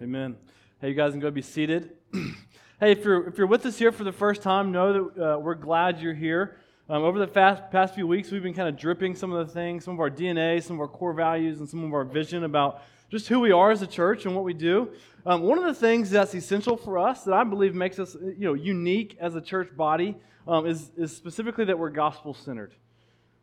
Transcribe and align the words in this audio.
Amen. 0.00 0.36
Hey, 0.80 0.90
you 0.90 0.94
guys 0.94 1.10
can 1.10 1.18
go 1.18 1.28
be 1.28 1.42
seated. 1.42 1.90
hey, 2.12 2.92
if 2.92 3.04
you're, 3.04 3.26
if 3.26 3.36
you're 3.36 3.48
with 3.48 3.66
us 3.66 3.76
here 3.76 3.90
for 3.90 4.04
the 4.04 4.12
first 4.12 4.42
time, 4.42 4.70
know 4.70 4.92
that 4.92 5.34
uh, 5.34 5.38
we're 5.40 5.56
glad 5.56 6.00
you're 6.00 6.14
here. 6.14 6.58
Um, 6.88 7.02
over 7.02 7.18
the 7.18 7.26
fast, 7.26 7.64
past 7.72 7.96
few 7.96 8.06
weeks, 8.06 8.30
we've 8.30 8.44
been 8.44 8.54
kind 8.54 8.68
of 8.68 8.76
dripping 8.76 9.16
some 9.16 9.32
of 9.32 9.44
the 9.44 9.52
things, 9.52 9.84
some 9.84 9.94
of 9.94 9.98
our 9.98 10.08
DNA, 10.08 10.62
some 10.62 10.76
of 10.76 10.80
our 10.80 10.86
core 10.86 11.12
values, 11.12 11.58
and 11.58 11.68
some 11.68 11.82
of 11.82 11.92
our 11.92 12.04
vision 12.04 12.44
about 12.44 12.80
just 13.10 13.26
who 13.26 13.40
we 13.40 13.50
are 13.50 13.72
as 13.72 13.82
a 13.82 13.88
church 13.88 14.24
and 14.24 14.36
what 14.36 14.44
we 14.44 14.54
do. 14.54 14.88
Um, 15.26 15.42
one 15.42 15.58
of 15.58 15.64
the 15.64 15.74
things 15.74 16.10
that's 16.10 16.32
essential 16.32 16.76
for 16.76 16.96
us 16.96 17.24
that 17.24 17.34
I 17.34 17.42
believe 17.42 17.74
makes 17.74 17.98
us 17.98 18.14
you 18.14 18.46
know, 18.46 18.54
unique 18.54 19.16
as 19.18 19.34
a 19.34 19.40
church 19.40 19.76
body 19.76 20.14
um, 20.46 20.64
is, 20.64 20.92
is 20.96 21.10
specifically 21.16 21.64
that 21.64 21.76
we're 21.76 21.90
gospel 21.90 22.34
centered. 22.34 22.72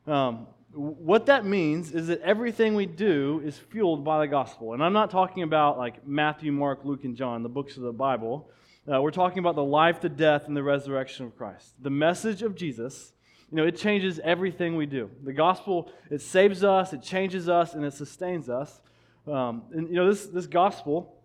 Um, 0.07 0.47
what 0.75 1.27
that 1.27 1.45
means 1.45 1.93
is 1.93 2.07
that 2.07 2.21
everything 2.21 2.75
we 2.75 2.85
do 2.85 3.41
is 3.45 3.57
fueled 3.57 4.03
by 4.03 4.19
the 4.19 4.27
gospel. 4.27 4.73
And 4.73 4.83
I'm 4.83 4.91
not 4.91 5.09
talking 5.09 5.43
about 5.43 5.77
like 5.77 6.05
Matthew, 6.05 6.51
Mark, 6.51 6.83
Luke, 6.83 7.05
and 7.05 7.15
John, 7.15 7.43
the 7.43 7.49
books 7.49 7.77
of 7.77 7.83
the 7.83 7.93
Bible. 7.93 8.49
Uh, 8.91 9.01
we're 9.01 9.11
talking 9.11 9.39
about 9.39 9.55
the 9.55 9.63
life, 9.63 10.01
the 10.01 10.09
death, 10.09 10.47
and 10.47 10.55
the 10.55 10.61
resurrection 10.61 11.25
of 11.25 11.37
Christ. 11.37 11.73
The 11.81 11.89
message 11.89 12.41
of 12.41 12.55
Jesus, 12.55 13.13
you 13.49 13.57
know, 13.57 13.65
it 13.65 13.77
changes 13.77 14.19
everything 14.23 14.75
we 14.75 14.85
do. 14.85 15.09
The 15.23 15.33
gospel, 15.33 15.91
it 16.11 16.21
saves 16.21 16.63
us, 16.63 16.91
it 16.91 17.01
changes 17.01 17.47
us, 17.47 17.73
and 17.73 17.85
it 17.85 17.93
sustains 17.93 18.49
us. 18.49 18.81
Um, 19.27 19.63
and, 19.71 19.87
you 19.87 19.95
know, 19.95 20.09
this, 20.09 20.25
this 20.27 20.45
gospel, 20.45 21.15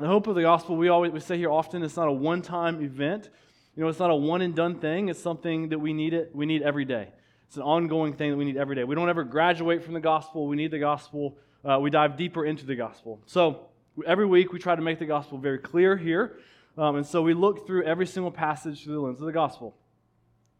the 0.00 0.06
hope 0.06 0.26
of 0.26 0.34
the 0.34 0.42
gospel, 0.42 0.76
we 0.76 0.88
always 0.88 1.12
we 1.12 1.20
say 1.20 1.38
here 1.38 1.50
often, 1.50 1.84
it's 1.84 1.96
not 1.96 2.08
a 2.08 2.12
one 2.12 2.42
time 2.42 2.82
event. 2.82 3.30
You 3.76 3.84
know, 3.84 3.88
it's 3.88 4.00
not 4.00 4.10
a 4.10 4.16
one 4.16 4.42
and 4.42 4.54
done 4.54 4.80
thing. 4.80 5.08
It's 5.08 5.22
something 5.22 5.68
that 5.68 5.78
we 5.78 5.92
need 5.92 6.12
it, 6.12 6.34
we 6.34 6.44
need 6.44 6.62
every 6.62 6.84
day. 6.84 7.12
It's 7.54 7.58
an 7.58 7.62
ongoing 7.62 8.14
thing 8.14 8.32
that 8.32 8.36
we 8.36 8.44
need 8.44 8.56
every 8.56 8.74
day. 8.74 8.82
We 8.82 8.96
don't 8.96 9.08
ever 9.08 9.22
graduate 9.22 9.84
from 9.84 9.94
the 9.94 10.00
gospel. 10.00 10.48
We 10.48 10.56
need 10.56 10.72
the 10.72 10.80
gospel. 10.80 11.38
Uh, 11.64 11.78
we 11.78 11.88
dive 11.88 12.16
deeper 12.16 12.44
into 12.44 12.66
the 12.66 12.74
gospel. 12.74 13.20
So 13.26 13.68
every 14.04 14.26
week 14.26 14.52
we 14.52 14.58
try 14.58 14.74
to 14.74 14.82
make 14.82 14.98
the 14.98 15.06
gospel 15.06 15.38
very 15.38 15.58
clear 15.58 15.96
here. 15.96 16.40
Um, 16.76 16.96
and 16.96 17.06
so 17.06 17.22
we 17.22 17.32
look 17.32 17.64
through 17.64 17.84
every 17.84 18.08
single 18.08 18.32
passage 18.32 18.82
through 18.82 18.94
the 18.94 19.00
lens 19.00 19.20
of 19.20 19.26
the 19.26 19.32
gospel. 19.32 19.76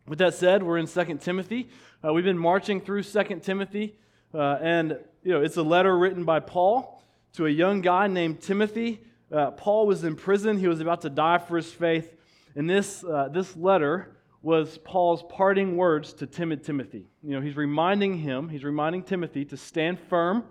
With 0.07 0.21
that 0.21 0.35
said, 0.35 0.63
we're 0.63 0.79
in 0.79 0.87
2 0.87 1.17
Timothy. 1.17 1.69
Uh, 2.05 2.13
we've 2.13 2.23
been 2.23 2.39
marching 2.39 2.81
through 2.81 3.03
2 3.03 3.41
Timothy. 3.43 3.97
Uh, 4.33 4.59
and, 4.63 4.97
you 5.25 5.33
know, 5.33 5.43
it's 5.43 5.57
a 5.57 5.65
letter 5.65 5.99
written 5.99 6.23
by 6.23 6.39
Paul 6.39 7.03
to 7.33 7.47
a 7.47 7.51
young 7.51 7.81
guy 7.81 8.07
named 8.07 8.41
Timothy. 8.41 9.01
Uh, 9.33 9.51
Paul 9.51 9.89
was 9.89 10.05
in 10.05 10.15
prison. 10.15 10.61
He 10.61 10.69
was 10.69 10.79
about 10.79 11.01
to 11.01 11.11
die 11.11 11.39
for 11.39 11.57
his 11.57 11.73
faith. 11.73 12.15
And 12.55 12.71
this, 12.71 13.03
uh, 13.03 13.31
this 13.33 13.57
letter 13.57 14.15
was 14.45 14.77
Paul's 14.85 15.25
parting 15.31 15.75
words 15.75 16.13
to 16.13 16.27
timid 16.27 16.63
Timothy. 16.63 17.09
You 17.23 17.31
know, 17.31 17.41
he's 17.41 17.57
reminding 17.57 18.19
him, 18.19 18.51
he's 18.51 18.63
reminding 18.63 19.05
Timothy 19.05 19.47
to 19.47 19.57
stand 19.57 19.99
firm, 19.99 20.45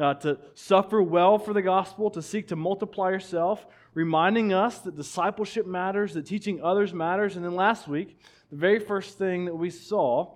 uh, 0.00 0.14
to 0.14 0.38
suffer 0.54 1.02
well 1.02 1.38
for 1.38 1.52
the 1.52 1.60
gospel, 1.60 2.10
to 2.12 2.22
seek 2.22 2.48
to 2.48 2.56
multiply 2.56 3.10
yourself, 3.10 3.66
reminding 3.92 4.54
us 4.54 4.78
that 4.80 4.96
discipleship 4.96 5.66
matters, 5.66 6.14
that 6.14 6.24
teaching 6.24 6.62
others 6.62 6.94
matters. 6.94 7.36
And 7.36 7.44
then 7.44 7.54
last 7.54 7.86
week, 7.86 8.18
the 8.50 8.56
very 8.56 8.78
first 8.78 9.18
thing 9.18 9.44
that 9.44 9.54
we 9.54 9.68
saw, 9.68 10.34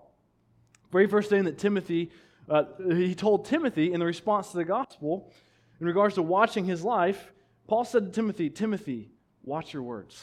very 0.92 1.06
first 1.06 1.30
thing 1.30 1.44
that 1.44 1.56
Timothy, 1.56 2.10
uh, 2.50 2.64
he 2.86 3.14
told 3.14 3.46
Timothy 3.46 3.94
in 3.94 4.00
the 4.00 4.06
response 4.06 4.50
to 4.50 4.58
the 4.58 4.64
gospel, 4.66 5.32
in 5.80 5.86
regards 5.86 6.16
to 6.16 6.22
watching 6.22 6.66
his 6.66 6.84
life, 6.84 7.32
Paul 7.66 7.86
said 7.86 8.04
to 8.04 8.10
Timothy, 8.12 8.50
Timothy, 8.50 9.08
watch 9.42 9.72
your 9.72 9.84
words. 9.84 10.22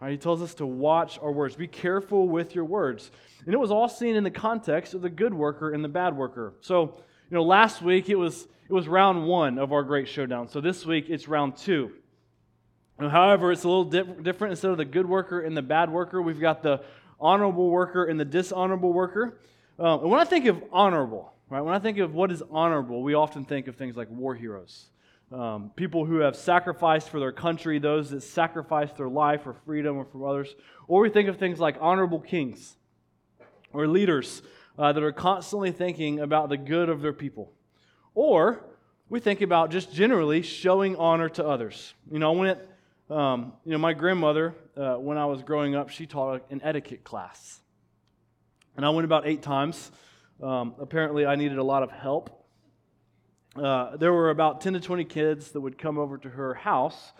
Right, 0.00 0.12
he 0.12 0.16
tells 0.16 0.40
us 0.40 0.54
to 0.54 0.66
watch 0.66 1.18
our 1.20 1.30
words. 1.30 1.56
Be 1.56 1.66
careful 1.66 2.26
with 2.26 2.54
your 2.54 2.64
words. 2.64 3.10
And 3.44 3.52
it 3.52 3.58
was 3.58 3.70
all 3.70 3.88
seen 3.88 4.16
in 4.16 4.24
the 4.24 4.30
context 4.30 4.94
of 4.94 5.02
the 5.02 5.10
good 5.10 5.34
worker 5.34 5.72
and 5.72 5.84
the 5.84 5.88
bad 5.88 6.16
worker. 6.16 6.54
So, 6.62 6.94
you 7.30 7.34
know, 7.34 7.42
last 7.42 7.82
week 7.82 8.08
it 8.08 8.16
was 8.16 8.48
it 8.68 8.72
was 8.72 8.88
round 8.88 9.26
one 9.26 9.58
of 9.58 9.72
our 9.72 9.82
great 9.82 10.08
showdown. 10.08 10.48
So 10.48 10.60
this 10.60 10.86
week 10.86 11.06
it's 11.08 11.28
round 11.28 11.56
two. 11.56 11.92
However, 12.98 13.50
it's 13.50 13.64
a 13.64 13.68
little 13.68 13.84
dip, 13.84 14.22
different. 14.22 14.52
Instead 14.52 14.70
of 14.70 14.76
the 14.76 14.84
good 14.84 15.06
worker 15.06 15.40
and 15.40 15.56
the 15.56 15.62
bad 15.62 15.90
worker, 15.90 16.20
we've 16.22 16.40
got 16.40 16.62
the 16.62 16.82
honorable 17.18 17.68
worker 17.70 18.04
and 18.04 18.18
the 18.18 18.24
dishonorable 18.24 18.92
worker. 18.92 19.38
Um, 19.78 20.00
and 20.00 20.10
when 20.10 20.20
I 20.20 20.24
think 20.24 20.46
of 20.46 20.62
honorable, 20.72 21.32
right, 21.48 21.62
when 21.62 21.74
I 21.74 21.78
think 21.78 21.98
of 21.98 22.14
what 22.14 22.30
is 22.30 22.42
honorable, 22.50 23.02
we 23.02 23.14
often 23.14 23.44
think 23.44 23.68
of 23.68 23.76
things 23.76 23.96
like 23.96 24.10
war 24.10 24.34
heroes 24.34 24.86
um, 25.32 25.70
people 25.76 26.04
who 26.04 26.16
have 26.16 26.34
sacrificed 26.34 27.08
for 27.08 27.20
their 27.20 27.32
country, 27.32 27.78
those 27.78 28.10
that 28.10 28.22
sacrifice 28.22 28.92
their 28.92 29.08
life 29.08 29.42
for 29.44 29.54
freedom 29.64 29.96
or 29.96 30.04
for 30.04 30.26
others. 30.26 30.54
Or 30.88 31.02
we 31.02 31.10
think 31.10 31.28
of 31.28 31.36
things 31.38 31.60
like 31.60 31.76
honorable 31.80 32.20
kings 32.20 32.76
or 33.72 33.86
leaders 33.86 34.42
uh, 34.78 34.92
that 34.92 35.02
are 35.02 35.12
constantly 35.12 35.70
thinking 35.70 36.18
about 36.18 36.48
the 36.48 36.56
good 36.56 36.88
of 36.88 37.00
their 37.00 37.12
people. 37.12 37.52
Or 38.14 38.64
we 39.08 39.20
think 39.20 39.40
about 39.40 39.70
just 39.70 39.92
generally 39.92 40.42
showing 40.42 40.96
honor 40.96 41.28
to 41.30 41.46
others. 41.46 41.94
You 42.10 42.18
know, 42.18 42.32
when 42.32 42.48
it, 42.48 42.68
um, 43.08 43.52
you 43.64 43.72
know, 43.72 43.78
my 43.78 43.92
grandmother, 43.92 44.54
uh, 44.76 44.94
when 44.94 45.16
I 45.16 45.26
was 45.26 45.42
growing 45.42 45.76
up, 45.76 45.90
she 45.90 46.06
taught 46.06 46.44
an 46.50 46.60
etiquette 46.64 47.04
class. 47.04 47.60
And 48.76 48.84
I 48.84 48.90
went 48.90 49.04
about 49.04 49.26
eight 49.26 49.42
times. 49.42 49.92
Um, 50.42 50.74
apparently, 50.80 51.26
I 51.26 51.36
needed 51.36 51.58
a 51.58 51.62
lot 51.62 51.82
of 51.82 51.90
help 51.90 52.39
uh, 53.56 53.96
there 53.96 54.12
were 54.12 54.30
about 54.30 54.60
10 54.60 54.74
to 54.74 54.80
20 54.80 55.04
kids 55.04 55.50
that 55.52 55.60
would 55.60 55.78
come 55.78 55.98
over 55.98 56.16
to 56.18 56.28
her 56.28 56.54
house 56.54 57.12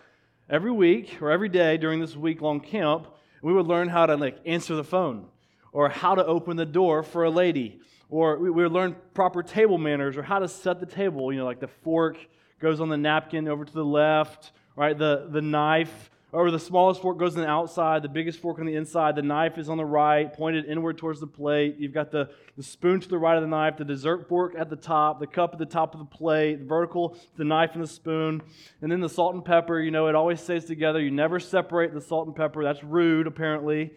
every 0.49 0.71
week 0.71 1.21
or 1.21 1.31
every 1.31 1.49
day 1.49 1.77
during 1.77 1.99
this 1.99 2.15
week 2.15 2.41
long 2.41 2.59
camp. 2.59 3.07
We 3.41 3.53
would 3.53 3.67
learn 3.67 3.89
how 3.89 4.05
to 4.05 4.15
like 4.15 4.37
answer 4.45 4.75
the 4.75 4.83
phone 4.83 5.27
or 5.71 5.89
how 5.89 6.15
to 6.15 6.25
open 6.25 6.57
the 6.57 6.65
door 6.65 7.03
for 7.03 7.23
a 7.23 7.29
lady 7.29 7.81
or 8.11 8.37
we 8.37 8.51
would 8.51 8.73
learn 8.73 8.95
proper 9.13 9.41
table 9.41 9.77
manners 9.77 10.17
or 10.17 10.21
how 10.21 10.37
to 10.37 10.47
set 10.47 10.79
the 10.79 10.85
table. 10.85 11.31
You 11.31 11.39
know, 11.39 11.45
like 11.45 11.61
the 11.61 11.69
fork 11.69 12.17
goes 12.59 12.79
on 12.79 12.89
the 12.89 12.97
napkin 12.97 13.47
over 13.47 13.65
to 13.65 13.73
the 13.73 13.85
left, 13.85 14.51
right? 14.75 14.95
The, 14.95 15.27
the 15.31 15.41
knife 15.41 16.11
or 16.33 16.49
the 16.49 16.59
smallest 16.59 17.01
fork 17.01 17.17
goes 17.17 17.35
on 17.35 17.41
the 17.41 17.47
outside, 17.47 18.01
the 18.03 18.09
biggest 18.09 18.39
fork 18.39 18.57
on 18.59 18.65
the 18.65 18.75
inside, 18.75 19.15
the 19.15 19.21
knife 19.21 19.57
is 19.57 19.67
on 19.67 19.77
the 19.77 19.85
right, 19.85 20.31
pointed 20.31 20.65
inward 20.65 20.97
towards 20.97 21.19
the 21.19 21.27
plate. 21.27 21.75
You've 21.77 21.93
got 21.93 22.09
the, 22.09 22.29
the 22.55 22.63
spoon 22.63 23.01
to 23.01 23.09
the 23.09 23.17
right 23.17 23.35
of 23.35 23.41
the 23.41 23.49
knife, 23.49 23.75
the 23.77 23.83
dessert 23.83 24.29
fork 24.29 24.55
at 24.57 24.69
the 24.69 24.77
top, 24.77 25.19
the 25.19 25.27
cup 25.27 25.51
at 25.51 25.59
the 25.59 25.65
top 25.65 25.93
of 25.93 25.99
the 25.99 26.05
plate, 26.05 26.59
the 26.59 26.65
vertical, 26.65 27.17
the 27.35 27.43
knife 27.43 27.71
and 27.73 27.83
the 27.83 27.87
spoon. 27.87 28.41
And 28.81 28.89
then 28.89 29.01
the 29.01 29.09
salt 29.09 29.35
and 29.35 29.43
pepper, 29.43 29.81
you 29.81 29.91
know, 29.91 30.07
it 30.07 30.15
always 30.15 30.39
stays 30.39 30.63
together. 30.63 31.01
You 31.01 31.11
never 31.11 31.37
separate 31.39 31.93
the 31.93 32.01
salt 32.01 32.27
and 32.27 32.35
pepper. 32.35 32.63
That's 32.63 32.83
rude, 32.83 33.27
apparently. 33.27 33.91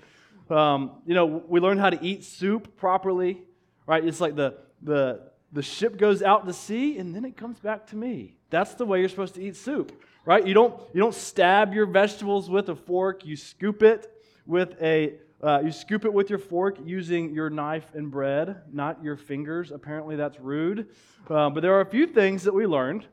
Um, 0.50 1.02
you 1.06 1.14
know, 1.14 1.26
we 1.26 1.60
learn 1.60 1.78
how 1.78 1.90
to 1.90 2.04
eat 2.04 2.24
soup 2.24 2.76
properly, 2.76 3.42
right? 3.86 4.04
It's 4.04 4.20
like 4.20 4.34
the, 4.34 4.58
the, 4.82 5.30
the 5.52 5.62
ship 5.62 5.96
goes 5.98 6.20
out 6.20 6.46
to 6.46 6.52
sea 6.52 6.98
and 6.98 7.14
then 7.14 7.24
it 7.24 7.36
comes 7.36 7.60
back 7.60 7.86
to 7.88 7.96
me. 7.96 8.38
That's 8.50 8.74
the 8.74 8.84
way 8.84 8.98
you're 8.98 9.08
supposed 9.08 9.36
to 9.36 9.42
eat 9.42 9.54
soup 9.54 9.92
right? 10.24 10.46
You 10.46 10.54
don't, 10.54 10.80
you 10.92 11.00
don't 11.00 11.14
stab 11.14 11.74
your 11.74 11.86
vegetables 11.86 12.48
with 12.48 12.68
a 12.68 12.76
fork, 12.76 13.24
you 13.24 13.36
scoop 13.36 13.82
it 13.82 14.10
with 14.46 14.80
a 14.82 15.14
uh, 15.42 15.60
you 15.62 15.70
scoop 15.70 16.06
it 16.06 16.12
with 16.12 16.30
your 16.30 16.38
fork 16.38 16.78
using 16.86 17.34
your 17.34 17.50
knife 17.50 17.84
and 17.92 18.10
bread, 18.10 18.62
not 18.72 19.04
your 19.04 19.14
fingers. 19.14 19.72
Apparently, 19.72 20.16
that's 20.16 20.40
rude. 20.40 20.88
Uh, 21.28 21.50
but 21.50 21.60
there 21.60 21.74
are 21.74 21.82
a 21.82 21.86
few 21.86 22.06
things 22.06 22.44
that 22.44 22.54
we 22.54 22.66
learned 22.66 23.06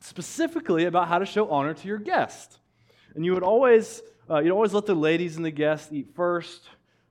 specifically 0.00 0.84
about 0.84 1.08
how 1.08 1.18
to 1.18 1.24
show 1.24 1.48
honor 1.48 1.72
to 1.72 1.88
your 1.88 1.96
guest. 1.96 2.58
And 3.14 3.24
you 3.24 3.32
would 3.32 3.42
always, 3.42 4.02
uh, 4.28 4.40
you'd 4.40 4.52
always 4.52 4.74
let 4.74 4.84
the 4.84 4.94
ladies 4.94 5.36
and 5.36 5.44
the 5.44 5.50
guests 5.50 5.90
eat 5.90 6.08
first. 6.14 6.68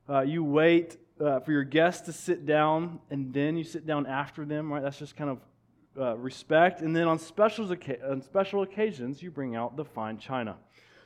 Uh, 0.08 0.22
you 0.22 0.44
wait 0.44 0.98
uh, 1.20 1.40
for 1.40 1.52
your 1.52 1.64
guests 1.64 2.02
to 2.02 2.14
sit 2.14 2.46
down, 2.46 3.00
and 3.10 3.34
then 3.34 3.58
you 3.58 3.64
sit 3.64 3.88
down 3.88 4.06
after 4.06 4.46
them. 4.46 4.72
Right? 4.72 4.84
That's 4.84 5.00
just 5.00 5.16
kind 5.16 5.32
of 5.32 5.40
uh, 6.00 6.16
respect. 6.18 6.82
And 6.82 6.96
then 6.96 7.08
on 7.08 7.20
special, 7.20 7.74
on 8.10 8.22
special 8.22 8.64
occasions, 8.64 9.22
you 9.22 9.32
bring 9.32 9.56
out 9.56 9.76
the 9.76 9.86
fine 9.86 10.18
china, 10.18 10.58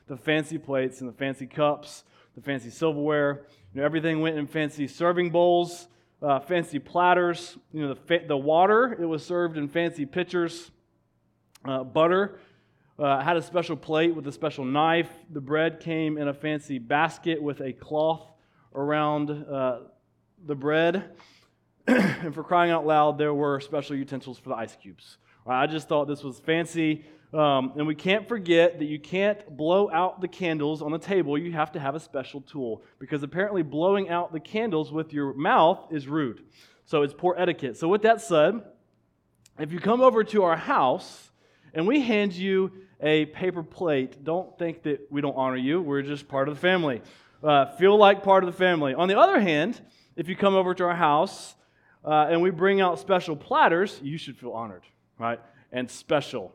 the 0.07 0.17
fancy 0.17 0.57
plates 0.57 1.01
and 1.01 1.09
the 1.09 1.13
fancy 1.13 1.47
cups, 1.47 2.03
the 2.35 2.41
fancy 2.41 2.69
silverware. 2.69 3.45
You 3.73 3.81
know, 3.81 3.85
everything 3.85 4.21
went 4.21 4.37
in 4.37 4.47
fancy 4.47 4.87
serving 4.87 5.31
bowls, 5.31 5.87
uh, 6.21 6.39
fancy 6.39 6.79
platters. 6.79 7.57
You 7.71 7.83
know, 7.83 7.89
the, 7.89 7.95
fa- 7.95 8.25
the 8.27 8.37
water, 8.37 8.97
it 8.99 9.05
was 9.05 9.25
served 9.25 9.57
in 9.57 9.67
fancy 9.67 10.05
pitchers. 10.05 10.71
Uh, 11.63 11.83
butter 11.83 12.39
uh, 12.97 13.21
had 13.21 13.35
a 13.37 13.41
special 13.41 13.75
plate 13.75 14.15
with 14.15 14.27
a 14.27 14.31
special 14.31 14.63
knife. 14.63 15.09
The 15.31 15.41
bread 15.41 15.79
came 15.79 16.17
in 16.17 16.27
a 16.27 16.33
fancy 16.33 16.79
basket 16.79 17.41
with 17.41 17.59
a 17.61 17.73
cloth 17.73 18.25
around 18.73 19.31
uh, 19.31 19.79
the 20.45 20.55
bread. 20.55 21.11
and 21.87 22.33
for 22.33 22.43
crying 22.43 22.71
out 22.71 22.85
loud, 22.85 23.17
there 23.17 23.33
were 23.33 23.59
special 23.59 23.95
utensils 23.95 24.39
for 24.39 24.49
the 24.49 24.55
ice 24.55 24.75
cubes. 24.81 25.17
I 25.45 25.67
just 25.67 25.87
thought 25.87 26.07
this 26.07 26.23
was 26.23 26.39
fancy. 26.39 27.05
Um, 27.33 27.73
and 27.75 27.85
we 27.85 27.95
can't 27.95 28.27
forget 28.27 28.79
that 28.79 28.85
you 28.85 28.97
can't 28.97 29.57
blow 29.57 29.91
out 29.91 30.21
the 30.21 30.27
candles 30.27 30.81
on 30.81 30.91
the 30.91 30.97
table. 30.97 31.37
You 31.37 31.51
have 31.51 31.71
to 31.73 31.79
have 31.79 31.93
a 31.93 31.99
special 31.99 32.41
tool 32.41 32.81
because 32.97 33.23
apparently 33.23 33.61
blowing 33.61 34.09
out 34.09 34.31
the 34.31 34.39
candles 34.39 34.91
with 34.91 35.11
your 35.11 35.33
mouth 35.33 35.85
is 35.91 36.07
rude. 36.07 36.41
So 36.85 37.01
it's 37.01 37.13
poor 37.13 37.35
etiquette. 37.37 37.77
So, 37.77 37.87
with 37.87 38.03
that 38.03 38.21
said, 38.21 38.61
if 39.59 39.71
you 39.71 39.79
come 39.79 40.01
over 40.01 40.23
to 40.23 40.43
our 40.43 40.55
house 40.55 41.31
and 41.73 41.85
we 41.85 42.01
hand 42.01 42.33
you 42.33 42.71
a 43.01 43.25
paper 43.25 43.63
plate, 43.63 44.23
don't 44.23 44.57
think 44.57 44.83
that 44.83 45.07
we 45.11 45.19
don't 45.19 45.35
honor 45.35 45.57
you. 45.57 45.81
We're 45.81 46.03
just 46.03 46.27
part 46.27 46.47
of 46.47 46.55
the 46.55 46.61
family. 46.61 47.01
Uh, 47.43 47.65
feel 47.75 47.97
like 47.97 48.23
part 48.23 48.43
of 48.43 48.51
the 48.51 48.57
family. 48.57 48.93
On 48.93 49.07
the 49.07 49.19
other 49.19 49.39
hand, 49.39 49.81
if 50.15 50.29
you 50.29 50.35
come 50.35 50.55
over 50.55 50.73
to 50.73 50.85
our 50.85 50.95
house 50.95 51.55
uh, 52.05 52.27
and 52.29 52.41
we 52.41 52.51
bring 52.51 52.81
out 52.81 52.99
special 52.99 53.35
platters, 53.35 53.99
you 54.03 54.17
should 54.17 54.37
feel 54.37 54.51
honored, 54.51 54.83
right? 55.17 55.39
And 55.71 55.89
special. 55.89 56.53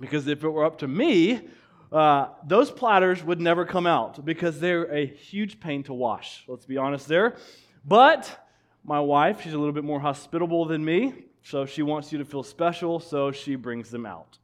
Because 0.00 0.26
if 0.28 0.44
it 0.44 0.48
were 0.48 0.64
up 0.64 0.78
to 0.78 0.88
me, 0.88 1.48
uh, 1.92 2.28
those 2.46 2.70
platters 2.70 3.22
would 3.22 3.40
never 3.40 3.64
come 3.64 3.86
out 3.86 4.24
because 4.24 4.60
they're 4.60 4.92
a 4.92 5.06
huge 5.06 5.60
pain 5.60 5.82
to 5.84 5.92
wash. 5.92 6.44
Let's 6.48 6.66
be 6.66 6.76
honest 6.76 7.08
there. 7.08 7.36
But 7.84 8.48
my 8.84 9.00
wife, 9.00 9.42
she's 9.42 9.54
a 9.54 9.58
little 9.58 9.72
bit 9.72 9.84
more 9.84 10.00
hospitable 10.00 10.64
than 10.66 10.84
me, 10.84 11.14
so 11.42 11.66
she 11.66 11.82
wants 11.82 12.12
you 12.12 12.18
to 12.18 12.24
feel 12.24 12.42
special, 12.42 13.00
so 13.00 13.32
she 13.32 13.56
brings 13.56 13.90
them 13.90 14.06
out. 14.06 14.38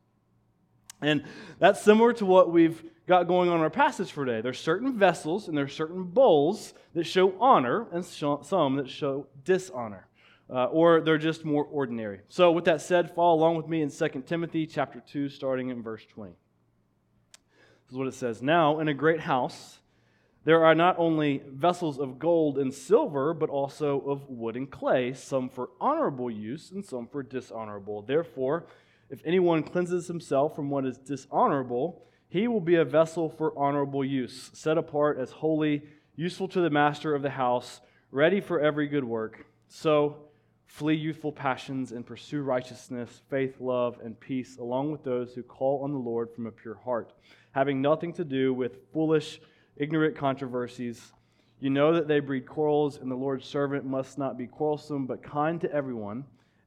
And 1.03 1.25
that's 1.59 1.83
similar 1.83 2.13
to 2.15 2.27
what 2.27 2.51
we've 2.51 2.83
got 3.07 3.27
going 3.27 3.49
on 3.49 3.57
in 3.57 3.63
our 3.63 3.71
passage 3.71 4.13
for 4.13 4.25
today. 4.25 4.41
There's 4.41 4.61
certain 4.61 4.97
vessels 4.97 5.49
and 5.49 5.57
there's 5.57 5.75
certain 5.75 6.05
bowls 6.05 6.75
that 6.95 7.05
show 7.05 7.35
honor 7.41 7.87
and 7.93 8.05
some 8.05 8.77
that 8.77 8.89
show 8.89 9.27
dishonor. 9.45 10.07
Uh, 10.49 10.65
or 10.67 11.01
they're 11.01 11.17
just 11.17 11.45
more 11.45 11.65
ordinary. 11.65 12.21
So, 12.29 12.51
with 12.51 12.65
that 12.65 12.81
said, 12.81 13.15
follow 13.15 13.37
along 13.37 13.57
with 13.57 13.69
me 13.69 13.83
in 13.83 13.91
2 13.91 14.25
Timothy 14.27 14.67
chapter 14.67 14.99
2, 14.99 15.29
starting 15.29 15.69
in 15.69 15.81
verse 15.81 16.05
20. 16.07 16.33
This 16.33 17.93
is 17.93 17.97
what 17.97 18.09
it 18.09 18.15
says 18.15 18.43
Now, 18.43 18.81
in 18.81 18.89
a 18.89 18.95
great 18.95 19.21
house, 19.21 19.79
there 20.45 20.65
are 20.65 20.75
not 20.75 20.99
only 20.99 21.43
vessels 21.47 21.99
of 21.99 22.19
gold 22.19 22.59
and 22.59 22.73
silver, 22.73 23.35
but 23.35 23.51
also 23.51 24.01
of 24.01 24.29
wood 24.29 24.57
and 24.57 24.69
clay, 24.69 25.13
some 25.13 25.49
for 25.49 25.71
honorable 25.81 26.31
use 26.31 26.71
and 26.73 26.85
some 26.85 27.07
for 27.07 27.23
dishonorable. 27.23 28.03
Therefore, 28.03 28.67
if 29.11 29.21
anyone 29.25 29.63
cleanses 29.65 30.07
himself 30.07 30.55
from 30.55 30.71
what 30.71 30.87
is 30.87 30.97
dishonorable, 30.97 32.07
he 32.29 32.47
will 32.47 32.61
be 32.61 32.77
a 32.77 32.85
vessel 32.85 33.29
for 33.29 33.59
honorable 33.59 34.05
use, 34.05 34.51
set 34.55 34.79
apart 34.79 35.19
as 35.19 35.33
holy, 35.33 35.83
useful 36.15 36.47
to 36.49 36.61
the 36.61 36.71
master 36.71 37.15
of 37.15 37.23
the 37.23 37.31
house, 37.31 37.81
ready 38.13 38.41
for 38.41 38.61
every 38.61 38.87
good 38.87 39.05
work. 39.05 39.47
So 39.69 40.17
flee 40.67 40.95
youthful 40.95 41.33
passions 41.33 41.91
and 41.91 42.07
pursue 42.07 42.43
righteousness, 42.43 43.23
faith, 43.29 43.61
love, 43.61 43.99
and 44.05 44.19
peace, 44.19 44.57
along 44.59 44.93
with 44.93 45.03
those 45.03 45.35
who 45.35 45.43
call 45.43 45.83
on 45.83 45.93
the 45.93 45.99
Lord 45.99 46.31
from 46.33 46.47
a 46.47 46.53
pure 46.53 46.77
heart, 46.85 47.13
having 47.51 47.83
nothing 47.83 48.13
to 48.13 48.25
do 48.25 48.55
with 48.55 48.79
foolish, 48.93 49.41
ignorant 49.77 50.17
controversies. 50.17 51.13
You 51.59 51.71
know 51.71 51.93
that 51.95 52.07
they 52.07 52.21
breed 52.21 52.47
quarrels, 52.47 52.99
and 52.99 53.11
the 53.11 53.17
Lord's 53.17 53.47
servant 53.47 53.85
must 53.85 54.19
not 54.19 54.39
be 54.39 54.47
quarrelsome, 54.47 55.07
but 55.07 55.23
kind 55.23 55.61
to 55.63 55.73
everyone, 55.73 56.25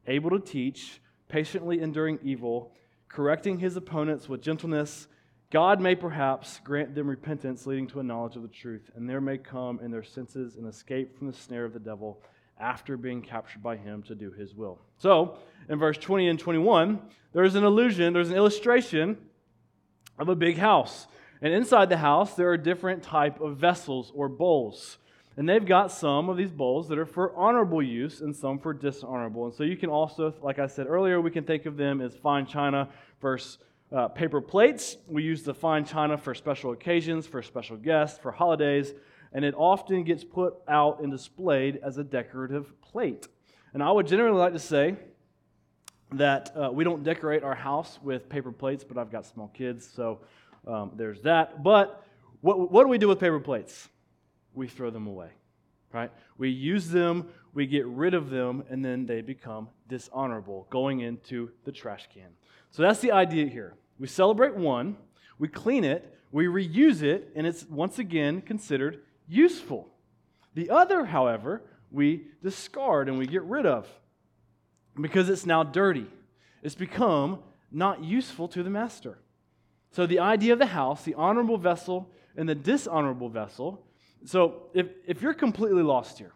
able 0.07 0.29
to 0.31 0.39
teach, 0.39 0.99
patiently 1.33 1.81
enduring 1.81 2.19
evil, 2.21 2.71
correcting 3.09 3.57
his 3.57 3.75
opponents 3.75 4.29
with 4.29 4.39
gentleness 4.39 5.07
God 5.53 5.79
may 5.79 5.93
perhaps 5.93 6.59
grant 6.63 6.95
them 6.95 7.07
repentance 7.07 7.67
leading 7.67 7.85
to 7.89 7.99
a 7.99 8.03
knowledge 8.03 8.35
of 8.35 8.41
the 8.41 8.47
truth, 8.47 8.89
and 8.95 9.07
there 9.07 9.21
may 9.21 9.37
come 9.37 9.79
in 9.81 9.91
their 9.91 10.01
senses 10.01 10.55
an 10.55 10.65
escape 10.65 11.15
from 11.15 11.27
the 11.27 11.33
snare 11.33 11.63
of 11.63 11.73
the 11.73 11.79
devil 11.79 12.23
after 12.59 12.97
being 12.97 13.21
captured 13.21 13.61
by 13.61 13.77
him 13.77 14.01
to 14.03 14.15
do 14.15 14.31
his 14.31 14.55
will. 14.55 14.79
So, 14.97 15.37
in 15.69 15.77
verse 15.77 15.99
20 15.99 16.27
and 16.27 16.39
21, 16.39 16.99
there's 17.33 17.53
an 17.53 17.63
illusion, 17.63 18.13
there's 18.13 18.31
an 18.31 18.35
illustration 18.35 19.15
of 20.17 20.27
a 20.27 20.35
big 20.35 20.57
house. 20.57 21.05
And 21.39 21.53
inside 21.53 21.89
the 21.89 21.97
house, 21.97 22.33
there 22.33 22.49
are 22.49 22.57
different 22.57 23.03
type 23.03 23.39
of 23.39 23.57
vessels 23.57 24.11
or 24.15 24.29
bowls. 24.29 24.97
And 25.35 25.49
they've 25.49 25.65
got 25.65 25.91
some 25.91 26.29
of 26.29 26.37
these 26.37 26.51
bowls 26.51 26.87
that 26.89 26.99
are 26.99 27.07
for 27.07 27.35
honorable 27.35 27.81
use 27.81 28.21
and 28.21 28.35
some 28.35 28.59
for 28.59 28.73
dishonorable. 28.73 29.45
And 29.45 29.53
so 29.53 29.63
you 29.63 29.75
can 29.75 29.89
also, 29.89 30.33
like 30.41 30.59
I 30.59 30.67
said 30.67 30.85
earlier, 30.87 31.19
we 31.21 31.31
can 31.31 31.43
think 31.43 31.65
of 31.65 31.75
them 31.75 32.01
as 32.01 32.15
fine 32.15 32.45
china 32.45 32.89
versus 33.19 33.57
uh, 33.91 34.07
paper 34.09 34.41
plates. 34.41 34.97
We 35.07 35.23
use 35.23 35.43
the 35.43 35.53
fine 35.53 35.85
china 35.85 36.17
for 36.17 36.35
special 36.35 36.71
occasions, 36.71 37.25
for 37.25 37.41
special 37.41 37.77
guests, 37.77 38.19
for 38.19 38.31
holidays, 38.31 38.93
and 39.33 39.43
it 39.43 39.55
often 39.57 40.03
gets 40.03 40.23
put 40.23 40.55
out 40.67 41.01
and 41.01 41.11
displayed 41.11 41.79
as 41.83 41.97
a 41.97 42.03
decorative 42.03 42.79
plate. 42.81 43.27
And 43.73 43.81
I 43.81 43.91
would 43.91 44.05
generally 44.05 44.37
like 44.37 44.53
to 44.53 44.59
say 44.59 44.95
that 46.11 46.55
uh, 46.55 46.69
we 46.71 46.83
don't 46.83 47.03
decorate 47.03 47.43
our 47.43 47.55
house 47.55 47.97
with 48.03 48.29
paper 48.29 48.51
plates, 48.51 48.83
but 48.83 48.99
I've 48.99 49.11
got 49.11 49.25
small 49.25 49.47
kids, 49.47 49.89
so 49.95 50.19
um, 50.67 50.91
there's 50.95 51.21
that. 51.21 51.63
But 51.63 52.03
what, 52.41 52.71
what 52.71 52.83
do 52.83 52.89
we 52.89 52.99
do 52.99 53.07
with 53.07 53.19
paper 53.19 53.39
plates? 53.39 53.89
We 54.53 54.67
throw 54.67 54.89
them 54.89 55.07
away, 55.07 55.29
right? 55.91 56.11
We 56.37 56.49
use 56.49 56.89
them, 56.89 57.29
we 57.53 57.65
get 57.65 57.85
rid 57.85 58.13
of 58.13 58.29
them, 58.29 58.63
and 58.69 58.83
then 58.83 59.05
they 59.05 59.21
become 59.21 59.69
dishonorable, 59.87 60.67
going 60.69 61.01
into 61.01 61.51
the 61.65 61.71
trash 61.71 62.07
can. 62.13 62.29
So 62.71 62.81
that's 62.83 62.99
the 62.99 63.11
idea 63.11 63.47
here. 63.47 63.75
We 63.99 64.07
celebrate 64.07 64.55
one, 64.55 64.97
we 65.39 65.47
clean 65.47 65.83
it, 65.83 66.17
we 66.31 66.45
reuse 66.45 67.03
it, 67.03 67.31
and 67.35 67.45
it's 67.45 67.65
once 67.65 67.99
again 67.99 68.41
considered 68.41 69.01
useful. 69.27 69.89
The 70.55 70.69
other, 70.69 71.05
however, 71.05 71.61
we 71.91 72.25
discard 72.41 73.07
and 73.07 73.17
we 73.17 73.27
get 73.27 73.43
rid 73.43 73.65
of 73.65 73.87
because 74.99 75.29
it's 75.29 75.45
now 75.45 75.63
dirty. 75.63 76.07
It's 76.61 76.75
become 76.75 77.39
not 77.71 78.03
useful 78.03 78.47
to 78.49 78.63
the 78.63 78.69
master. 78.69 79.19
So, 79.91 80.07
the 80.07 80.19
idea 80.19 80.53
of 80.53 80.59
the 80.59 80.65
house, 80.65 81.03
the 81.03 81.13
honorable 81.13 81.57
vessel 81.57 82.09
and 82.35 82.49
the 82.49 82.55
dishonorable 82.55 83.29
vessel. 83.29 83.85
So, 84.25 84.67
if, 84.73 84.87
if 85.05 85.21
you're 85.21 85.33
completely 85.33 85.83
lost 85.83 86.17
here, 86.17 86.33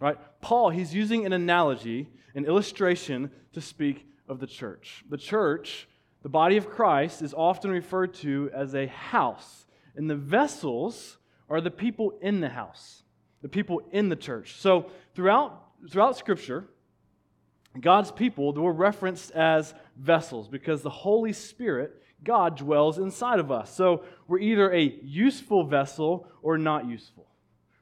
right, 0.00 0.18
Paul, 0.40 0.70
he's 0.70 0.94
using 0.94 1.26
an 1.26 1.32
analogy, 1.32 2.08
an 2.34 2.44
illustration 2.44 3.30
to 3.52 3.60
speak 3.60 4.06
of 4.28 4.40
the 4.40 4.46
church. 4.46 5.04
The 5.08 5.16
church 5.16 5.88
the 6.22 6.28
body 6.28 6.56
of 6.56 6.68
Christ 6.68 7.22
is 7.22 7.32
often 7.32 7.70
referred 7.70 8.14
to 8.14 8.50
as 8.52 8.74
a 8.74 8.86
house, 8.86 9.66
and 9.96 10.08
the 10.08 10.16
vessels 10.16 11.18
are 11.48 11.60
the 11.60 11.70
people 11.70 12.18
in 12.20 12.40
the 12.40 12.48
house, 12.48 13.02
the 13.42 13.48
people 13.48 13.82
in 13.90 14.08
the 14.08 14.16
church. 14.16 14.56
So 14.56 14.90
throughout, 15.14 15.62
throughout 15.90 16.18
Scripture, 16.18 16.66
God's 17.80 18.12
people 18.12 18.52
were 18.52 18.72
referenced 18.72 19.30
as 19.30 19.74
vessels 19.96 20.48
because 20.48 20.82
the 20.82 20.90
Holy 20.90 21.32
Spirit, 21.32 22.02
God, 22.24 22.56
dwells 22.56 22.98
inside 22.98 23.38
of 23.38 23.50
us. 23.50 23.74
So 23.74 24.04
we're 24.28 24.40
either 24.40 24.72
a 24.72 24.94
useful 25.02 25.64
vessel 25.64 26.28
or 26.42 26.58
not 26.58 26.88
useful. 26.88 27.26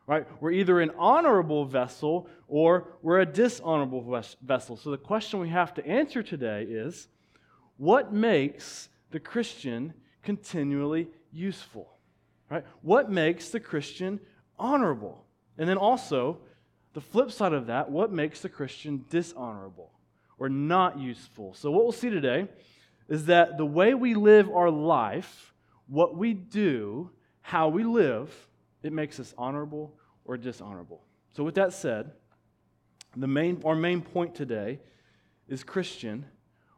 Right? 0.06 0.26
We're 0.40 0.52
either 0.52 0.81
an 0.81 0.93
honorable 0.96 1.67
vessel 1.67 2.29
or 2.46 2.88
we're 3.02 3.20
a 3.20 3.26
dishonorable 3.26 4.23
vessel. 4.43 4.76
So 4.76 4.90
the 4.90 4.96
question 4.96 5.38
we 5.38 5.50
have 5.50 5.75
to 5.75 5.87
answer 5.87 6.23
today 6.23 6.62
is 6.62 7.08
what 7.76 8.12
makes 8.12 8.88
the 9.11 9.20
Christian 9.20 9.93
continually 10.23 11.08
useful? 11.32 11.88
Right? 12.50 12.64
What 12.81 13.11
makes 13.11 13.50
the 13.50 13.61
Christian 13.61 14.19
honorable? 14.58 15.25
And 15.58 15.69
then 15.69 15.76
also, 15.76 16.38
the 16.94 17.00
flip 17.00 17.31
side 17.31 17.52
of 17.52 17.67
that, 17.67 17.90
what 17.90 18.12
makes 18.12 18.40
the 18.40 18.49
Christian 18.49 19.05
dishonorable 19.11 19.93
or 20.38 20.49
not 20.49 20.99
useful? 20.99 21.52
So, 21.55 21.70
what 21.70 21.82
we'll 21.82 21.93
see 21.93 22.11
today 22.11 22.49
is 23.09 23.27
that 23.27 23.57
the 23.57 23.65
way 23.65 23.95
we 23.95 24.15
live 24.15 24.51
our 24.51 24.71
life, 24.71 25.55
what 25.87 26.17
we 26.17 26.35
do, 26.35 27.11
how 27.41 27.69
we 27.69 27.83
live, 27.83 28.35
it 28.83 28.93
makes 28.93 29.19
us 29.19 29.35
honorable 29.38 29.95
or 30.25 30.37
dishonorable. 30.37 31.03
So, 31.35 31.43
with 31.45 31.55
that 31.55 31.73
said, 31.73 32.12
the 33.17 33.27
main, 33.27 33.62
our 33.65 33.75
main 33.75 34.03
point 34.03 34.35
today 34.35 34.81
is 35.49 35.65
Christian, 35.65 36.27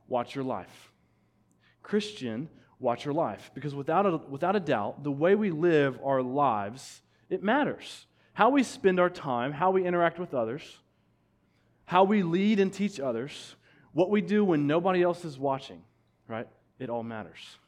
watch 0.07 0.35
your 0.35 0.45
life. 0.45 0.93
Christian, 1.83 2.49
watch 2.79 3.05
your 3.05 3.15
life. 3.15 3.51
Because 3.55 3.75
without 3.75 4.07
a, 4.07 4.17
without 4.17 4.55
a 4.55 4.61
doubt, 4.61 5.03
the 5.03 5.11
way 5.11 5.35
we 5.35 5.51
live 5.51 5.99
our 6.05 6.23
lives, 6.23 7.03
it 7.29 7.43
matters. 7.43 8.07
How 8.33 8.51
we 8.51 8.63
spend 8.63 9.01
our 9.01 9.11
time, 9.11 9.53
how 9.53 9.71
we 9.71 9.85
interact 9.85 10.19
with 10.19 10.35
others, 10.35 10.63
how 11.85 12.05
we 12.05 12.23
lead 12.23 12.61
and 12.61 12.73
teach 12.73 13.01
others, 13.01 13.57
what 13.93 14.11
we 14.11 14.21
do 14.21 14.45
when 14.45 14.67
nobody 14.67 15.03
else 15.03 15.25
is 15.25 15.39
watching, 15.39 15.83
right? 16.31 16.49
It 16.79 16.89
all 16.89 17.03
matters. 17.03 17.59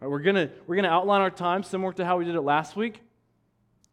Right, 0.00 0.10
we're 0.10 0.18
going 0.18 0.50
we're 0.66 0.76
gonna 0.76 0.88
outline 0.88 1.22
our 1.22 1.30
time 1.30 1.62
similar 1.62 1.92
to 1.94 2.04
how 2.04 2.18
we 2.18 2.24
did 2.24 2.34
it 2.34 2.42
last 2.42 2.76
week. 2.76 3.00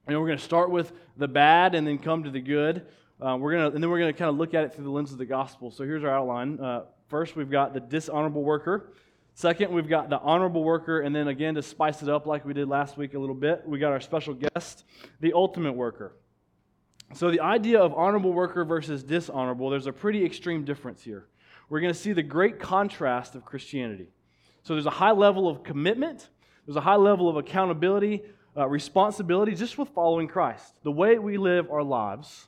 And 0.06 0.20
we're 0.20 0.28
going 0.28 0.38
to 0.38 0.44
start 0.44 0.70
with 0.70 0.92
the 1.16 1.30
bad 1.30 1.76
and 1.76 1.88
then 1.88 1.98
come 1.98 2.26
to 2.26 2.30
the 2.30 2.42
good. 2.42 2.86
Uh, 3.22 3.38
we're 3.40 3.54
gonna, 3.54 3.70
and 3.70 3.82
then 3.82 3.90
we're 3.90 4.00
going 4.00 4.14
to 4.14 4.18
kind 4.18 4.28
of 4.28 4.36
look 4.36 4.54
at 4.54 4.66
it 4.66 4.74
through 4.74 4.84
the 4.84 4.90
lens 4.90 5.14
of 5.14 5.18
the 5.18 5.26
gospel. 5.26 5.72
So 5.72 5.86
here's 5.86 6.04
our 6.04 6.10
outline. 6.10 6.60
Uh, 6.60 6.84
first, 7.08 7.38
we've 7.38 7.50
got 7.50 7.74
the 7.74 7.80
dishonorable 7.80 8.44
worker. 8.44 8.92
Second, 9.34 9.72
we've 9.72 9.88
got 9.88 10.10
the 10.10 10.20
honorable 10.20 10.64
worker, 10.64 11.02
and 11.02 11.16
then 11.16 11.30
again, 11.30 11.56
to 11.56 11.64
spice 11.64 12.04
it 12.04 12.10
up 12.10 12.28
like 12.28 12.46
we 12.46 12.54
did 12.54 12.68
last 12.68 12.98
week 12.98 13.14
a 13.14 13.20
little 13.20 13.34
bit, 13.34 13.64
we 13.66 13.80
got 13.80 13.92
our 13.92 14.02
special 14.02 14.34
guest, 14.34 14.84
the 15.22 15.34
ultimate 15.34 15.74
worker. 15.74 16.14
So, 17.16 17.32
the 17.32 17.40
idea 17.40 17.80
of 17.80 17.94
honorable 17.94 18.34
worker 18.34 18.66
versus 18.66 19.04
dishonorable, 19.04 19.70
there's 19.70 19.88
a 19.88 19.94
pretty 19.94 20.24
extreme 20.26 20.66
difference 20.66 21.02
here. 21.02 21.26
We're 21.70 21.82
going 21.82 21.93
to 21.93 22.00
see 22.00 22.13
the 22.13 22.24
great 22.24 22.60
contrast 22.60 23.36
of 23.36 23.46
Christianity. 23.46 24.08
So, 24.63 24.74
there's 24.74 24.86
a 24.86 24.91
high 24.91 25.12
level 25.12 25.48
of 25.48 25.63
commitment, 25.63 26.29
there's 26.65 26.77
a 26.77 26.82
high 26.82 26.96
level 26.96 27.29
of 27.29 27.36
accountability, 27.36 28.22
uh, 28.55 28.67
responsibility 28.67 29.55
just 29.55 29.77
with 29.77 29.89
following 29.89 30.27
Christ. 30.27 30.79
The 30.84 30.91
way 30.91 31.17
we 31.20 31.38
live 31.38 31.70
our 31.70 31.84
lives, 31.84 32.48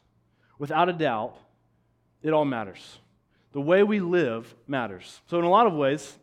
without 0.60 0.88
a 0.88 0.94
doubt, 0.94 1.38
it 2.22 2.32
all 2.32 2.46
matters. 2.46 3.00
The 3.52 3.62
way 3.62 3.84
we 3.84 4.00
live 4.00 4.54
matters. 4.68 5.22
So, 5.28 5.40
in 5.40 5.46
a 5.46 5.50
lot 5.50 5.68
of 5.68 5.74
ways, 5.74 6.18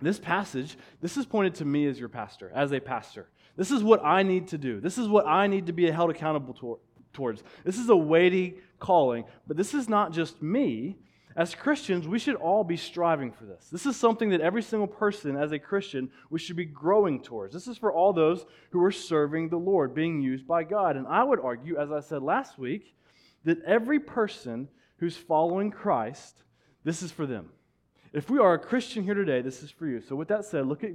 this 0.00 0.18
passage, 0.18 0.76
this 1.00 1.16
is 1.16 1.26
pointed 1.26 1.56
to 1.56 1.64
me 1.64 1.86
as 1.86 1.98
your 1.98 2.08
pastor, 2.08 2.50
as 2.54 2.72
a 2.72 2.80
pastor. 2.80 3.28
This 3.56 3.70
is 3.70 3.82
what 3.82 4.04
I 4.04 4.22
need 4.22 4.48
to 4.48 4.58
do. 4.58 4.80
This 4.80 4.96
is 4.96 5.08
what 5.08 5.26
I 5.26 5.46
need 5.46 5.66
to 5.66 5.72
be 5.72 5.90
held 5.90 6.10
accountable 6.10 6.54
to- 6.54 6.78
towards. 7.12 7.42
This 7.64 7.78
is 7.78 7.88
a 7.88 7.96
weighty 7.96 8.56
calling, 8.78 9.24
but 9.46 9.56
this 9.56 9.74
is 9.74 9.88
not 9.88 10.12
just 10.12 10.40
me. 10.40 10.96
As 11.36 11.54
Christians, 11.54 12.08
we 12.08 12.18
should 12.18 12.34
all 12.34 12.64
be 12.64 12.76
striving 12.76 13.30
for 13.30 13.44
this. 13.44 13.68
This 13.70 13.86
is 13.86 13.96
something 13.96 14.30
that 14.30 14.40
every 14.40 14.62
single 14.62 14.88
person, 14.88 15.36
as 15.36 15.52
a 15.52 15.58
Christian, 15.58 16.10
we 16.28 16.38
should 16.38 16.56
be 16.56 16.64
growing 16.64 17.22
towards. 17.22 17.54
This 17.54 17.68
is 17.68 17.78
for 17.78 17.92
all 17.92 18.12
those 18.12 18.44
who 18.70 18.82
are 18.82 18.90
serving 18.90 19.48
the 19.48 19.56
Lord, 19.56 19.94
being 19.94 20.20
used 20.20 20.46
by 20.46 20.64
God. 20.64 20.96
And 20.96 21.06
I 21.06 21.22
would 21.22 21.40
argue, 21.40 21.78
as 21.78 21.92
I 21.92 22.00
said 22.00 22.22
last 22.22 22.58
week, 22.58 22.94
that 23.44 23.62
every 23.64 24.00
person 24.00 24.68
who's 24.98 25.16
following 25.16 25.70
Christ, 25.70 26.42
this 26.84 27.02
is 27.02 27.12
for 27.12 27.26
them. 27.26 27.50
If 28.12 28.28
we 28.28 28.40
are 28.40 28.54
a 28.54 28.58
Christian 28.58 29.04
here 29.04 29.14
today, 29.14 29.40
this 29.40 29.62
is 29.62 29.70
for 29.70 29.86
you. 29.86 30.00
So, 30.00 30.16
with 30.16 30.26
that 30.28 30.44
said, 30.44 30.66
look 30.66 30.82
at 30.82 30.90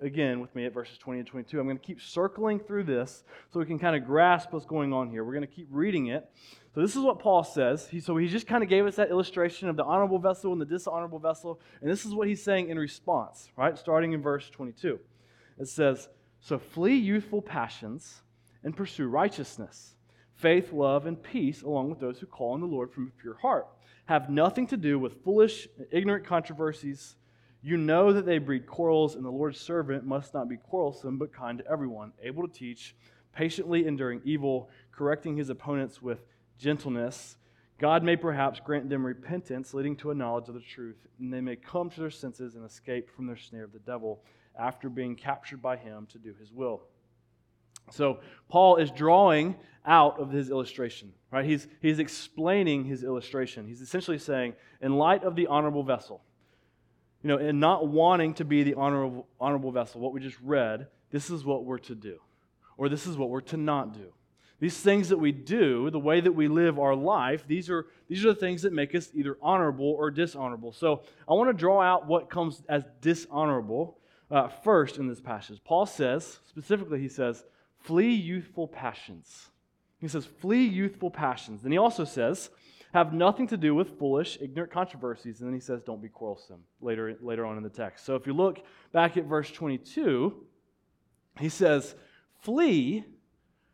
again 0.00 0.40
with 0.40 0.52
me 0.56 0.66
at 0.66 0.74
verses 0.74 0.98
20 0.98 1.20
and 1.20 1.28
22. 1.28 1.60
I'm 1.60 1.66
going 1.66 1.78
to 1.78 1.84
keep 1.84 2.00
circling 2.00 2.58
through 2.58 2.82
this 2.82 3.22
so 3.52 3.60
we 3.60 3.66
can 3.66 3.78
kind 3.78 3.94
of 3.94 4.04
grasp 4.04 4.52
what's 4.52 4.66
going 4.66 4.92
on 4.92 5.08
here. 5.08 5.22
We're 5.22 5.34
going 5.34 5.46
to 5.46 5.54
keep 5.54 5.68
reading 5.70 6.08
it. 6.08 6.28
So, 6.74 6.80
this 6.80 6.96
is 6.96 7.02
what 7.02 7.20
Paul 7.20 7.44
says. 7.44 7.86
He, 7.86 8.00
so, 8.00 8.16
he 8.16 8.26
just 8.26 8.48
kind 8.48 8.64
of 8.64 8.68
gave 8.68 8.86
us 8.86 8.96
that 8.96 9.08
illustration 9.08 9.68
of 9.68 9.76
the 9.76 9.84
honorable 9.84 10.18
vessel 10.18 10.50
and 10.50 10.60
the 10.60 10.66
dishonorable 10.66 11.20
vessel. 11.20 11.60
And 11.80 11.88
this 11.88 12.04
is 12.04 12.12
what 12.12 12.26
he's 12.26 12.42
saying 12.42 12.70
in 12.70 12.78
response, 12.78 13.48
right? 13.56 13.78
Starting 13.78 14.12
in 14.12 14.20
verse 14.20 14.50
22. 14.50 14.98
It 15.60 15.68
says, 15.68 16.08
So, 16.40 16.58
flee 16.58 16.96
youthful 16.96 17.40
passions 17.40 18.22
and 18.64 18.76
pursue 18.76 19.06
righteousness, 19.06 19.94
faith, 20.42 20.72
love, 20.72 21.06
and 21.06 21.22
peace, 21.22 21.62
along 21.62 21.88
with 21.88 22.00
those 22.00 22.18
who 22.18 22.26
call 22.26 22.52
on 22.52 22.60
the 22.60 22.66
Lord 22.66 22.92
from 22.92 23.06
a 23.08 23.22
pure 23.22 23.38
heart 23.40 23.66
have 24.06 24.28
nothing 24.28 24.66
to 24.68 24.76
do 24.76 24.98
with 24.98 25.22
foolish, 25.24 25.68
ignorant 25.90 26.26
controversies. 26.26 27.16
You 27.62 27.76
know 27.76 28.12
that 28.12 28.26
they 28.26 28.38
breed 28.38 28.66
quarrels, 28.66 29.14
and 29.14 29.24
the 29.24 29.30
Lord's 29.30 29.60
servant 29.60 30.04
must 30.04 30.34
not 30.34 30.48
be 30.48 30.56
quarrelsome, 30.56 31.18
but 31.18 31.32
kind 31.32 31.58
to 31.58 31.66
everyone, 31.66 32.12
able 32.22 32.46
to 32.46 32.52
teach, 32.52 32.96
patiently 33.32 33.86
enduring 33.86 34.20
evil, 34.24 34.68
correcting 34.90 35.36
his 35.36 35.48
opponents 35.48 36.02
with 36.02 36.26
gentleness. 36.58 37.36
God 37.78 38.02
may 38.02 38.16
perhaps 38.16 38.60
grant 38.60 38.90
them 38.90 39.06
repentance, 39.06 39.72
leading 39.72 39.96
to 39.96 40.10
a 40.10 40.14
knowledge 40.14 40.48
of 40.48 40.54
the 40.54 40.60
truth, 40.60 41.06
and 41.18 41.32
they 41.32 41.40
may 41.40 41.56
come 41.56 41.88
to 41.90 42.00
their 42.00 42.10
senses 42.10 42.56
and 42.56 42.64
escape 42.64 43.08
from 43.10 43.26
their 43.26 43.36
snare 43.36 43.64
of 43.64 43.72
the 43.72 43.78
devil 43.78 44.24
after 44.58 44.88
being 44.88 45.16
captured 45.16 45.62
by 45.62 45.76
him 45.76 46.06
to 46.10 46.18
do 46.18 46.34
his 46.38 46.52
will. 46.52 46.82
So, 47.90 48.20
Paul 48.48 48.76
is 48.76 48.90
drawing 48.90 49.56
out 49.84 50.20
of 50.20 50.30
his 50.30 50.50
illustration, 50.50 51.12
right? 51.30 51.44
He's, 51.44 51.66
he's 51.80 51.98
explaining 51.98 52.84
his 52.84 53.02
illustration. 53.02 53.66
He's 53.66 53.80
essentially 53.80 54.18
saying, 54.18 54.54
in 54.80 54.96
light 54.96 55.24
of 55.24 55.34
the 55.36 55.46
honorable 55.48 55.82
vessel, 55.82 56.22
you 57.22 57.28
know, 57.28 57.38
and 57.38 57.60
not 57.60 57.88
wanting 57.88 58.34
to 58.34 58.44
be 58.44 58.62
the 58.62 58.74
honorable, 58.74 59.26
honorable 59.40 59.72
vessel, 59.72 60.00
what 60.00 60.12
we 60.12 60.20
just 60.20 60.38
read, 60.42 60.88
this 61.10 61.30
is 61.30 61.44
what 61.44 61.64
we're 61.64 61.78
to 61.78 61.94
do, 61.94 62.18
or 62.76 62.88
this 62.88 63.06
is 63.06 63.16
what 63.16 63.30
we're 63.30 63.40
to 63.40 63.56
not 63.56 63.94
do. 63.94 64.12
These 64.60 64.78
things 64.78 65.08
that 65.08 65.18
we 65.18 65.32
do, 65.32 65.90
the 65.90 65.98
way 65.98 66.20
that 66.20 66.30
we 66.30 66.46
live 66.46 66.78
our 66.78 66.94
life, 66.94 67.44
these 67.48 67.68
are, 67.68 67.86
these 68.08 68.24
are 68.24 68.32
the 68.32 68.38
things 68.38 68.62
that 68.62 68.72
make 68.72 68.94
us 68.94 69.10
either 69.12 69.36
honorable 69.42 69.90
or 69.90 70.08
dishonorable. 70.08 70.72
So 70.72 71.02
I 71.28 71.34
want 71.34 71.50
to 71.50 71.52
draw 71.52 71.80
out 71.80 72.06
what 72.06 72.30
comes 72.30 72.62
as 72.68 72.84
dishonorable 73.00 73.98
uh, 74.30 74.46
first 74.46 74.98
in 74.98 75.08
this 75.08 75.20
passage. 75.20 75.60
Paul 75.64 75.84
says, 75.84 76.38
specifically, 76.48 77.00
he 77.00 77.08
says, 77.08 77.42
flee 77.82 78.14
youthful 78.14 78.68
passions. 78.68 79.50
He 79.98 80.08
says, 80.08 80.26
flee 80.26 80.64
youthful 80.64 81.10
passions. 81.10 81.64
And 81.64 81.72
he 81.72 81.78
also 81.78 82.04
says, 82.04 82.50
have 82.92 83.14
nothing 83.14 83.46
to 83.48 83.56
do 83.56 83.74
with 83.74 83.98
foolish, 83.98 84.36
ignorant 84.40 84.72
controversies. 84.72 85.40
And 85.40 85.48
then 85.48 85.54
he 85.54 85.60
says, 85.60 85.82
don't 85.82 86.02
be 86.02 86.08
quarrelsome 86.08 86.60
later, 86.80 87.16
later 87.20 87.46
on 87.46 87.56
in 87.56 87.62
the 87.62 87.70
text. 87.70 88.04
So 88.04 88.16
if 88.16 88.26
you 88.26 88.32
look 88.32 88.64
back 88.92 89.16
at 89.16 89.24
verse 89.24 89.50
22, 89.50 90.44
he 91.38 91.48
says, 91.48 91.94
flee, 92.40 93.04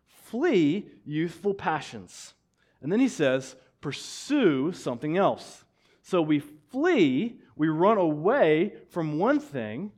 flee 0.06 0.90
youthful 1.04 1.54
passions. 1.54 2.34
And 2.80 2.92
then 2.92 3.00
he 3.00 3.08
says, 3.08 3.56
pursue 3.80 4.72
something 4.72 5.16
else. 5.16 5.64
So 6.02 6.22
we 6.22 6.38
flee, 6.38 7.40
we 7.56 7.68
run 7.68 7.98
away 7.98 8.74
from 8.90 9.18
one 9.18 9.40
thing, 9.40 9.92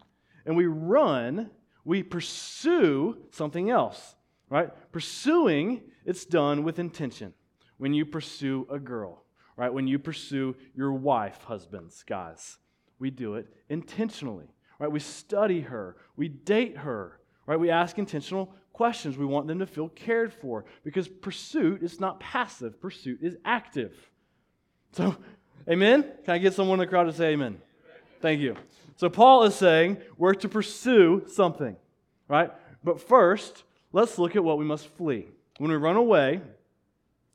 and 0.47 0.57
we 0.57 0.67
run, 0.67 1.51
we 1.85 2.03
pursue 2.03 3.17
something 3.31 3.71
else, 3.71 4.15
right? 4.49 4.71
Pursuing 4.93 5.83
it's 6.05 6.25
done 6.25 6.65
with 6.65 6.79
intention. 6.79 7.35
When 7.79 7.95
you 7.95 8.05
pursue 8.05 8.67
a 8.71 8.79
girl, 8.79 9.25
right? 9.57 9.73
When 9.73 9.87
you 9.87 9.99
pursue 9.99 10.57
your 10.75 10.93
wife, 10.93 11.43
husbands, 11.45 12.05
guys, 12.07 12.59
we 12.99 13.11
do 13.11 13.35
it 13.35 13.47
intentionally, 13.69 14.49
right? 14.79 14.91
We 14.91 15.01
study 15.01 15.63
her, 15.63 15.97
we 16.17 16.29
date 16.29 16.77
her, 16.79 17.21
right? 17.47 17.59
We 17.59 17.71
ask 17.71 17.99
intentional 17.99 18.55
questions. 18.73 19.19
We 19.19 19.27
want 19.27 19.47
them 19.47 19.59
to 19.59 19.67
feel 19.67 19.89
cared 19.89 20.33
for 20.33 20.65
because 20.85 21.09
pursuit 21.09 21.83
is 21.83 22.01
not 22.01 22.21
passive, 22.21 22.81
pursuit 22.81 23.19
is 23.23 23.37
active. 23.45 23.95
So, 24.93 25.17
amen? 25.69 26.05
Can 26.25 26.35
I 26.35 26.39
get 26.39 26.55
someone 26.55 26.81
in 26.81 26.87
the 26.87 26.87
crowd 26.87 27.05
to 27.05 27.13
say 27.13 27.33
amen? 27.33 27.61
Thank 28.21 28.41
you. 28.41 28.57
So, 29.01 29.09
Paul 29.09 29.45
is 29.45 29.55
saying 29.55 29.97
we're 30.19 30.35
to 30.35 30.47
pursue 30.47 31.23
something, 31.27 31.75
right? 32.29 32.51
But 32.85 33.01
first, 33.01 33.65
let's 33.95 34.19
look 34.19 34.37
at 34.37 34.45
what 34.45 34.59
we 34.59 34.67
must 34.67 34.89
flee 34.89 35.27
when 35.57 35.71
we 35.71 35.79
run 35.79 35.97
away, 35.97 36.43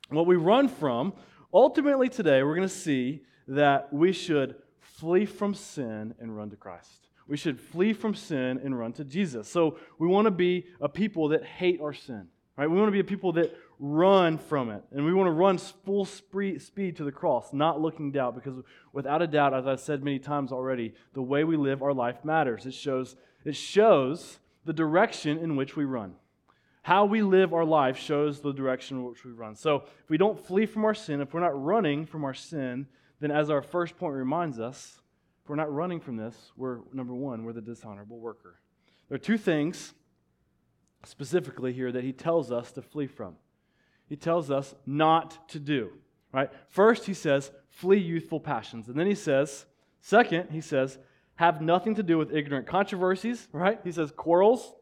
what 0.10 0.28
we 0.28 0.36
run 0.36 0.68
from, 0.68 1.12
ultimately 1.52 2.08
today 2.08 2.44
we're 2.44 2.54
going 2.54 2.68
to 2.68 2.74
see 2.76 3.24
that 3.48 3.92
we 3.92 4.12
should 4.12 4.54
flee 4.80 5.26
from 5.26 5.56
sin 5.56 6.14
and 6.20 6.38
run 6.38 6.52
to 6.52 6.56
Christ. 6.56 7.10
We 7.28 7.36
should 7.36 7.60
flee 7.60 7.94
from 7.94 8.14
sin 8.14 8.62
and 8.64 8.78
run 8.78 8.94
to 8.94 9.04
Jesus. 9.04 9.50
So 9.50 9.80
we 9.98 10.08
want 10.08 10.26
to 10.26 10.32
be 10.32 10.68
a 10.80 10.88
people 10.88 11.30
that 11.30 11.44
hate 11.44 11.82
our 11.82 11.94
sin, 11.94 12.28
right? 12.58 12.70
We 12.70 12.78
want 12.78 12.90
to 12.90 12.92
be 12.92 13.00
a 13.00 13.04
people 13.04 13.32
that 13.34 13.52
run 13.80 14.38
from 14.38 14.70
it. 14.70 14.84
And 14.92 15.06
we 15.06 15.14
want 15.14 15.28
to 15.28 15.32
run 15.32 15.58
full 15.58 16.06
speed 16.06 16.96
to 16.98 17.04
the 17.04 17.12
cross, 17.12 17.54
not 17.54 17.82
looking 17.82 18.12
down, 18.12 18.36
because 18.36 18.64
without 18.94 19.22
a 19.22 19.28
doubt, 19.28 19.54
as 19.54 19.68
I've 19.68 19.80
said 19.80 20.04
many 20.04 20.20
times 20.20 20.52
already, 20.52 20.94
the 21.14 21.22
way 21.22 21.44
we 21.44 21.58
live 21.58 21.82
our 21.82 21.94
life 21.94 22.24
matters. 22.24 22.66
It 22.66 22.74
shows, 22.74 23.16
it 23.44 23.56
shows 23.56 24.40
the 24.64 24.74
direction 24.74 25.38
in 25.38 25.56
which 25.56 25.76
we 25.76 25.86
run. 25.86 26.16
How 26.84 27.06
we 27.06 27.22
live 27.22 27.54
our 27.54 27.66
life 27.66 27.98
shows 27.98 28.42
the 28.42 28.54
direction 28.54 28.98
in 28.98 29.06
which 29.06 29.26
we 29.26 29.32
run. 29.32 29.56
So 29.56 29.86
if 30.04 30.10
we 30.10 30.18
don't 30.18 30.40
flee 30.40 30.66
from 30.68 30.86
our 30.86 30.94
sin, 30.94 31.20
if 31.20 31.34
we're 31.34 31.40
not 31.40 31.60
running 31.62 32.06
from 32.06 32.24
our 32.24 32.34
sin, 32.34 32.88
then 33.20 33.32
as 33.32 33.50
our 33.50 33.62
first 33.62 33.98
point 33.98 34.14
reminds 34.14 34.60
us, 34.60 35.02
if 35.44 35.50
we're 35.50 35.56
not 35.56 35.74
running 35.74 36.00
from 36.00 36.18
this, 36.18 36.52
we're, 36.56 36.80
number 36.94 37.14
one, 37.14 37.44
we're 37.44 37.54
the 37.54 37.62
dishonorable 37.62 38.20
worker. 38.20 38.60
There 39.10 39.16
are 39.16 39.20
two 39.20 39.38
things 39.38 39.94
specifically 41.04 41.74
here 41.74 41.92
that 41.92 42.04
he 42.04 42.12
tells 42.12 42.52
us 42.52 42.72
to 42.74 42.82
flee 42.82 43.08
from. 43.08 43.36
He 44.08 44.16
tells 44.16 44.52
us 44.52 44.76
not 44.86 45.50
to 45.50 45.60
do, 45.60 45.92
right? 46.32 46.50
First, 46.68 47.06
he 47.06 47.14
says, 47.14 47.52
flee 47.70 47.98
youthful 47.98 48.40
passions. 48.40 48.88
And 48.88 49.00
then 49.00 49.08
he 49.08 49.16
says, 49.16 49.66
second, 50.02 50.50
he 50.52 50.62
says, 50.62 50.98
have 51.36 51.62
nothing 51.62 51.96
to 51.96 52.04
do 52.04 52.18
with 52.18 52.34
ignorant 52.34 52.68
controversies, 52.68 53.48
right? 53.52 53.80
He 53.84 53.92
says, 53.92 54.12
quarrels, 54.16 54.74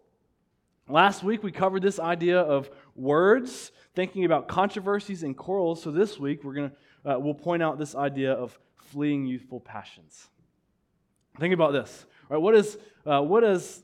Last 0.90 1.24
week 1.24 1.44
we 1.44 1.52
covered 1.52 1.82
this 1.82 1.98
idea 1.98 2.40
of 2.40 2.70
words, 2.96 3.72
thinking 3.96 4.26
about 4.26 4.50
controversies 4.50 5.24
and 5.24 5.36
quarrels. 5.36 5.82
So 5.82 5.92
this 5.92 6.20
week 6.20 6.44
we're 6.44 6.56
to 6.56 6.72
uh, 7.06 7.20
we'll 7.20 7.34
point 7.34 7.64
out 7.64 7.78
this 7.78 7.96
idea 7.96 8.34
of 8.34 8.58
fleeing 8.92 9.26
youthful 9.26 9.60
passions. 9.60 10.30
Think 11.40 11.54
about 11.54 11.72
this. 11.72 12.06
Right? 12.30 12.38
What 12.38 12.56
is 12.56 12.78
uh, 13.06 13.22
what 13.22 13.44
is 13.44 13.82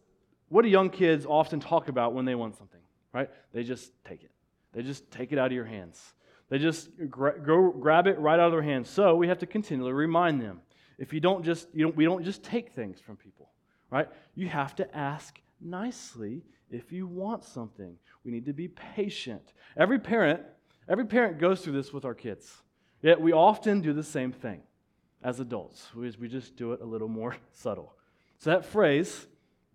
what 0.49 0.63
do 0.63 0.69
young 0.69 0.89
kids 0.89 1.25
often 1.25 1.59
talk 1.59 1.87
about 1.87 2.13
when 2.13 2.25
they 2.25 2.35
want 2.35 2.57
something? 2.57 2.81
Right? 3.13 3.29
They 3.53 3.63
just 3.63 3.91
take 4.03 4.23
it. 4.23 4.28
They 4.73 4.83
just 4.83 5.09
take 5.11 5.31
it 5.31 5.39
out 5.39 5.47
of 5.47 5.51
your 5.53 5.65
hands. 5.65 6.13
They 6.49 6.57
just 6.57 6.89
gra- 7.09 7.39
go 7.39 7.71
grab 7.71 8.07
it 8.07 8.19
right 8.19 8.39
out 8.39 8.47
of 8.47 8.51
their 8.51 8.61
hands. 8.61 8.89
So 8.89 9.15
we 9.15 9.27
have 9.27 9.39
to 9.39 9.45
continually 9.45 9.93
remind 9.93 10.41
them. 10.41 10.61
If 10.97 11.13
you 11.13 11.19
don't 11.19 11.43
just 11.45 11.67
you 11.73 11.85
don't, 11.85 11.95
we 11.95 12.05
don't 12.05 12.23
just 12.23 12.43
take 12.43 12.73
things 12.73 12.99
from 12.99 13.15
people, 13.15 13.49
right? 13.89 14.09
You 14.35 14.47
have 14.47 14.75
to 14.75 14.97
ask 14.97 15.39
nicely 15.61 16.43
if 16.69 16.91
you 16.91 17.07
want 17.07 17.43
something. 17.43 17.95
We 18.23 18.31
need 18.31 18.45
to 18.45 18.53
be 18.53 18.67
patient. 18.67 19.53
Every 19.77 19.99
parent, 19.99 20.41
every 20.87 21.05
parent 21.05 21.39
goes 21.39 21.61
through 21.61 21.73
this 21.73 21.93
with 21.93 22.05
our 22.05 22.13
kids. 22.13 22.51
Yet 23.01 23.21
we 23.21 23.31
often 23.31 23.81
do 23.81 23.93
the 23.93 24.03
same 24.03 24.31
thing 24.31 24.61
as 25.23 25.39
adults. 25.39 25.93
We 25.95 26.27
just 26.27 26.55
do 26.55 26.73
it 26.73 26.81
a 26.81 26.85
little 26.85 27.07
more 27.07 27.35
subtle. 27.53 27.93
So 28.39 28.51
that 28.51 28.65
phrase, 28.65 29.27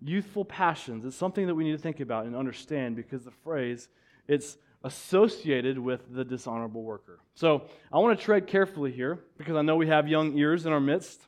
youthful 0.02 0.44
passions, 0.44 1.04
is 1.04 1.14
something 1.14 1.46
that 1.46 1.54
we 1.54 1.64
need 1.64 1.72
to 1.72 1.78
think 1.78 2.00
about 2.00 2.26
and 2.26 2.34
understand 2.34 2.96
because 2.96 3.24
the 3.24 3.30
phrase, 3.30 3.88
it's 4.26 4.56
associated 4.84 5.78
with 5.78 6.14
the 6.14 6.24
dishonorable 6.24 6.82
worker. 6.82 7.18
So 7.34 7.64
I 7.90 7.98
want 7.98 8.16
to 8.18 8.24
tread 8.24 8.46
carefully 8.46 8.92
here 8.92 9.18
because 9.38 9.56
I 9.56 9.62
know 9.62 9.76
we 9.76 9.88
have 9.88 10.06
young 10.06 10.36
ears 10.36 10.66
in 10.66 10.72
our 10.72 10.80
midst. 10.80 11.26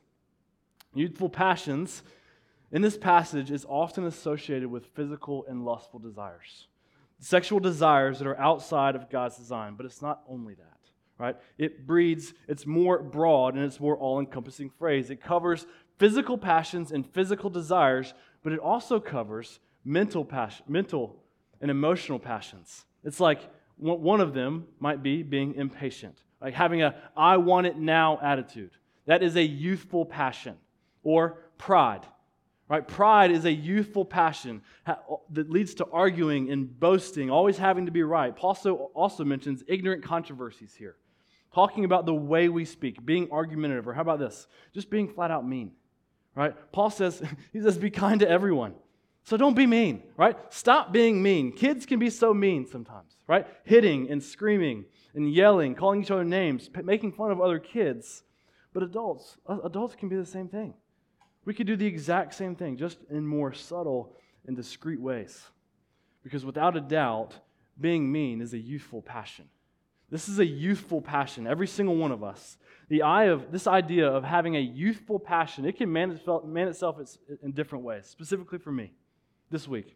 Youthful 0.93 1.29
passions 1.29 2.03
in 2.71 2.83
this 2.83 2.97
passage 2.97 3.49
is 3.49 3.65
often 3.67 4.05
associated 4.05 4.69
with 4.69 4.85
physical 4.95 5.43
and 5.49 5.65
lustful 5.65 5.99
desires. 5.99 6.67
Sexual 7.19 7.59
desires 7.59 8.19
that 8.19 8.27
are 8.27 8.39
outside 8.39 8.95
of 8.95 9.09
God's 9.09 9.37
design, 9.37 9.73
but 9.75 9.87
it's 9.87 10.03
not 10.03 10.21
only 10.29 10.53
that, 10.53 10.77
right? 11.17 11.35
It 11.57 11.87
breeds, 11.87 12.33
it's 12.47 12.67
more 12.67 13.01
broad 13.01 13.55
and 13.55 13.63
it's 13.63 13.79
more 13.79 13.97
all 13.97 14.19
encompassing 14.19 14.69
phrase. 14.69 15.09
It 15.09 15.21
covers 15.21 15.65
physical 15.97 16.37
passions 16.37 16.91
and 16.91 17.11
physical 17.11 17.49
desires, 17.49 18.13
but 18.43 18.53
it 18.53 18.59
also 18.59 18.99
covers 18.99 19.59
mental 19.83 20.23
passion, 20.23 20.63
mental 20.67 21.23
and 21.59 21.71
emotional 21.71 22.19
passions. 22.19 22.85
It's 23.07 23.21
like 23.21 23.39
one 23.77 24.19
of 24.19 24.33
them 24.33 24.67
might 24.79 25.01
be 25.01 25.23
being 25.23 25.55
impatient. 25.55 26.21
like 26.41 26.53
having 26.53 26.81
a 26.81 26.93
I 27.15 27.37
want 27.37 27.65
it 27.65 27.77
now 27.77 28.19
attitude. 28.21 28.71
That 29.05 29.23
is 29.23 29.37
a 29.37 29.43
youthful 29.43 30.05
passion 30.05 30.57
or 31.03 31.39
pride. 31.57 32.05
Right? 32.67 32.85
Pride 32.85 33.31
is 33.31 33.45
a 33.45 33.51
youthful 33.51 34.03
passion 34.03 34.61
that 34.85 35.49
leads 35.49 35.75
to 35.75 35.85
arguing 35.85 36.51
and 36.51 36.77
boasting, 36.77 37.31
always 37.31 37.57
having 37.57 37.85
to 37.85 37.93
be 37.93 38.03
right. 38.03 38.35
Paul 38.35 38.49
also, 38.49 38.75
also 38.93 39.23
mentions 39.23 39.63
ignorant 39.69 40.03
controversies 40.03 40.75
here, 40.75 40.97
talking 41.53 41.85
about 41.85 42.05
the 42.05 42.13
way 42.13 42.49
we 42.49 42.65
speak, 42.65 43.05
being 43.05 43.31
argumentative, 43.31 43.87
or 43.87 43.93
how 43.93 44.01
about 44.01 44.19
this? 44.19 44.47
Just 44.73 44.89
being 44.89 45.07
flat 45.07 45.31
out 45.31 45.47
mean. 45.47 45.71
Right? 46.35 46.53
Paul 46.73 46.89
says, 46.89 47.23
he 47.53 47.61
says, 47.61 47.77
be 47.77 47.89
kind 47.89 48.19
to 48.19 48.29
everyone. 48.29 48.73
So 49.27 49.35
don't 49.35 49.57
be 49.57 49.67
mean, 49.67 50.03
right? 50.15 50.37
Stop 50.53 50.93
being 50.93 51.21
mean. 51.21 51.51
Kids 51.51 51.85
can 51.85 51.99
be 51.99 52.09
so 52.09 52.33
mean 52.33 52.65
sometimes, 52.65 53.17
right? 53.27 53.45
Hitting 53.65 54.09
and 54.09 54.23
screaming 54.23 54.85
and 55.15 55.29
yelling, 55.29 55.75
calling 55.75 56.01
each 56.01 56.11
other 56.11 56.23
names, 56.23 56.69
making 56.85 57.11
fun 57.11 57.31
of 57.31 57.41
other 57.41 57.59
kids. 57.59 58.23
But 58.73 58.83
adults, 58.83 59.35
adults 59.65 59.95
can 59.95 60.07
be 60.07 60.15
the 60.15 60.25
same 60.25 60.47
thing. 60.47 60.75
We 61.43 61.53
could 61.53 61.67
do 61.67 61.75
the 61.75 61.85
exact 61.85 62.35
same 62.35 62.55
thing, 62.55 62.77
just 62.77 62.99
in 63.09 63.27
more 63.27 63.51
subtle 63.51 64.15
and 64.45 64.55
discreet 64.55 65.01
ways. 65.01 65.43
Because 66.23 66.45
without 66.45 66.77
a 66.77 66.81
doubt, 66.81 67.33
being 67.77 68.09
mean 68.09 68.39
is 68.39 68.53
a 68.53 68.57
youthful 68.57 69.01
passion. 69.01 69.49
This 70.09 70.29
is 70.29 70.39
a 70.39 70.45
youthful 70.45 71.01
passion, 71.01 71.47
every 71.47 71.67
single 71.67 71.97
one 71.97 72.13
of 72.13 72.23
us. 72.23 72.55
The 72.87 73.01
eye 73.01 73.25
of 73.25 73.51
this 73.51 73.67
idea 73.67 74.07
of 74.07 74.23
having 74.23 74.55
a 74.55 74.61
youthful 74.61 75.19
passion, 75.19 75.65
it 75.65 75.75
can 75.75 75.91
man 75.91 76.11
itself 76.11 76.97
in 77.43 77.51
different 77.51 77.83
ways, 77.83 78.05
specifically 78.07 78.59
for 78.59 78.71
me 78.71 78.93
this 79.49 79.67
week. 79.67 79.95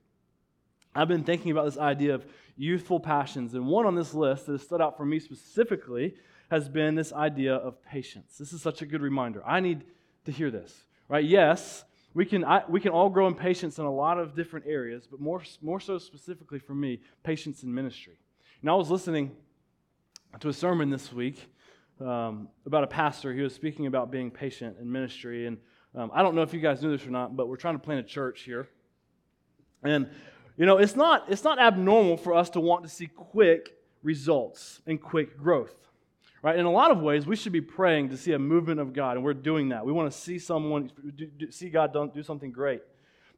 I've 0.94 1.08
been 1.08 1.24
thinking 1.24 1.52
about 1.52 1.66
this 1.66 1.78
idea 1.78 2.16
of 2.16 2.26
youthful 2.58 3.00
passions, 3.00 3.54
and 3.54 3.66
one 3.68 3.86
on 3.86 3.96
this 3.96 4.14
list 4.14 4.46
that 4.46 4.54
has 4.54 4.62
stood 4.62 4.82
out 4.82 4.98
for 4.98 5.06
me 5.06 5.20
specifically 5.20 6.16
has 6.50 6.68
been 6.68 6.96
this 6.96 7.14
idea 7.14 7.56
of 7.56 7.82
patience. 7.84 8.38
This 8.38 8.52
is 8.52 8.62
such 8.62 8.82
a 8.82 8.86
good 8.86 9.02
reminder. 9.02 9.42
I 9.46 9.62
need 9.62 9.86
to 10.26 10.32
hear 10.32 10.52
this, 10.52 10.84
right? 11.08 11.24
Yes, 11.24 11.86
we 12.14 12.26
can, 12.26 12.44
I, 12.44 12.64
we 12.68 12.82
can 12.82 12.92
all 12.92 13.10
grow 13.10 13.28
in 13.28 13.36
patience 13.36 13.80
in 13.80 13.86
a 13.86 13.94
lot 13.94 14.20
of 14.20 14.36
different 14.36 14.66
areas, 14.68 15.08
but 15.10 15.22
more, 15.22 15.42
more 15.62 15.80
so 15.80 15.98
specifically 15.98 16.60
for 16.60 16.76
me, 16.76 17.00
patience 17.24 17.64
in 17.64 17.74
ministry. 17.74 18.18
And 18.62 18.70
I 18.70 18.74
was 18.74 18.90
listening 18.90 19.32
to 20.42 20.50
a 20.50 20.54
sermon 20.54 20.90
this 20.90 21.14
week 21.14 21.50
um, 22.02 22.50
about 22.66 22.84
a 22.84 22.88
pastor. 22.88 23.34
He 23.34 23.42
was 23.42 23.56
speaking 23.56 23.88
about 23.88 24.12
being 24.12 24.30
patient 24.30 24.76
in 24.80 24.92
ministry. 24.92 25.48
And 25.48 25.58
um, 25.96 26.12
I 26.14 26.22
don't 26.22 26.36
know 26.36 26.42
if 26.42 26.54
you 26.54 26.60
guys 26.60 26.82
knew 26.82 26.96
this 26.96 27.08
or 27.08 27.12
not, 27.12 27.36
but 27.38 27.48
we're 27.48 27.56
trying 27.56 27.76
to 27.76 27.80
plant 27.80 28.02
a 28.02 28.08
church 28.08 28.42
here 28.42 28.68
and 29.84 30.10
you 30.58 30.66
know, 30.66 30.78
it's 30.78 30.96
not 30.96 31.26
it's 31.30 31.44
not 31.44 31.60
abnormal 31.60 32.18
for 32.18 32.34
us 32.34 32.50
to 32.52 32.60
want 32.60 32.84
to 32.84 32.90
see 32.90 33.08
quick 33.08 33.76
results 34.04 34.82
and 34.86 35.02
quick 35.02 35.38
growth. 35.38 35.76
Right? 36.44 36.58
In 36.58 36.66
a 36.66 36.72
lot 36.72 36.90
of 36.90 37.00
ways, 37.00 37.28
we 37.28 37.36
should 37.36 37.52
be 37.52 37.62
praying 37.62 38.10
to 38.10 38.18
see 38.18 38.34
a 38.34 38.40
movement 38.40 38.80
of 38.80 38.94
God, 38.94 39.16
and 39.16 39.24
we're 39.24 39.34
doing 39.34 39.70
that. 39.70 39.86
We 39.86 39.92
want 39.92 40.12
to 40.12 40.18
see 40.18 40.40
someone 40.40 40.92
see 41.50 41.70
God 41.70 41.94
do 42.14 42.24
something 42.24 42.52
great. 42.52 42.82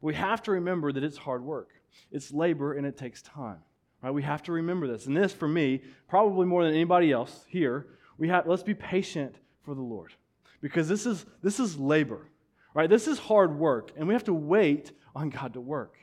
But 0.02 0.08
we 0.08 0.16
have 0.16 0.42
to 0.44 0.52
remember 0.52 0.92
that 0.92 1.04
it's 1.04 1.18
hard 1.18 1.44
work. 1.44 1.70
It's 2.12 2.32
labor 2.32 2.74
and 2.74 2.86
it 2.86 2.98
takes 2.98 3.22
time. 3.22 3.60
Right? 4.02 4.12
We 4.12 4.24
have 4.24 4.44
to 4.44 4.52
remember 4.52 4.88
this. 4.88 5.06
And 5.06 5.16
this 5.16 5.34
for 5.34 5.48
me, 5.48 5.82
probably 6.08 6.46
more 6.46 6.64
than 6.64 6.74
anybody 6.74 7.12
else 7.12 7.46
here, 7.48 7.88
we 8.18 8.30
have 8.30 8.48
let's 8.48 8.64
be 8.64 8.74
patient 8.74 9.36
for 9.64 9.76
the 9.76 9.82
Lord. 9.82 10.14
Because 10.62 10.88
this 10.88 11.06
is 11.06 11.26
this 11.42 11.60
is 11.60 11.78
labor. 11.78 12.28
Right? 12.74 12.90
This 12.90 13.08
is 13.08 13.20
hard 13.20 13.58
work, 13.58 13.92
and 13.96 14.08
we 14.08 14.14
have 14.14 14.24
to 14.26 14.34
wait 14.34 14.92
on 15.16 15.30
God 15.30 15.54
to 15.54 15.62
work. 15.62 15.98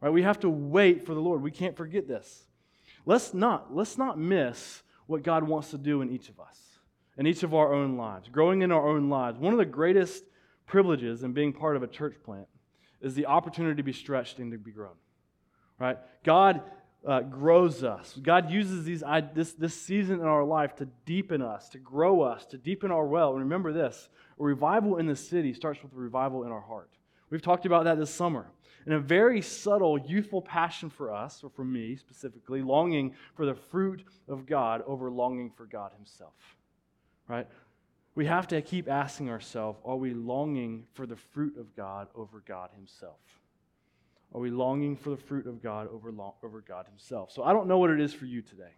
Right? 0.00 0.10
We 0.10 0.22
have 0.22 0.40
to 0.40 0.50
wait 0.50 1.06
for 1.06 1.14
the 1.14 1.20
Lord. 1.20 1.42
We 1.42 1.50
can't 1.50 1.76
forget 1.76 2.06
this. 2.06 2.44
Let's 3.04 3.32
not, 3.32 3.74
let's 3.74 3.96
not 3.96 4.18
miss 4.18 4.82
what 5.06 5.22
God 5.22 5.44
wants 5.44 5.70
to 5.70 5.78
do 5.78 6.02
in 6.02 6.10
each 6.10 6.28
of 6.28 6.40
us, 6.40 6.58
in 7.16 7.26
each 7.26 7.42
of 7.42 7.54
our 7.54 7.72
own 7.72 7.96
lives, 7.96 8.28
growing 8.28 8.62
in 8.62 8.72
our 8.72 8.88
own 8.88 9.08
lives. 9.08 9.38
One 9.38 9.52
of 9.52 9.58
the 9.58 9.64
greatest 9.64 10.24
privileges 10.66 11.22
in 11.22 11.32
being 11.32 11.52
part 11.52 11.76
of 11.76 11.82
a 11.82 11.86
church 11.86 12.16
plant 12.24 12.48
is 13.00 13.14
the 13.14 13.26
opportunity 13.26 13.76
to 13.76 13.82
be 13.82 13.92
stretched 13.92 14.38
and 14.38 14.50
to 14.52 14.58
be 14.58 14.72
grown. 14.72 14.96
Right? 15.78 15.98
God 16.24 16.62
uh, 17.06 17.20
grows 17.20 17.84
us. 17.84 18.18
God 18.20 18.50
uses 18.50 18.84
these, 18.84 19.02
I, 19.02 19.20
this, 19.20 19.52
this 19.52 19.80
season 19.80 20.20
in 20.20 20.26
our 20.26 20.44
life 20.44 20.74
to 20.76 20.86
deepen 21.04 21.40
us, 21.40 21.68
to 21.70 21.78
grow 21.78 22.22
us, 22.22 22.44
to 22.46 22.58
deepen 22.58 22.90
our 22.90 23.06
well. 23.06 23.30
And 23.32 23.40
remember 23.40 23.72
this 23.72 24.08
a 24.38 24.42
revival 24.42 24.96
in 24.96 25.06
the 25.06 25.16
city 25.16 25.54
starts 25.54 25.82
with 25.82 25.92
a 25.92 25.96
revival 25.96 26.44
in 26.44 26.50
our 26.50 26.60
heart. 26.60 26.90
We've 27.30 27.42
talked 27.42 27.66
about 27.66 27.84
that 27.84 27.98
this 27.98 28.10
summer 28.10 28.48
and 28.86 28.94
a 28.94 29.00
very 29.00 29.42
subtle, 29.42 29.98
youthful 29.98 30.40
passion 30.40 30.88
for 30.88 31.12
us, 31.12 31.42
or 31.42 31.50
for 31.50 31.64
me 31.64 31.96
specifically, 31.96 32.62
longing 32.62 33.14
for 33.34 33.44
the 33.44 33.54
fruit 33.54 34.04
of 34.28 34.46
God 34.46 34.82
over 34.86 35.10
longing 35.10 35.50
for 35.50 35.66
God 35.66 35.90
Himself. 35.96 36.34
Right? 37.28 37.48
We 38.14 38.26
have 38.26 38.46
to 38.48 38.62
keep 38.62 38.88
asking 38.88 39.28
ourselves 39.28 39.80
are 39.84 39.96
we 39.96 40.14
longing 40.14 40.86
for 40.94 41.04
the 41.04 41.16
fruit 41.16 41.56
of 41.58 41.74
God 41.74 42.06
over 42.14 42.42
God 42.46 42.70
Himself? 42.76 43.18
Are 44.32 44.40
we 44.40 44.50
longing 44.50 44.96
for 44.96 45.10
the 45.10 45.16
fruit 45.16 45.46
of 45.46 45.62
God 45.62 45.88
over, 45.92 46.12
over 46.42 46.60
God 46.60 46.86
Himself? 46.86 47.32
So 47.32 47.42
I 47.42 47.52
don't 47.52 47.66
know 47.66 47.78
what 47.78 47.90
it 47.90 48.00
is 48.00 48.12
for 48.12 48.26
you 48.26 48.40
today. 48.40 48.72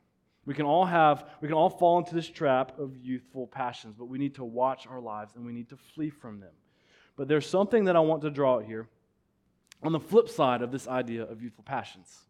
We 0.47 0.55
can 0.55 0.65
all 0.65 0.87
have, 0.87 1.29
we 1.43 1.49
can 1.49 1.55
all 1.55 1.69
fall 1.69 1.99
into 1.99 2.15
this 2.15 2.29
trap 2.29 2.79
of 2.79 2.97
youthful 2.97 3.47
passions, 3.47 3.95
but 3.99 4.07
we 4.07 4.17
need 4.17 4.35
to 4.37 4.45
watch 4.45 4.87
our 4.87 5.01
lives 5.01 5.37
and 5.37 5.45
we 5.45 5.53
need 5.53 5.69
to 5.69 5.77
flee 5.77 6.09
from 6.09 6.41
them. 6.41 6.53
But 7.17 7.29
there's 7.29 7.47
something 7.47 7.85
that 7.85 7.97
I 7.97 8.01
want 8.01 8.23
to 8.23 8.31
draw 8.31 8.57
out 8.57 8.65
here 8.65 8.89
on 9.83 9.93
the 9.93 10.01
flip 10.01 10.29
side 10.29 10.63
of 10.63 10.73
this 10.73 10.89
idea 10.89 11.23
of 11.23 11.43
youthful 11.43 11.65
passions. 11.65 12.25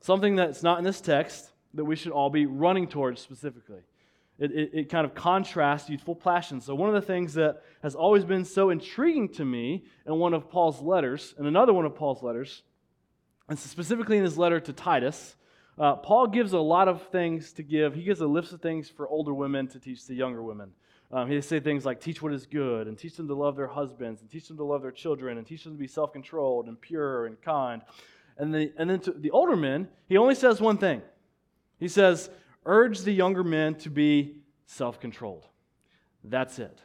Something 0.00 0.36
that's 0.36 0.62
not 0.62 0.78
in 0.78 0.84
this 0.84 1.00
text 1.00 1.50
that 1.74 1.84
we 1.84 1.96
should 1.96 2.12
all 2.12 2.30
be 2.30 2.46
running 2.46 2.86
towards 2.86 3.20
specifically. 3.20 3.80
It, 4.38 4.50
it, 4.50 4.70
it, 4.72 4.88
kind 4.88 5.04
of 5.04 5.14
contrasts 5.14 5.88
youthful 5.88 6.16
passions. 6.16 6.64
So, 6.64 6.74
one 6.74 6.88
of 6.88 6.94
the 6.94 7.06
things 7.06 7.34
that 7.34 7.62
has 7.82 7.94
always 7.94 8.24
been 8.24 8.44
so 8.44 8.70
intriguing 8.70 9.28
to 9.34 9.44
me 9.44 9.84
in 10.06 10.14
one 10.16 10.34
of 10.34 10.50
Paul's 10.50 10.80
letters, 10.80 11.34
and 11.38 11.46
another 11.46 11.72
one 11.72 11.84
of 11.84 11.94
Paul's 11.94 12.22
letters, 12.22 12.62
and 13.48 13.58
specifically 13.58 14.16
in 14.16 14.24
his 14.24 14.38
letter 14.38 14.58
to 14.58 14.72
Titus, 14.72 15.36
uh, 15.78 15.96
Paul 15.96 16.26
gives 16.26 16.54
a 16.54 16.58
lot 16.58 16.88
of 16.88 17.06
things 17.08 17.52
to 17.52 17.62
give. 17.62 17.94
He 17.94 18.02
gives 18.02 18.20
a 18.20 18.26
list 18.26 18.52
of 18.52 18.60
things 18.60 18.88
for 18.88 19.06
older 19.06 19.34
women 19.34 19.68
to 19.68 19.78
teach 19.78 20.06
to 20.06 20.14
younger 20.14 20.42
women. 20.42 20.72
Um, 21.12 21.30
he 21.30 21.40
say 21.42 21.60
things 21.60 21.84
like 21.84 22.00
teach 22.00 22.22
what 22.22 22.32
is 22.32 22.46
good, 22.46 22.86
and 22.88 22.96
teach 22.96 23.16
them 23.16 23.28
to 23.28 23.34
love 23.34 23.54
their 23.54 23.66
husbands, 23.66 24.22
and 24.22 24.30
teach 24.30 24.48
them 24.48 24.56
to 24.56 24.64
love 24.64 24.80
their 24.80 24.90
children, 24.90 25.36
and 25.36 25.46
teach 25.46 25.64
them 25.64 25.74
to 25.74 25.78
be 25.78 25.86
self 25.86 26.12
controlled 26.12 26.68
and 26.68 26.80
pure 26.80 27.26
and 27.26 27.40
kind. 27.42 27.82
And, 28.38 28.54
the, 28.54 28.72
and 28.78 28.88
then 28.88 29.00
to 29.00 29.12
the 29.12 29.30
older 29.30 29.56
men, 29.56 29.88
he 30.08 30.16
only 30.16 30.34
says 30.34 30.60
one 30.60 30.78
thing. 30.78 31.02
He 31.78 31.88
says, 31.88 32.30
urge 32.64 33.00
the 33.00 33.12
younger 33.12 33.44
men 33.44 33.74
to 33.76 33.90
be 33.90 34.36
self 34.66 35.00
controlled. 35.00 35.46
That's 36.24 36.58
it. 36.58 36.80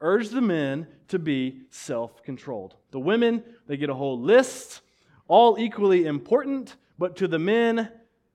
Urge 0.00 0.30
the 0.30 0.40
men 0.40 0.86
to 1.08 1.18
be 1.18 1.60
self 1.70 2.22
controlled. 2.22 2.74
The 2.90 2.98
women, 2.98 3.44
they 3.68 3.76
get 3.76 3.90
a 3.90 3.94
whole 3.94 4.18
list, 4.18 4.80
all 5.28 5.58
equally 5.58 6.06
important, 6.06 6.74
but 6.98 7.16
to 7.16 7.28
the 7.28 7.38
men, 7.38 7.90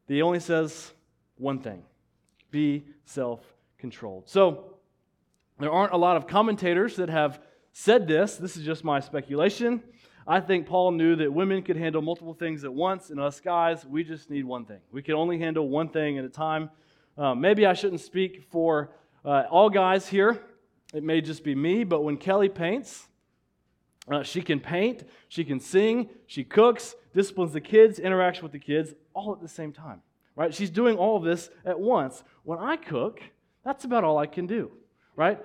he 0.08 0.21
only 0.21 0.39
says 0.39 0.93
one 1.38 1.60
thing 1.60 1.84
be 2.52 2.86
self 3.04 3.41
controlled. 3.78 4.30
So, 4.30 4.75
there 5.60 5.72
aren't 5.72 5.94
a 5.94 5.98
lot 5.98 6.18
of 6.18 6.28
commentators 6.28 6.98
that 6.98 7.10
have 7.10 7.39
said 7.72 8.08
this. 8.08 8.36
This 8.36 8.58
is 8.58 8.65
just 8.65 8.84
my 8.84 9.00
speculation. 9.00 9.82
I 10.28 10.39
think 10.39 10.65
Paul 10.65 10.91
knew 10.91 11.15
that 11.18 11.32
women 11.32 11.62
could 11.62 11.78
handle 11.78 12.02
multiple 12.02 12.34
things 12.34 12.63
at 12.63 12.74
once, 12.74 13.10
and 13.10 13.20
us 13.20 13.39
guys, 13.39 13.86
we 13.86 14.04
just 14.04 14.30
need 14.30 14.44
one 14.44 14.65
thing. 14.65 14.80
We 14.91 15.02
can 15.02 15.13
only 15.13 15.38
handle 15.38 15.70
one 15.70 15.89
thing 15.89 16.18
at 16.18 16.26
a 16.26 16.30
time. 16.30 16.72
Uh, 17.18 17.36
maybe 17.36 17.65
I 17.65 17.74
shouldn't 17.74 18.02
speak 18.02 18.44
for 18.50 18.91
uh, 19.24 19.44
all 19.50 19.70
guys 19.70 20.08
here. 20.08 20.41
It 20.94 21.04
may 21.04 21.22
just 21.22 21.44
be 21.44 21.56
me, 21.56 21.84
but 21.84 22.02
when 22.02 22.18
Kelly 22.18 22.50
paints, 22.50 23.08
uh, 24.12 24.24
she 24.24 24.41
can 24.41 24.60
paint, 24.60 25.04
she 25.30 25.44
can 25.44 25.60
sing, 25.60 26.10
she 26.28 26.44
cooks, 26.44 26.96
disciplines 27.13 27.54
the 27.54 27.62
kids, 27.62 28.00
interacts 28.00 28.41
with 28.41 28.52
the 28.52 28.60
kids, 28.60 28.94
all 29.13 29.32
at 29.32 29.41
the 29.41 29.48
same 29.48 29.72
time. 29.72 30.02
Right? 30.36 30.54
She's 30.54 30.70
doing 30.70 30.98
all 30.98 31.18
of 31.18 31.24
this 31.24 31.50
at 31.63 31.80
once. 31.80 32.24
When 32.44 32.60
I 32.60 32.76
cook, 32.76 33.22
that's 33.63 33.86
about 33.86 34.04
all 34.04 34.18
I 34.18 34.26
can 34.26 34.48
do 34.48 34.72
right? 35.15 35.39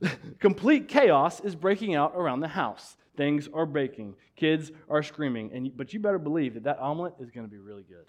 Complete 0.38 0.88
chaos 0.88 1.40
is 1.40 1.54
breaking 1.54 1.94
out 1.94 2.12
around 2.14 2.40
the 2.40 2.48
house. 2.48 2.96
Things 3.16 3.48
are 3.52 3.66
breaking. 3.66 4.14
Kids 4.36 4.72
are 4.88 5.02
screaming. 5.02 5.52
And, 5.52 5.76
but 5.76 5.92
you 5.92 6.00
better 6.00 6.18
believe 6.18 6.54
that 6.54 6.64
that 6.64 6.78
omelet 6.78 7.14
is 7.20 7.30
going 7.30 7.46
to 7.46 7.50
be 7.50 7.58
really 7.58 7.84
good. 7.84 8.06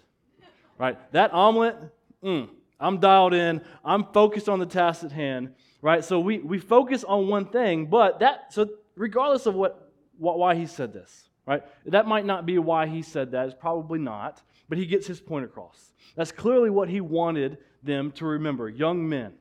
Right? 0.78 0.98
That 1.12 1.32
omelet, 1.32 1.76
mm, 2.22 2.48
I'm 2.80 2.98
dialed 2.98 3.34
in. 3.34 3.62
I'm 3.84 4.04
focused 4.12 4.48
on 4.48 4.58
the 4.58 4.66
task 4.66 5.04
at 5.04 5.12
hand. 5.12 5.54
Right? 5.80 6.04
So 6.04 6.18
we, 6.18 6.38
we 6.38 6.58
focus 6.58 7.04
on 7.04 7.28
one 7.28 7.46
thing, 7.46 7.86
but 7.86 8.20
that, 8.20 8.52
so 8.52 8.68
regardless 8.96 9.46
of 9.46 9.54
what, 9.54 9.92
what 10.18 10.38
why 10.38 10.54
he 10.54 10.66
said 10.66 10.92
this, 10.92 11.28
right? 11.46 11.62
That 11.86 12.06
might 12.06 12.26
not 12.26 12.44
be 12.44 12.58
why 12.58 12.86
he 12.86 13.02
said 13.02 13.30
that. 13.32 13.46
It's 13.46 13.56
probably 13.58 13.98
not. 13.98 14.42
But 14.68 14.78
he 14.78 14.86
gets 14.86 15.06
his 15.06 15.20
point 15.20 15.44
across. 15.44 15.92
That's 16.16 16.32
clearly 16.32 16.70
what 16.70 16.88
he 16.88 17.00
wanted 17.00 17.58
them 17.82 18.10
to 18.12 18.26
remember. 18.26 18.68
Young 18.68 19.08
men, 19.08 19.34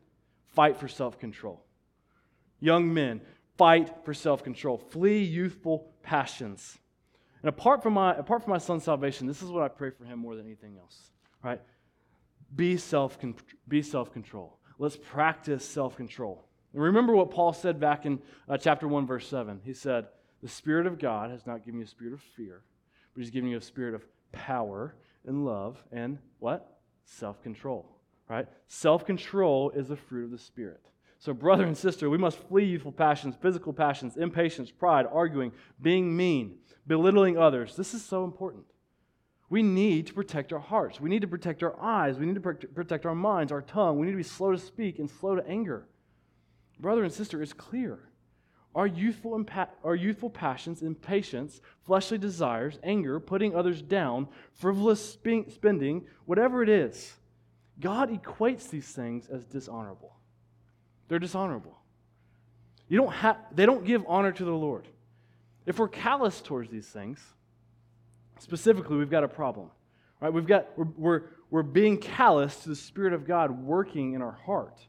fight 0.55 0.77
for 0.77 0.87
self 0.87 1.19
control. 1.19 1.63
Young 2.59 2.93
men, 2.93 3.21
fight 3.57 3.93
for 4.03 4.13
self 4.13 4.43
control. 4.43 4.77
Flee 4.77 5.23
youthful 5.23 5.91
passions. 6.01 6.77
And 7.41 7.49
apart 7.49 7.83
from, 7.83 7.93
my, 7.93 8.15
apart 8.15 8.43
from 8.43 8.53
my 8.53 8.57
son's 8.57 8.83
salvation, 8.83 9.27
this 9.27 9.43
is 9.43 9.49
what 9.49 9.63
I 9.63 9.67
pray 9.67 9.91
for 9.91 10.03
him 10.05 10.17
more 10.17 10.35
than 10.35 10.47
anything 10.47 10.77
else. 10.79 11.11
Right? 11.43 11.61
Be 12.55 12.77
self 12.77 13.19
be 13.67 13.81
self 13.81 14.11
control. 14.11 14.57
let's 14.79 14.97
practice 14.97 15.67
self 15.67 15.95
control. 15.95 16.47
And 16.73 16.81
remember 16.81 17.15
what 17.15 17.31
Paul 17.31 17.53
said 17.53 17.79
back 17.79 18.05
in 18.05 18.19
uh, 18.49 18.57
chapter 18.57 18.87
1, 18.87 19.07
verse 19.07 19.27
7. 19.27 19.61
He 19.63 19.73
said, 19.73 20.07
The 20.41 20.49
Spirit 20.49 20.87
of 20.87 20.99
God 20.99 21.31
has 21.31 21.45
not 21.45 21.63
given 21.63 21.79
you 21.79 21.85
a 21.85 21.87
spirit 21.87 22.13
of 22.13 22.21
fear, 22.21 22.63
but 23.13 23.21
He's 23.21 23.31
given 23.31 23.49
you 23.49 23.57
a 23.57 23.61
spirit 23.61 23.95
of 23.95 24.05
power 24.31 24.95
and 25.25 25.45
love 25.45 25.81
and 25.91 26.17
what? 26.39 26.79
Self 27.05 27.41
control, 27.43 27.94
right? 28.29 28.47
Self 28.67 29.05
control 29.05 29.71
is 29.71 29.87
the 29.87 29.95
fruit 29.95 30.25
of 30.25 30.31
the 30.31 30.37
Spirit. 30.37 30.81
So, 31.19 31.33
brother 31.33 31.65
and 31.65 31.77
sister, 31.77 32.09
we 32.09 32.17
must 32.17 32.37
flee 32.37 32.65
youthful 32.65 32.91
passions, 32.91 33.35
physical 33.41 33.73
passions, 33.73 34.17
impatience, 34.17 34.69
pride, 34.69 35.07
arguing, 35.11 35.53
being 35.81 36.15
mean, 36.15 36.57
belittling 36.85 37.37
others. 37.37 37.75
This 37.75 37.93
is 37.93 38.03
so 38.03 38.23
important. 38.25 38.65
We 39.49 39.63
need 39.63 40.07
to 40.07 40.13
protect 40.13 40.51
our 40.53 40.59
hearts. 40.59 40.99
We 40.99 41.09
need 41.09 41.21
to 41.21 41.27
protect 41.27 41.63
our 41.63 41.79
eyes. 41.79 42.17
We 42.17 42.25
need 42.25 42.35
to 42.35 42.41
protect 42.41 43.05
our 43.05 43.15
minds, 43.15 43.51
our 43.51 43.61
tongue. 43.61 43.99
We 43.99 44.07
need 44.07 44.13
to 44.13 44.17
be 44.17 44.23
slow 44.23 44.51
to 44.51 44.57
speak 44.57 44.99
and 44.99 45.09
slow 45.09 45.35
to 45.35 45.47
anger. 45.47 45.87
Brother 46.79 47.03
and 47.03 47.13
sister, 47.13 47.41
it's 47.41 47.53
clear. 47.53 47.99
Our 48.73 48.87
youthful, 48.87 49.39
impa- 49.39 49.69
our 49.83 49.95
youthful 49.95 50.29
passions, 50.29 50.81
impatience, 50.81 51.61
fleshly 51.85 52.17
desires, 52.17 52.77
anger, 52.83 53.19
putting 53.19 53.55
others 53.55 53.81
down, 53.81 54.27
frivolous 54.53 55.13
sp- 55.15 55.47
spending, 55.47 56.05
whatever 56.25 56.61
it 56.61 56.67
is, 56.67 57.13
God 57.79 58.09
equates 58.09 58.69
these 58.69 58.87
things 58.87 59.27
as 59.27 59.43
dishonorable. 59.45 60.15
They're 61.07 61.19
dishonorable. 61.19 61.77
You 62.87 62.97
don't 62.97 63.11
ha- 63.11 63.37
they 63.51 63.65
don't 63.65 63.85
give 63.85 64.03
honor 64.07 64.31
to 64.31 64.45
the 64.45 64.51
Lord. 64.51 64.87
If 65.65 65.79
we're 65.79 65.89
callous 65.89 66.41
towards 66.41 66.69
these 66.69 66.87
things, 66.87 67.19
specifically, 68.39 68.97
we've 68.97 69.09
got 69.09 69.23
a 69.23 69.27
problem. 69.27 69.71
Right? 70.21 70.31
We've 70.31 70.45
got, 70.45 70.67
we're, 70.77 70.87
we're, 70.95 71.21
we're 71.49 71.63
being 71.63 71.97
callous 71.97 72.55
to 72.63 72.69
the 72.69 72.75
Spirit 72.75 73.13
of 73.13 73.27
God 73.27 73.51
working 73.63 74.13
in 74.13 74.21
our 74.21 74.31
heart, 74.45 74.79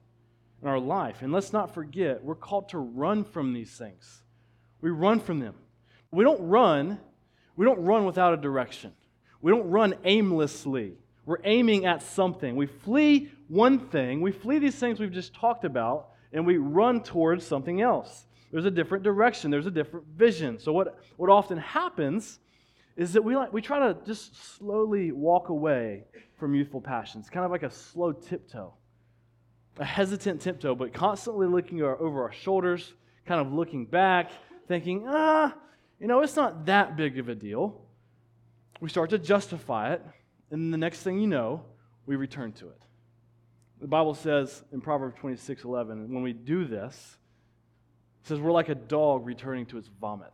in 0.63 0.69
our 0.69 0.79
life. 0.79 1.23
And 1.23 1.33
let's 1.33 1.53
not 1.53 1.75
forget, 1.75 2.23
we're 2.23 2.35
called 2.35 2.69
to 2.71 2.79
run 2.79 3.25
from 3.25 3.53
these 3.53 3.71
things. 3.71 4.23
We 4.81 4.91
run 4.91 5.21
from 5.21 5.41
them. 5.41 5.55
We 6.11 6.23
don't 6.25 6.41
run, 6.41 6.99
we 7.57 7.65
don't 7.65 7.83
run 7.83 8.05
without 8.05 8.35
a 8.35 8.37
direction. 8.37 8.93
We 9.41 9.51
don't 9.51 9.69
run 9.69 9.95
aimlessly. 10.05 10.99
We're 11.27 11.39
aiming 11.45 11.85
at 11.85 12.03
something. 12.03 12.57
We 12.57 12.67
flee 12.67 13.31
one 13.49 13.89
thing, 13.89 14.21
we 14.21 14.33
flee 14.33 14.59
these 14.59 14.77
things 14.77 14.99
we've 14.99 15.13
just 15.13 15.35
talked 15.35 15.65
about, 15.65 16.11
and 16.33 16.47
we 16.47 16.57
run 16.57 17.03
towards 17.03 17.47
something 17.47 17.81
else. 17.81 18.27
There's 18.51 18.65
a 18.65 18.71
different 18.71 19.05
direction, 19.05 19.51
there's 19.51 19.67
a 19.67 19.71
different 19.71 20.07
vision. 20.17 20.59
So, 20.59 20.73
what, 20.73 20.99
what 21.17 21.31
often 21.31 21.59
happens 21.59 22.39
is 22.97 23.13
that 23.13 23.23
we, 23.23 23.37
like, 23.37 23.53
we 23.53 23.61
try 23.61 23.79
to 23.81 23.97
just 24.07 24.57
slowly 24.57 25.13
walk 25.13 25.49
away 25.49 26.05
from 26.39 26.55
youthful 26.55 26.81
passions, 26.81 27.29
kind 27.29 27.45
of 27.45 27.51
like 27.51 27.63
a 27.63 27.71
slow 27.71 28.13
tiptoe, 28.13 28.73
a 29.79 29.85
hesitant 29.85 30.41
tiptoe, 30.41 30.75
but 30.75 30.95
constantly 30.95 31.47
looking 31.47 31.83
over 31.83 32.23
our 32.23 32.33
shoulders, 32.33 32.95
kind 33.27 33.41
of 33.41 33.53
looking 33.53 33.85
back, 33.85 34.31
thinking, 34.69 35.05
ah, 35.09 35.55
you 36.01 36.07
know, 36.07 36.21
it's 36.21 36.37
not 36.37 36.67
that 36.67 36.97
big 36.97 37.19
of 37.19 37.29
a 37.29 37.35
deal. 37.35 37.83
We 38.81 38.89
start 38.89 39.11
to 39.11 39.19
justify 39.19 39.95
it, 39.95 40.03
and 40.51 40.73
the 40.73 40.79
next 40.79 41.01
thing 41.03 41.19
you 41.19 41.27
know, 41.27 41.63
we 42.07 42.17
return 42.17 42.53
to 42.53 42.67
it. 42.69 42.83
The 43.81 43.87
Bible 43.87 44.15
says 44.15 44.63
in 44.73 44.81
Proverbs 44.81 45.17
26 45.19 45.65
11, 45.65 46.13
when 46.13 46.23
we 46.23 46.33
do 46.33 46.65
this, 46.65 47.19
it 48.23 48.29
says 48.29 48.41
we're 48.41 48.53
like 48.53 48.69
a 48.69 48.75
dog 48.75 49.27
returning 49.27 49.67
to 49.67 49.79
its 49.79 49.89
vomit. 50.01 50.33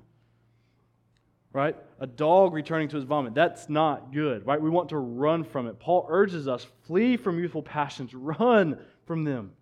right? 1.54 1.76
A 2.00 2.08
dog 2.08 2.54
returning 2.54 2.88
to 2.90 2.98
his 2.98 3.06
vomit. 3.06 3.34
That's 3.34 3.68
not 3.68 4.14
good, 4.14 4.46
right? 4.46 4.62
We 4.62 4.70
want 4.70 4.90
to 4.90 4.98
run 4.98 5.44
from 5.44 5.68
it. 5.68 5.80
Paul 5.80 6.06
urges 6.10 6.48
us 6.48 6.68
flee 6.86 7.18
from 7.18 7.40
youthful 7.40 7.64
passions, 7.64 8.14
run 8.14 8.80
from 9.06 9.24
them, 9.24 9.54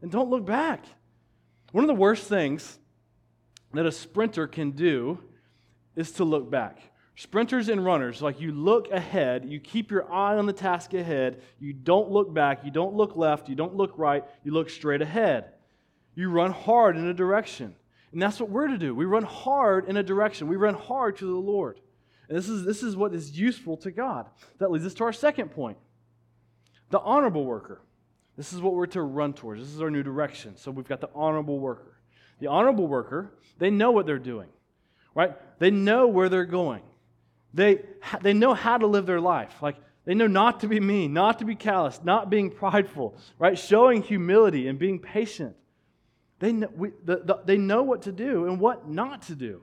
and 0.00 0.10
don't 0.10 0.30
look 0.30 0.46
back. 0.46 0.84
One 1.72 1.84
of 1.84 1.88
the 1.88 1.94
worst 1.94 2.28
things 2.28 2.78
that 3.72 3.84
a 3.84 3.92
sprinter 3.92 4.46
can 4.46 4.70
do 4.70 5.18
is 5.96 6.12
to 6.12 6.24
look 6.24 6.50
back. 6.50 6.78
Sprinters 7.16 7.68
and 7.68 7.84
runners, 7.84 8.20
like 8.20 8.40
you 8.40 8.50
look 8.50 8.90
ahead, 8.90 9.44
you 9.44 9.60
keep 9.60 9.90
your 9.90 10.10
eye 10.12 10.36
on 10.36 10.46
the 10.46 10.52
task 10.52 10.94
ahead, 10.94 11.42
you 11.60 11.72
don't 11.72 12.10
look 12.10 12.34
back, 12.34 12.64
you 12.64 12.72
don't 12.72 12.94
look 12.94 13.16
left, 13.16 13.48
you 13.48 13.54
don't 13.54 13.76
look 13.76 13.92
right, 13.96 14.24
you 14.42 14.52
look 14.52 14.68
straight 14.68 15.00
ahead. 15.00 15.52
You 16.16 16.30
run 16.30 16.50
hard 16.50 16.96
in 16.96 17.06
a 17.06 17.14
direction. 17.14 17.76
And 18.12 18.20
that's 18.20 18.40
what 18.40 18.50
we're 18.50 18.68
to 18.68 18.78
do. 18.78 18.94
We 18.94 19.04
run 19.04 19.22
hard 19.22 19.88
in 19.88 19.96
a 19.96 20.02
direction, 20.02 20.48
we 20.48 20.56
run 20.56 20.74
hard 20.74 21.16
to 21.18 21.26
the 21.26 21.32
Lord. 21.32 21.80
And 22.28 22.36
this 22.36 22.48
is, 22.48 22.64
this 22.64 22.82
is 22.82 22.96
what 22.96 23.14
is 23.14 23.38
useful 23.38 23.76
to 23.78 23.90
God. 23.90 24.26
That 24.58 24.70
leads 24.70 24.86
us 24.86 24.94
to 24.94 25.04
our 25.04 25.12
second 25.12 25.50
point 25.50 25.78
the 26.90 27.00
honorable 27.00 27.44
worker. 27.44 27.80
This 28.36 28.52
is 28.52 28.60
what 28.60 28.74
we're 28.74 28.86
to 28.86 29.02
run 29.02 29.32
towards. 29.32 29.60
This 29.60 29.74
is 29.74 29.80
our 29.80 29.90
new 29.90 30.02
direction. 30.02 30.56
So 30.56 30.70
we've 30.70 30.88
got 30.88 31.00
the 31.00 31.10
honorable 31.14 31.58
worker. 31.58 31.98
The 32.40 32.48
honorable 32.48 32.86
worker, 32.86 33.32
they 33.58 33.70
know 33.70 33.92
what 33.92 34.06
they're 34.06 34.18
doing, 34.18 34.48
right? 35.14 35.36
They 35.60 35.70
know 35.70 36.08
where 36.08 36.28
they're 36.28 36.44
going. 36.44 36.82
They, 37.54 37.82
they 38.20 38.34
know 38.34 38.52
how 38.52 38.76
to 38.76 38.86
live 38.86 39.06
their 39.06 39.20
life. 39.20 39.62
Like, 39.62 39.76
they 40.04 40.14
know 40.14 40.26
not 40.26 40.60
to 40.60 40.68
be 40.68 40.80
mean, 40.80 41.14
not 41.14 41.38
to 41.38 41.44
be 41.44 41.54
callous, 41.54 42.00
not 42.02 42.28
being 42.28 42.50
prideful, 42.50 43.16
right? 43.38 43.58
Showing 43.58 44.02
humility 44.02 44.68
and 44.68 44.78
being 44.78 44.98
patient. 44.98 45.56
They 46.40 46.52
know, 46.52 46.68
we, 46.76 46.90
the, 47.04 47.16
the, 47.24 47.38
they 47.44 47.56
know 47.56 47.84
what 47.84 48.02
to 48.02 48.12
do 48.12 48.46
and 48.46 48.60
what 48.60 48.88
not 48.88 49.22
to 49.22 49.34
do. 49.34 49.62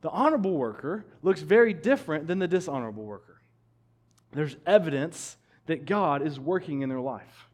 The 0.00 0.10
honorable 0.10 0.56
worker 0.56 1.04
looks 1.22 1.42
very 1.42 1.74
different 1.74 2.28
than 2.28 2.38
the 2.38 2.48
dishonorable 2.48 3.04
worker. 3.04 3.42
There's 4.32 4.56
evidence 4.64 5.36
that 5.66 5.84
God 5.84 6.24
is 6.24 6.38
working 6.38 6.82
in 6.82 6.88
their 6.88 7.00
life, 7.00 7.48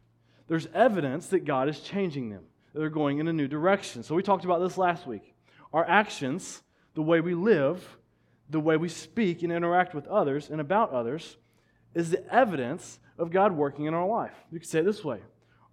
there's 0.47 0.67
evidence 0.75 1.27
that 1.27 1.45
God 1.45 1.67
is 1.67 1.79
changing 1.79 2.29
them, 2.29 2.43
they're 2.73 2.89
going 2.89 3.17
in 3.17 3.27
a 3.27 3.33
new 3.33 3.47
direction. 3.47 4.03
So, 4.03 4.13
we 4.13 4.21
talked 4.21 4.45
about 4.45 4.59
this 4.59 4.77
last 4.77 5.07
week. 5.07 5.33
Our 5.73 5.83
actions, 5.83 6.61
the 6.93 7.01
way 7.01 7.19
we 7.19 7.33
live, 7.33 7.97
the 8.53 8.59
way 8.59 8.77
we 8.77 8.87
speak 8.87 9.43
and 9.43 9.51
interact 9.51 9.93
with 9.93 10.07
others 10.07 10.49
and 10.49 10.61
about 10.61 10.91
others 10.91 11.35
is 11.93 12.11
the 12.11 12.33
evidence 12.33 12.99
of 13.17 13.31
God 13.31 13.51
working 13.51 13.85
in 13.85 13.93
our 13.93 14.07
life. 14.07 14.33
You 14.51 14.59
could 14.59 14.69
say 14.69 14.79
it 14.79 14.85
this 14.85 15.03
way 15.03 15.19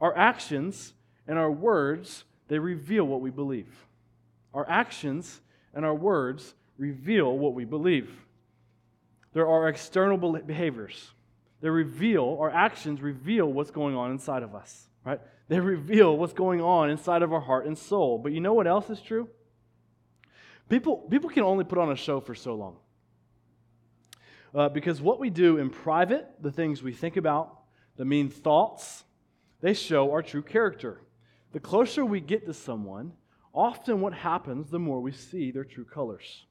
Our 0.00 0.16
actions 0.16 0.94
and 1.28 1.38
our 1.38 1.50
words, 1.50 2.24
they 2.48 2.58
reveal 2.58 3.04
what 3.04 3.20
we 3.20 3.30
believe. 3.30 3.86
Our 4.52 4.68
actions 4.68 5.40
and 5.72 5.84
our 5.84 5.94
words 5.94 6.54
reveal 6.76 7.38
what 7.38 7.54
we 7.54 7.64
believe. 7.64 8.10
There 9.32 9.46
are 9.46 9.68
external 9.68 10.16
behaviors. 10.40 11.12
They 11.60 11.68
reveal, 11.68 12.38
our 12.40 12.50
actions 12.50 13.00
reveal 13.00 13.46
what's 13.52 13.70
going 13.70 13.94
on 13.94 14.10
inside 14.10 14.42
of 14.42 14.54
us, 14.54 14.88
right? 15.04 15.20
They 15.48 15.60
reveal 15.60 16.16
what's 16.16 16.32
going 16.32 16.60
on 16.62 16.90
inside 16.90 17.22
of 17.22 17.32
our 17.32 17.40
heart 17.40 17.66
and 17.66 17.76
soul. 17.76 18.18
But 18.18 18.32
you 18.32 18.40
know 18.40 18.54
what 18.54 18.66
else 18.66 18.88
is 18.88 19.00
true? 19.00 19.28
People, 20.70 20.98
people 21.10 21.28
can 21.28 21.42
only 21.42 21.64
put 21.64 21.78
on 21.78 21.90
a 21.90 21.96
show 21.96 22.20
for 22.20 22.34
so 22.34 22.54
long. 22.54 22.76
Uh, 24.54 24.68
because 24.68 25.02
what 25.02 25.18
we 25.18 25.28
do 25.28 25.58
in 25.58 25.68
private, 25.68 26.26
the 26.40 26.52
things 26.52 26.82
we 26.82 26.92
think 26.92 27.16
about, 27.16 27.58
the 27.96 28.04
mean 28.04 28.30
thoughts, 28.30 29.04
they 29.60 29.74
show 29.74 30.12
our 30.12 30.22
true 30.22 30.42
character. 30.42 31.02
The 31.52 31.60
closer 31.60 32.04
we 32.04 32.20
get 32.20 32.46
to 32.46 32.54
someone, 32.54 33.12
often 33.52 34.00
what 34.00 34.14
happens, 34.14 34.70
the 34.70 34.78
more 34.78 35.00
we 35.00 35.12
see 35.12 35.50
their 35.50 35.64
true 35.64 35.84
colors 35.84 36.46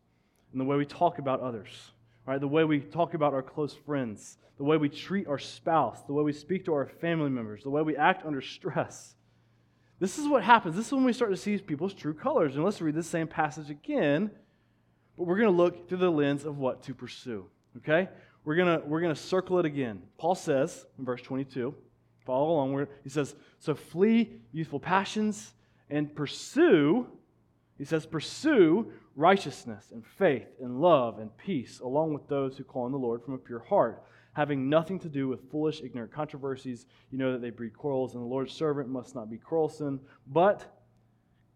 and 0.52 0.60
the 0.60 0.66
way 0.66 0.76
we 0.76 0.86
talk 0.86 1.20
about 1.20 1.40
others, 1.40 1.92
right? 2.26 2.42
The 2.42 2.48
way 2.48 2.66
we 2.66 2.82
talk 2.82 3.14
about 3.14 3.34
our 3.34 3.42
close 3.42 3.74
friends, 3.74 4.38
the 4.58 4.66
way 4.66 4.76
we 4.76 4.90
treat 4.90 5.28
our 5.28 5.40
spouse, 5.40 6.02
the 6.04 6.14
way 6.14 6.24
we 6.24 6.34
speak 6.34 6.66
to 6.66 6.74
our 6.74 6.88
family 6.88 7.30
members, 7.30 7.64
the 7.64 7.70
way 7.70 7.82
we 7.82 7.96
act 7.96 8.26
under 8.26 8.42
stress. 8.42 9.16
This 10.00 10.18
is 10.18 10.28
what 10.28 10.44
happens. 10.44 10.76
This 10.76 10.88
is 10.88 10.94
when 10.94 11.04
we 11.04 11.14
start 11.14 11.32
to 11.32 11.38
see 11.38 11.58
people's 11.58 11.94
true 11.94 12.14
colors. 12.14 12.56
And 12.56 12.64
let's 12.64 12.82
read 12.82 12.96
this 12.96 13.08
same 13.08 13.28
passage 13.28 13.70
again, 13.70 14.32
but 15.18 15.26
we're 15.26 15.38
going 15.38 15.52
to 15.52 15.58
look 15.58 15.90
through 15.90 15.98
the 15.98 16.10
lens 16.10 16.46
of 16.46 16.58
what 16.58 16.84
to 16.84 16.94
pursue. 16.94 17.46
Okay? 17.78 18.08
We're 18.46 18.56
going 18.56 18.80
to, 18.80 18.88
we're 18.88 19.02
going 19.02 19.14
to 19.14 19.22
circle 19.22 19.60
it 19.60 19.66
again. 19.66 20.02
Paul 20.18 20.36
says 20.36 20.86
in 20.98 21.06
verse 21.06 21.22
22, 21.22 21.76
follow 22.26 22.52
along, 22.52 22.74
where 22.74 22.88
he 23.04 23.10
says, 23.10 23.36
So 23.60 23.76
flee 23.76 24.40
youthful 24.54 24.80
passions 24.80 25.54
and 25.90 26.16
pursue, 26.16 27.08
he 27.78 27.84
says, 27.84 28.06
pursue 28.06 28.92
righteousness 29.16 29.88
and 29.92 30.06
faith 30.06 30.48
and 30.62 30.80
love 30.80 31.20
and 31.20 31.36
peace, 31.38 31.80
along 31.80 32.14
with 32.14 32.28
those 32.28 32.58
who 32.58 32.64
call 32.64 32.84
on 32.84 32.92
the 32.92 32.98
Lord 32.98 33.24
from 33.24 33.34
a 33.34 33.38
pure 33.38 33.60
heart 33.60 34.02
having 34.39 34.69
nothing 34.69 34.97
to 34.97 35.10
do 35.10 35.28
with 35.28 35.52
foolish, 35.52 35.82
ignorant 35.82 36.13
controversies. 36.13 36.86
You 37.12 37.17
know 37.17 37.34
that 37.34 37.41
they 37.41 37.49
breed 37.49 37.73
quarrels, 37.75 38.13
and 38.13 38.23
the 38.23 38.28
Lord's 38.28 38.54
servant 38.54 38.88
must 38.88 39.13
not 39.13 39.30
be 39.30 39.38
quarrelsome, 39.38 39.99
but 40.28 40.80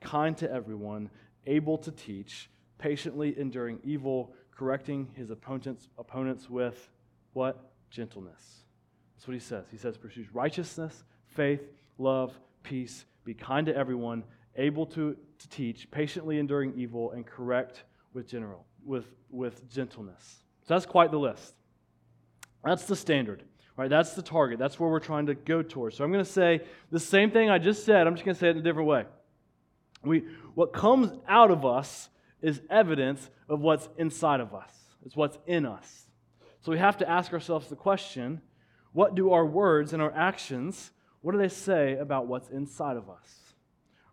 kind 0.01 0.35
to 0.39 0.51
everyone, 0.51 1.09
able 1.47 1.77
to 1.77 1.91
teach, 1.91 2.49
patiently 2.79 3.39
enduring 3.39 3.79
evil, 3.85 4.33
correcting 4.53 5.07
his 5.15 5.29
opponents, 5.29 5.87
opponents 5.97 6.49
with 6.49 6.89
what? 7.31 7.71
Gentleness. 7.89 8.65
That's 9.15 9.29
what 9.29 9.33
he 9.33 9.39
says. 9.39 9.63
He 9.71 9.77
says, 9.77 9.97
pursues 9.97 10.27
righteousness, 10.33 11.05
faith, 11.27 11.61
love, 11.97 12.37
peace, 12.63 13.05
be 13.23 13.33
kind 13.33 13.65
to 13.67 13.73
everyone, 13.73 14.25
able 14.57 14.85
to, 14.87 15.15
to 15.39 15.47
teach, 15.47 15.89
patiently 15.89 16.37
enduring 16.37 16.73
evil, 16.75 17.11
and 17.11 17.25
correct 17.25 17.85
with 18.13 18.27
general 18.27 18.65
with, 18.85 19.05
with 19.29 19.69
gentleness. 19.71 20.43
So 20.67 20.73
that's 20.73 20.85
quite 20.85 21.11
the 21.11 21.17
list. 21.17 21.55
That's 22.63 22.85
the 22.85 22.95
standard. 22.95 23.43
Right? 23.75 23.89
That's 23.89 24.13
the 24.13 24.21
target. 24.21 24.59
That's 24.59 24.79
where 24.79 24.89
we're 24.89 24.99
trying 24.99 25.25
to 25.25 25.33
go 25.33 25.63
towards. 25.63 25.97
So 25.97 26.03
I'm 26.03 26.11
going 26.11 26.23
to 26.23 26.31
say 26.31 26.61
the 26.91 26.99
same 26.99 27.31
thing 27.31 27.49
I 27.49 27.57
just 27.57 27.85
said. 27.85 28.05
I'm 28.05 28.13
just 28.13 28.23
going 28.23 28.35
to 28.35 28.39
say 28.39 28.49
it 28.49 28.51
in 28.51 28.57
a 28.57 28.61
different 28.61 28.87
way. 28.87 29.05
We, 30.03 30.25
what 30.53 30.73
comes 30.73 31.11
out 31.27 31.49
of 31.49 31.65
us 31.65 32.09
is 32.41 32.61
evidence 32.69 33.29
of 33.49 33.61
what's 33.61 33.89
inside 33.97 34.41
of 34.41 34.53
us. 34.53 34.69
It's 35.05 35.15
what's 35.15 35.39
in 35.47 35.65
us. 35.65 36.05
So 36.61 36.71
we 36.71 36.77
have 36.77 36.97
to 36.97 37.09
ask 37.09 37.33
ourselves 37.33 37.67
the 37.67 37.75
question, 37.75 38.41
what 38.91 39.15
do 39.15 39.31
our 39.31 39.45
words 39.45 39.93
and 39.93 40.01
our 40.01 40.13
actions, 40.13 40.91
what 41.21 41.31
do 41.31 41.37
they 41.37 41.49
say 41.49 41.97
about 41.97 42.27
what's 42.27 42.49
inside 42.49 42.95
of 42.95 43.09
us? 43.09 43.53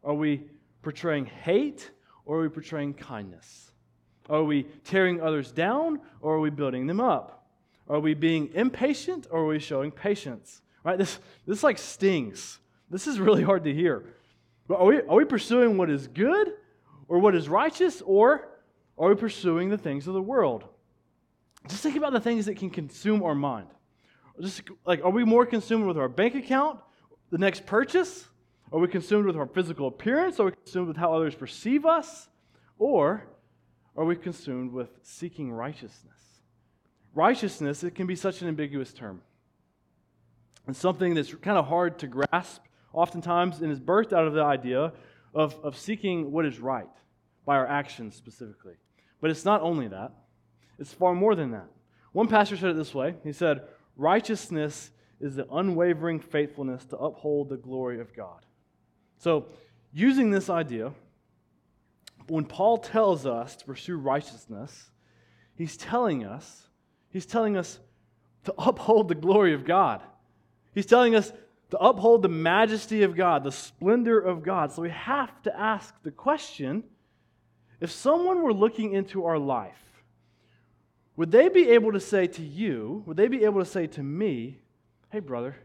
Are 0.03 0.15
we 0.15 0.43
portraying 0.83 1.27
hate 1.27 1.91
or 2.25 2.39
are 2.39 2.43
we 2.43 2.49
portraying 2.49 2.95
kindness? 2.95 3.73
Are 4.29 4.43
we 4.43 4.63
tearing 4.85 5.21
others 5.21 5.53
down 5.53 6.01
or 6.21 6.37
are 6.37 6.41
we 6.41 6.51
building 6.51 6.87
them 6.87 7.01
up? 7.01 7.40
Are 7.91 7.99
we 7.99 8.15
being 8.15 8.51
impatient 8.55 9.27
or 9.31 9.41
are 9.41 9.47
we 9.47 9.59
showing 9.59 9.91
patience? 9.91 10.63
Right? 10.85 10.97
This, 10.97 11.19
this 11.45 11.65
like 11.65 11.77
stings. 11.77 12.61
This 12.89 13.09
is 13.09 13.19
really 13.19 13.43
hard 13.43 13.65
to 13.65 13.75
hear. 13.75 14.05
But 14.69 14.79
are 14.79 14.87
we, 14.87 15.01
are 15.03 15.17
we 15.17 15.25
pursuing 15.25 15.77
what 15.77 15.91
is 15.91 16.07
good 16.07 16.53
or 17.09 17.19
what 17.19 17.35
is 17.35 17.49
righteous 17.49 18.01
or 18.01 18.49
are 18.97 19.09
we 19.09 19.17
pursuing 19.17 19.71
the 19.71 19.77
things 19.77 20.07
of 20.07 20.15
the 20.15 20.23
world? 20.23 20.65
Just 21.69 21.83
think 21.83 21.97
about 21.97 22.13
the 22.13 22.21
things 22.21 22.47
that 22.47 22.57
can 22.57 22.71
consume 22.71 23.25
our 23.25 23.35
mind. 23.35 23.67
Just 24.41 24.63
like, 24.87 25.05
are 25.05 25.11
we 25.11 25.25
more 25.25 25.45
consumed 25.45 25.85
with 25.85 25.99
our 25.99 26.09
bank 26.09 26.37
account, 26.37 26.79
the 27.31 27.39
next 27.39 27.67
purchase? 27.67 28.29
Are 28.73 28.79
we 28.79 28.87
consumed 28.87 29.27
with 29.27 29.37
our 29.37 29.47
physical 29.47 29.89
appearance? 29.89 30.39
Are 30.39 30.45
we 30.45 30.53
consumed 30.53 30.87
with 30.87 30.97
how 30.97 31.13
others 31.13 31.35
perceive 31.35 31.85
us? 31.85 32.29
Or 32.79 33.25
are 33.97 34.05
we 34.05 34.15
consumed 34.15 34.73
with 34.73 34.91
seeking 35.03 35.51
righteousness? 35.53 36.30
Righteousness, 37.15 37.83
it 37.83 37.95
can 37.95 38.07
be 38.07 38.15
such 38.17 38.43
an 38.43 38.49
ambiguous 38.49 38.93
term. 38.93 39.23
And 40.67 40.77
something 40.77 41.15
that's 41.15 41.35
kind 41.35 41.59
of 41.59 41.67
hard 41.67 41.99
to 42.01 42.07
grasp 42.07 42.63
oftentimes 42.93 43.61
and 43.61 43.73
is 43.73 43.81
birthed 43.81 44.13
out 44.13 44.27
of 44.27 44.35
the 44.35 44.43
idea 44.45 44.93
of, 45.35 45.57
of 45.63 45.77
seeking 45.77 46.31
what 46.33 46.47
is 46.47 46.59
right 46.61 46.89
by 47.45 47.57
our 47.57 47.67
actions 47.67 48.15
specifically. 48.15 48.75
But 49.21 49.31
it's 49.31 49.45
not 49.45 49.63
only 49.63 49.89
that, 49.89 50.13
it's 50.79 50.93
far 50.93 51.15
more 51.15 51.35
than 51.35 51.51
that. 51.53 51.69
One 52.13 52.29
pastor 52.29 52.57
said 52.57 52.71
it 52.71 52.77
this 52.77 52.95
way 52.95 53.17
He 53.25 53.33
said, 53.33 53.63
Righteousness 53.97 54.91
is 55.21 55.37
the 55.37 55.47
unwavering 55.53 56.21
faithfulness 56.21 56.85
to 56.87 56.97
uphold 56.97 57.49
the 57.49 57.57
glory 57.57 58.01
of 58.01 58.15
God. 58.15 58.47
So, 59.19 59.47
using 59.93 60.31
this 60.31 60.49
idea, 60.49 60.93
when 62.27 62.45
Paul 62.45 62.79
tells 62.79 63.27
us 63.27 63.57
to 63.57 63.65
pursue 63.65 63.97
righteousness, 63.97 64.91
he's 65.57 65.77
telling 65.77 66.25
us, 66.25 66.70
he's 67.11 67.27
telling 67.27 67.57
us 67.57 67.79
to 68.45 68.55
uphold 68.59 69.09
the 69.09 69.15
glory 69.15 69.55
of 69.55 69.65
God. 69.65 70.03
He's 70.75 70.87
telling 70.87 71.15
us 71.15 71.33
to 71.71 71.79
uphold 71.79 72.23
the 72.23 72.29
majesty 72.29 73.03
of 73.03 73.17
God, 73.17 73.45
the 73.45 73.53
splendor 73.53 74.19
of 74.19 74.43
God. 74.43 74.73
So 74.73 74.83
we 74.83 74.91
have 74.91 75.43
to 75.43 75.59
ask 75.59 75.95
the 76.03 76.11
question 76.11 76.85
if 77.81 77.91
someone 77.91 78.43
were 78.43 78.53
looking 78.53 78.93
into 78.93 79.25
our 79.25 79.39
life, 79.39 79.81
would 81.17 81.31
they 81.31 81.49
be 81.49 81.71
able 81.71 81.93
to 81.93 82.01
say 82.01 82.27
to 82.27 82.43
you, 82.43 83.03
would 83.07 83.17
they 83.17 83.29
be 83.29 83.45
able 83.45 83.61
to 83.61 83.71
say 83.71 83.87
to 83.89 84.03
me, 84.03 84.59
hey, 85.11 85.21
brother, 85.21 85.57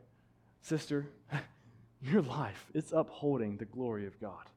sister, 0.62 1.08
your 2.01 2.21
life, 2.21 2.65
it's 2.73 2.91
upholding 2.91 3.58
the 3.58 3.65
glory 3.65 4.08
of 4.08 4.19
God? 4.19 4.49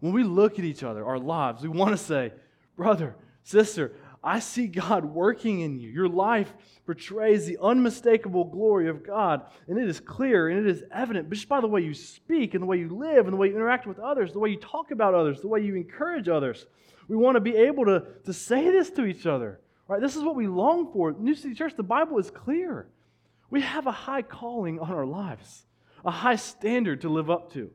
When 0.00 0.12
we 0.12 0.24
look 0.24 0.58
at 0.58 0.64
each 0.64 0.82
other, 0.82 1.04
our 1.04 1.18
lives, 1.18 1.62
we 1.62 1.68
want 1.68 1.92
to 1.92 1.96
say, 1.96 2.32
brother, 2.76 3.14
sister, 3.44 3.92
I 4.22 4.40
see 4.40 4.66
God 4.66 5.04
working 5.04 5.60
in 5.60 5.78
you. 5.78 5.88
Your 5.88 6.08
life 6.08 6.52
portrays 6.84 7.46
the 7.46 7.58
unmistakable 7.62 8.44
glory 8.44 8.88
of 8.88 9.06
God, 9.06 9.46
and 9.66 9.78
it 9.78 9.88
is 9.88 9.98
clear 9.98 10.48
and 10.48 10.58
it 10.58 10.66
is 10.66 10.84
evident 10.92 11.30
just 11.30 11.48
by 11.48 11.60
the 11.60 11.66
way 11.66 11.80
you 11.80 11.94
speak 11.94 12.52
and 12.52 12.62
the 12.62 12.66
way 12.66 12.78
you 12.78 12.88
live 12.90 13.26
and 13.26 13.32
the 13.32 13.36
way 13.36 13.48
you 13.48 13.54
interact 13.54 13.86
with 13.86 13.98
others, 13.98 14.32
the 14.32 14.38
way 14.38 14.50
you 14.50 14.58
talk 14.58 14.90
about 14.90 15.14
others, 15.14 15.40
the 15.40 15.48
way 15.48 15.60
you 15.60 15.74
encourage 15.74 16.28
others. 16.28 16.66
We 17.08 17.16
want 17.16 17.36
to 17.36 17.40
be 17.40 17.56
able 17.56 17.86
to, 17.86 18.04
to 18.24 18.32
say 18.32 18.70
this 18.70 18.90
to 18.90 19.04
each 19.06 19.26
other. 19.26 19.60
Right? 19.88 20.00
This 20.00 20.14
is 20.14 20.22
what 20.22 20.36
we 20.36 20.46
long 20.46 20.92
for. 20.92 21.12
New 21.12 21.34
City 21.34 21.54
Church, 21.54 21.74
the 21.76 21.82
Bible 21.82 22.18
is 22.18 22.30
clear. 22.30 22.88
We 23.50 23.62
have 23.62 23.86
a 23.86 23.92
high 23.92 24.22
calling 24.22 24.78
on 24.78 24.92
our 24.92 25.06
lives, 25.06 25.64
a 26.04 26.10
high 26.10 26.36
standard 26.36 27.00
to 27.00 27.08
live 27.08 27.30
up 27.30 27.52
to. 27.54 27.70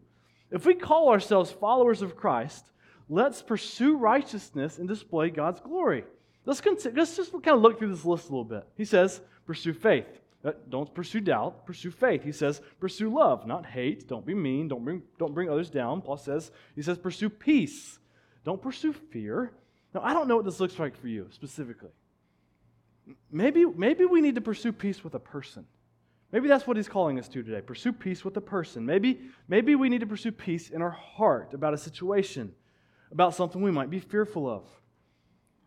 If 0.51 0.65
we 0.65 0.75
call 0.75 1.09
ourselves 1.09 1.51
followers 1.51 2.01
of 2.01 2.15
Christ, 2.15 2.71
let's 3.09 3.41
pursue 3.41 3.97
righteousness 3.97 4.77
and 4.77 4.87
display 4.87 5.29
God's 5.31 5.59
glory. 5.59 6.05
Let's, 6.45 6.61
consider, 6.61 6.95
let's 6.97 7.15
just 7.17 7.31
kind 7.31 7.49
of 7.49 7.61
look 7.61 7.79
through 7.79 7.89
this 7.89 8.05
list 8.05 8.29
a 8.29 8.29
little 8.29 8.43
bit. 8.43 8.67
He 8.77 8.85
says, 8.85 9.21
pursue 9.45 9.73
faith. 9.73 10.05
Uh, 10.43 10.51
don't 10.69 10.93
pursue 10.93 11.21
doubt, 11.21 11.65
pursue 11.65 11.89
faith. 11.89 12.23
He 12.23 12.31
says, 12.31 12.61
pursue 12.79 13.11
love, 13.11 13.47
not 13.47 13.65
hate. 13.65 14.07
Don't 14.07 14.25
be 14.25 14.35
mean. 14.35 14.67
Don't 14.67 14.83
bring, 14.83 15.01
don't 15.17 15.33
bring 15.33 15.49
others 15.49 15.71
down. 15.71 16.01
Paul 16.01 16.17
says, 16.17 16.51
he 16.75 16.83
says, 16.83 16.99
pursue 16.99 17.29
peace. 17.29 17.97
Don't 18.43 18.61
pursue 18.61 18.93
fear. 18.93 19.51
Now, 19.93 20.01
I 20.03 20.13
don't 20.13 20.27
know 20.27 20.35
what 20.35 20.45
this 20.45 20.59
looks 20.59 20.77
like 20.77 20.95
for 20.95 21.07
you 21.07 21.27
specifically. 21.31 21.89
Maybe, 23.31 23.65
maybe 23.65 24.05
we 24.05 24.21
need 24.21 24.35
to 24.35 24.41
pursue 24.41 24.71
peace 24.71 25.03
with 25.03 25.15
a 25.15 25.19
person. 25.19 25.65
Maybe 26.31 26.47
that's 26.47 26.67
what 26.67 26.77
he's 26.77 26.89
calling 26.89 27.17
us 27.17 27.27
to 27.29 27.43
today. 27.43 27.61
Pursue 27.61 27.93
peace 27.93 28.25
with 28.25 28.35
a 28.37 28.41
person. 28.41 28.85
Maybe, 28.85 29.21
maybe 29.47 29.75
we 29.75 29.89
need 29.89 30.01
to 30.01 30.07
pursue 30.07 30.31
peace 30.31 30.69
in 30.69 30.81
our 30.81 30.91
heart 30.91 31.53
about 31.53 31.73
a 31.73 31.77
situation, 31.77 32.53
about 33.11 33.33
something 33.33 33.61
we 33.61 33.71
might 33.71 33.89
be 33.89 33.99
fearful 33.99 34.49
of. 34.49 34.63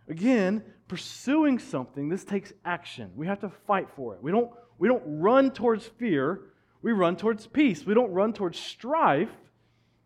Again, 0.09 0.63
pursuing 0.89 1.59
something, 1.59 2.09
this 2.09 2.25
takes 2.25 2.53
action. 2.65 3.11
We 3.15 3.27
have 3.27 3.41
to 3.41 3.51
fight 3.67 3.89
for 3.95 4.15
it. 4.15 4.23
We 4.23 4.31
don't, 4.31 4.51
we 4.79 4.89
don't 4.89 5.03
run 5.05 5.51
towards 5.51 5.87
fear, 5.87 6.41
we 6.81 6.93
run 6.93 7.17
towards 7.17 7.47
peace. 7.47 7.85
We 7.85 7.95
don't 7.95 8.13
run 8.13 8.33
towards 8.33 8.59
strife, 8.59 9.31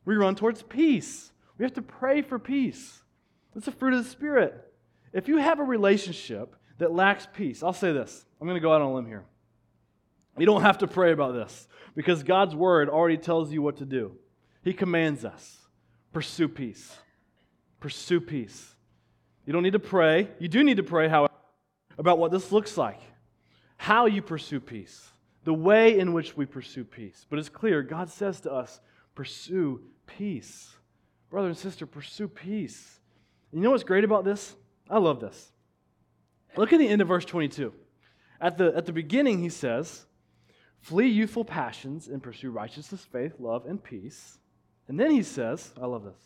we 0.04 0.16
run 0.16 0.34
towards 0.34 0.62
peace. 0.62 1.30
We 1.58 1.64
have 1.64 1.74
to 1.74 1.82
pray 1.82 2.22
for 2.22 2.38
peace. 2.38 3.02
That's 3.54 3.68
a 3.68 3.72
fruit 3.72 3.94
of 3.94 4.02
the 4.02 4.10
Spirit. 4.10 4.54
If 5.12 5.28
you 5.28 5.36
have 5.36 5.60
a 5.60 5.64
relationship 5.64 6.56
that 6.78 6.92
lacks 6.92 7.28
peace, 7.32 7.62
I'll 7.62 7.72
say 7.72 7.92
this. 7.92 8.24
I'm 8.40 8.48
going 8.48 8.56
to 8.56 8.60
go 8.60 8.72
out 8.72 8.80
on 8.80 8.90
a 8.90 8.94
limb 8.94 9.06
here. 9.06 9.24
You 10.38 10.46
don't 10.46 10.62
have 10.62 10.78
to 10.78 10.86
pray 10.86 11.12
about 11.12 11.34
this 11.34 11.68
because 11.94 12.22
God's 12.22 12.54
word 12.54 12.88
already 12.88 13.18
tells 13.18 13.52
you 13.52 13.60
what 13.60 13.76
to 13.76 13.84
do. 13.84 14.16
He 14.64 14.72
commands 14.72 15.24
us 15.24 15.58
pursue 16.12 16.48
peace. 16.48 16.96
Pursue 17.80 18.20
peace. 18.20 18.74
You 19.46 19.52
don't 19.52 19.62
need 19.62 19.72
to 19.72 19.78
pray. 19.78 20.28
You 20.38 20.48
do 20.48 20.62
need 20.62 20.76
to 20.76 20.82
pray, 20.82 21.08
however, 21.08 21.32
about 21.98 22.18
what 22.18 22.30
this 22.30 22.52
looks 22.52 22.76
like, 22.76 23.00
how 23.76 24.06
you 24.06 24.22
pursue 24.22 24.60
peace, 24.60 25.10
the 25.44 25.54
way 25.54 25.98
in 25.98 26.12
which 26.12 26.36
we 26.36 26.46
pursue 26.46 26.84
peace. 26.84 27.26
But 27.28 27.38
it's 27.38 27.48
clear 27.48 27.82
God 27.82 28.08
says 28.08 28.40
to 28.42 28.52
us, 28.52 28.80
pursue 29.14 29.82
peace. 30.06 30.74
Brother 31.30 31.48
and 31.48 31.56
sister, 31.56 31.86
pursue 31.86 32.28
peace. 32.28 33.00
And 33.50 33.60
you 33.60 33.64
know 33.64 33.70
what's 33.70 33.84
great 33.84 34.04
about 34.04 34.24
this? 34.24 34.54
I 34.88 34.98
love 34.98 35.20
this. 35.20 35.52
Look 36.56 36.72
at 36.72 36.78
the 36.78 36.88
end 36.88 37.00
of 37.00 37.08
verse 37.08 37.24
22. 37.24 37.72
At 38.40 38.58
the, 38.58 38.72
at 38.76 38.86
the 38.86 38.92
beginning, 38.92 39.38
he 39.38 39.48
says, 39.48 40.06
Flee 40.80 41.08
youthful 41.08 41.44
passions 41.44 42.08
and 42.08 42.22
pursue 42.22 42.50
righteousness, 42.50 43.06
faith, 43.10 43.34
love, 43.38 43.66
and 43.66 43.82
peace. 43.82 44.38
And 44.88 44.98
then 44.98 45.12
he 45.12 45.22
says, 45.22 45.72
I 45.80 45.86
love 45.86 46.04
this, 46.04 46.18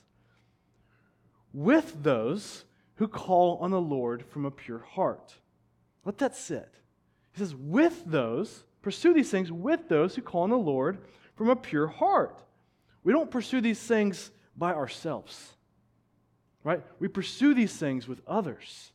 with 1.53 2.03
those 2.03 2.65
who 2.97 3.09
call 3.09 3.59
on 3.59 3.71
the 3.71 3.81
Lord 3.81 4.25
from 4.27 4.45
a 4.45 4.51
pure 4.51 4.81
heart. 4.81 5.35
Let 6.05 6.19
that 6.19 6.37
sit. 6.37 6.69
He 7.33 7.39
says, 7.39 7.55
with 7.55 8.03
those, 8.07 8.65
pursue 8.83 9.13
these 9.13 9.31
things 9.31 9.53
with 9.53 9.89
those 9.89 10.15
who 10.15 10.23
call 10.23 10.43
on 10.43 10.51
the 10.51 10.57
Lord 10.57 10.99
from 11.35 11.49
a 11.49 11.57
pure 11.57 11.87
heart. 11.87 12.41
We 13.05 13.13
don't 13.13 13.31
pursue 13.31 13.61
these 13.61 13.81
things 13.81 14.31
by 14.57 14.73
ourselves, 14.73 15.53
right? 16.65 16.83
We 16.99 17.09
pursue 17.09 17.55
these 17.55 17.77
things 17.77 18.09
with 18.09 18.21
others, 18.27 18.93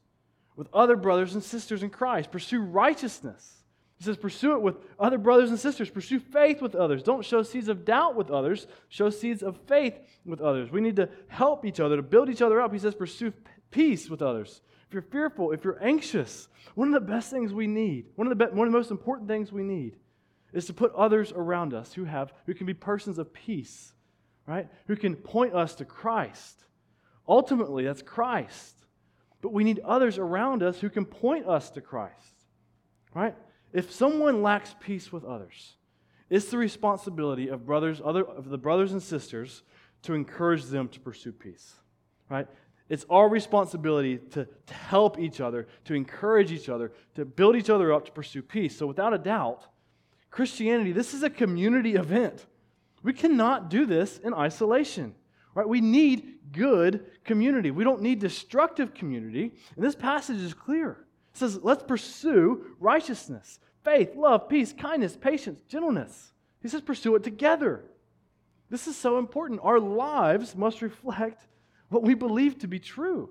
with 0.55 0.67
other 0.73 0.95
brothers 0.95 1.33
and 1.33 1.43
sisters 1.43 1.83
in 1.83 1.91
Christ. 1.91 2.31
Pursue 2.31 2.61
righteousness. 2.61 3.57
He 3.97 4.05
says, 4.05 4.17
pursue 4.17 4.53
it 4.53 4.61
with 4.63 4.77
other 4.99 5.19
brothers 5.19 5.51
and 5.51 5.59
sisters. 5.59 5.91
Pursue 5.91 6.19
faith 6.19 6.59
with 6.59 6.73
others. 6.73 7.03
Don't 7.03 7.23
show 7.23 7.43
seeds 7.43 7.67
of 7.67 7.85
doubt 7.85 8.15
with 8.15 8.31
others. 8.31 8.65
Show 8.89 9.11
seeds 9.11 9.43
of 9.43 9.59
faith 9.67 9.93
with 10.25 10.41
others. 10.41 10.71
We 10.71 10.81
need 10.81 10.95
to 10.95 11.07
help 11.27 11.65
each 11.65 11.79
other, 11.79 11.97
to 11.97 12.01
build 12.01 12.27
each 12.27 12.41
other 12.41 12.59
up. 12.59 12.73
He 12.73 12.79
says, 12.79 12.95
pursue 12.95 13.31
peace 13.71 14.09
with 14.09 14.21
others. 14.21 14.61
If 14.87 14.93
you're 14.93 15.01
fearful, 15.01 15.51
if 15.51 15.63
you're 15.63 15.81
anxious, 15.81 16.49
one 16.75 16.89
of 16.89 16.93
the 16.93 17.11
best 17.11 17.31
things 17.31 17.53
we 17.53 17.67
need, 17.67 18.07
one 18.15 18.29
of 18.29 18.37
the, 18.37 18.45
be- 18.45 18.53
one 18.53 18.67
of 18.67 18.73
the 18.73 18.77
most 18.77 18.91
important 18.91 19.27
things 19.27 19.51
we 19.51 19.63
need, 19.63 19.95
is 20.53 20.65
to 20.65 20.73
put 20.73 20.93
others 20.93 21.31
around 21.31 21.73
us 21.73 21.93
who 21.93 22.03
have 22.03 22.33
who 22.45 22.53
can 22.53 22.65
be 22.65 22.73
persons 22.73 23.17
of 23.17 23.33
peace, 23.33 23.93
right? 24.45 24.67
Who 24.87 24.95
can 24.95 25.15
point 25.15 25.55
us 25.55 25.75
to 25.75 25.85
Christ. 25.85 26.65
Ultimately, 27.27 27.85
that's 27.85 28.01
Christ. 28.01 28.75
But 29.41 29.53
we 29.53 29.63
need 29.63 29.79
others 29.79 30.17
around 30.17 30.61
us 30.61 30.79
who 30.79 30.89
can 30.89 31.05
point 31.05 31.47
us 31.47 31.69
to 31.71 31.81
Christ. 31.81 32.35
Right? 33.13 33.35
If 33.73 33.91
someone 33.91 34.41
lacks 34.41 34.75
peace 34.79 35.11
with 35.11 35.23
others, 35.23 35.75
it's 36.29 36.47
the 36.47 36.57
responsibility 36.57 37.47
of 37.47 37.65
brothers, 37.65 38.01
other 38.03 38.23
of 38.23 38.49
the 38.49 38.57
brothers 38.57 38.91
and 38.91 39.01
sisters 39.01 39.63
to 40.03 40.13
encourage 40.13 40.65
them 40.65 40.87
to 40.89 40.99
pursue 40.99 41.31
peace. 41.31 41.75
Right? 42.29 42.47
It's 42.91 43.05
our 43.09 43.29
responsibility 43.29 44.17
to, 44.31 44.45
to 44.65 44.73
help 44.73 45.17
each 45.17 45.39
other, 45.39 45.65
to 45.85 45.93
encourage 45.93 46.51
each 46.51 46.67
other, 46.67 46.91
to 47.15 47.23
build 47.23 47.55
each 47.55 47.69
other 47.69 47.93
up 47.93 48.03
to 48.03 48.11
pursue 48.11 48.41
peace. 48.41 48.77
So, 48.77 48.85
without 48.85 49.13
a 49.13 49.17
doubt, 49.17 49.65
Christianity, 50.29 50.91
this 50.91 51.13
is 51.13 51.23
a 51.23 51.29
community 51.29 51.95
event. 51.95 52.45
We 53.01 53.13
cannot 53.13 53.69
do 53.69 53.85
this 53.85 54.17
in 54.17 54.33
isolation. 54.33 55.15
Right? 55.55 55.65
We 55.65 55.79
need 55.79 56.39
good 56.51 57.05
community. 57.23 57.71
We 57.71 57.85
don't 57.85 58.01
need 58.01 58.19
destructive 58.19 58.93
community. 58.93 59.53
And 59.77 59.85
this 59.85 59.95
passage 59.95 60.41
is 60.41 60.53
clear. 60.53 61.05
It 61.33 61.37
says, 61.37 61.63
let's 61.63 61.83
pursue 61.83 62.75
righteousness, 62.77 63.61
faith, 63.85 64.17
love, 64.17 64.49
peace, 64.49 64.73
kindness, 64.73 65.15
patience, 65.15 65.61
gentleness. 65.69 66.33
He 66.61 66.67
says, 66.67 66.81
pursue 66.81 67.15
it 67.15 67.23
together. 67.23 67.85
This 68.69 68.85
is 68.85 68.97
so 68.97 69.17
important. 69.17 69.61
Our 69.63 69.79
lives 69.79 70.57
must 70.57 70.81
reflect 70.81 71.47
what 71.91 72.03
we 72.03 72.13
believe 72.13 72.57
to 72.59 72.67
be 72.67 72.79
true. 72.79 73.29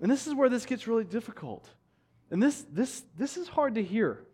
And 0.00 0.10
this 0.10 0.26
is 0.26 0.34
where 0.34 0.48
this 0.48 0.66
gets 0.66 0.86
really 0.86 1.04
difficult. 1.04 1.68
And 2.30 2.42
this, 2.42 2.64
this, 2.70 3.02
this 3.16 3.36
is 3.36 3.48
hard 3.48 3.74
to 3.76 3.82
hear. 3.82 4.24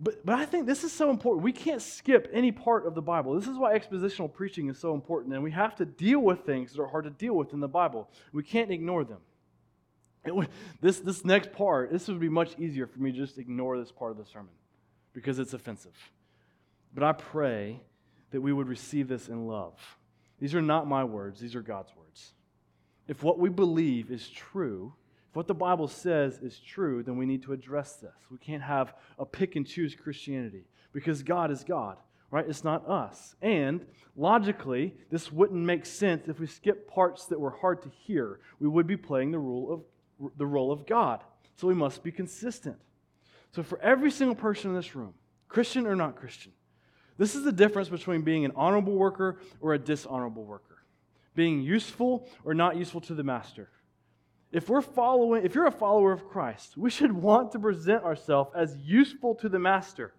But, 0.00 0.24
but 0.26 0.38
I 0.38 0.44
think 0.44 0.66
this 0.66 0.84
is 0.84 0.92
so 0.92 1.10
important. 1.10 1.44
We 1.44 1.52
can't 1.52 1.80
skip 1.80 2.28
any 2.32 2.52
part 2.52 2.86
of 2.86 2.94
the 2.94 3.02
Bible. 3.02 3.34
This 3.34 3.48
is 3.48 3.56
why 3.56 3.78
expositional 3.78 4.32
preaching 4.32 4.68
is 4.68 4.78
so 4.78 4.92
important. 4.92 5.34
And 5.34 5.42
we 5.42 5.52
have 5.52 5.76
to 5.76 5.84
deal 5.84 6.20
with 6.20 6.40
things 6.40 6.72
that 6.72 6.82
are 6.82 6.88
hard 6.88 7.04
to 7.04 7.10
deal 7.10 7.34
with 7.34 7.52
in 7.52 7.60
the 7.60 7.68
Bible. 7.68 8.10
We 8.32 8.42
can't 8.42 8.70
ignore 8.70 9.04
them. 9.04 9.18
Would, 10.26 10.48
this, 10.80 10.98
this 10.98 11.24
next 11.24 11.52
part, 11.52 11.92
this 11.92 12.08
would 12.08 12.20
be 12.20 12.28
much 12.28 12.58
easier 12.58 12.86
for 12.86 12.98
me 12.98 13.12
to 13.12 13.16
just 13.16 13.38
ignore 13.38 13.78
this 13.78 13.92
part 13.92 14.10
of 14.10 14.18
the 14.18 14.24
sermon 14.24 14.52
because 15.12 15.38
it's 15.38 15.54
offensive. 15.54 15.96
But 16.92 17.04
I 17.04 17.12
pray 17.12 17.80
that 18.30 18.40
we 18.40 18.52
would 18.52 18.68
receive 18.68 19.08
this 19.08 19.28
in 19.28 19.46
love. 19.46 19.74
These 20.40 20.54
are 20.54 20.62
not 20.62 20.86
my 20.86 21.04
words, 21.04 21.40
these 21.40 21.54
are 21.54 21.62
God's 21.62 21.94
words. 21.96 22.07
If 23.08 23.22
what 23.22 23.38
we 23.38 23.48
believe 23.48 24.10
is 24.10 24.28
true, 24.28 24.92
if 25.30 25.36
what 25.36 25.48
the 25.48 25.54
Bible 25.54 25.88
says 25.88 26.38
is 26.38 26.58
true, 26.60 27.02
then 27.02 27.16
we 27.16 27.26
need 27.26 27.42
to 27.42 27.52
address 27.52 27.96
this. 27.96 28.14
We 28.30 28.38
can't 28.38 28.62
have 28.62 28.94
a 29.18 29.24
pick 29.24 29.56
and 29.56 29.66
choose 29.66 29.94
Christianity 29.94 30.64
because 30.92 31.22
God 31.22 31.50
is 31.50 31.64
God, 31.64 31.96
right? 32.30 32.48
It's 32.48 32.64
not 32.64 32.88
us. 32.88 33.34
And 33.40 33.84
logically, 34.14 34.94
this 35.10 35.32
wouldn't 35.32 35.60
make 35.60 35.86
sense 35.86 36.28
if 36.28 36.38
we 36.38 36.46
skip 36.46 36.88
parts 36.88 37.24
that 37.26 37.40
were 37.40 37.50
hard 37.50 37.82
to 37.82 37.88
hear. 37.88 38.40
We 38.60 38.68
would 38.68 38.86
be 38.86 38.96
playing 38.96 39.30
the 39.30 39.38
role 39.38 39.72
of 39.72 39.82
the 40.36 40.46
role 40.46 40.72
of 40.72 40.86
God. 40.86 41.22
So 41.56 41.66
we 41.66 41.74
must 41.74 42.02
be 42.02 42.12
consistent. 42.12 42.76
So 43.52 43.62
for 43.62 43.80
every 43.80 44.10
single 44.10 44.34
person 44.34 44.70
in 44.70 44.76
this 44.76 44.94
room, 44.94 45.14
Christian 45.48 45.86
or 45.86 45.96
not 45.96 46.16
Christian, 46.16 46.52
this 47.16 47.34
is 47.34 47.44
the 47.44 47.52
difference 47.52 47.88
between 47.88 48.22
being 48.22 48.44
an 48.44 48.52
honorable 48.54 48.94
worker 48.94 49.38
or 49.60 49.74
a 49.74 49.78
dishonorable 49.78 50.44
worker, 50.44 50.67
being 51.34 51.62
useful 51.62 52.28
or 52.44 52.54
not 52.54 52.76
useful 52.76 53.00
to 53.02 53.14
the 53.14 53.22
master. 53.22 53.70
If 54.50 54.68
we're 54.68 54.80
following, 54.80 55.44
if 55.44 55.54
you're 55.54 55.66
a 55.66 55.72
follower 55.72 56.12
of 56.12 56.28
Christ, 56.28 56.76
we 56.76 56.90
should 56.90 57.12
want 57.12 57.52
to 57.52 57.58
present 57.58 58.04
ourselves 58.04 58.50
as 58.54 58.76
useful 58.76 59.34
to 59.36 59.48
the 59.48 59.58
master. 59.58 60.14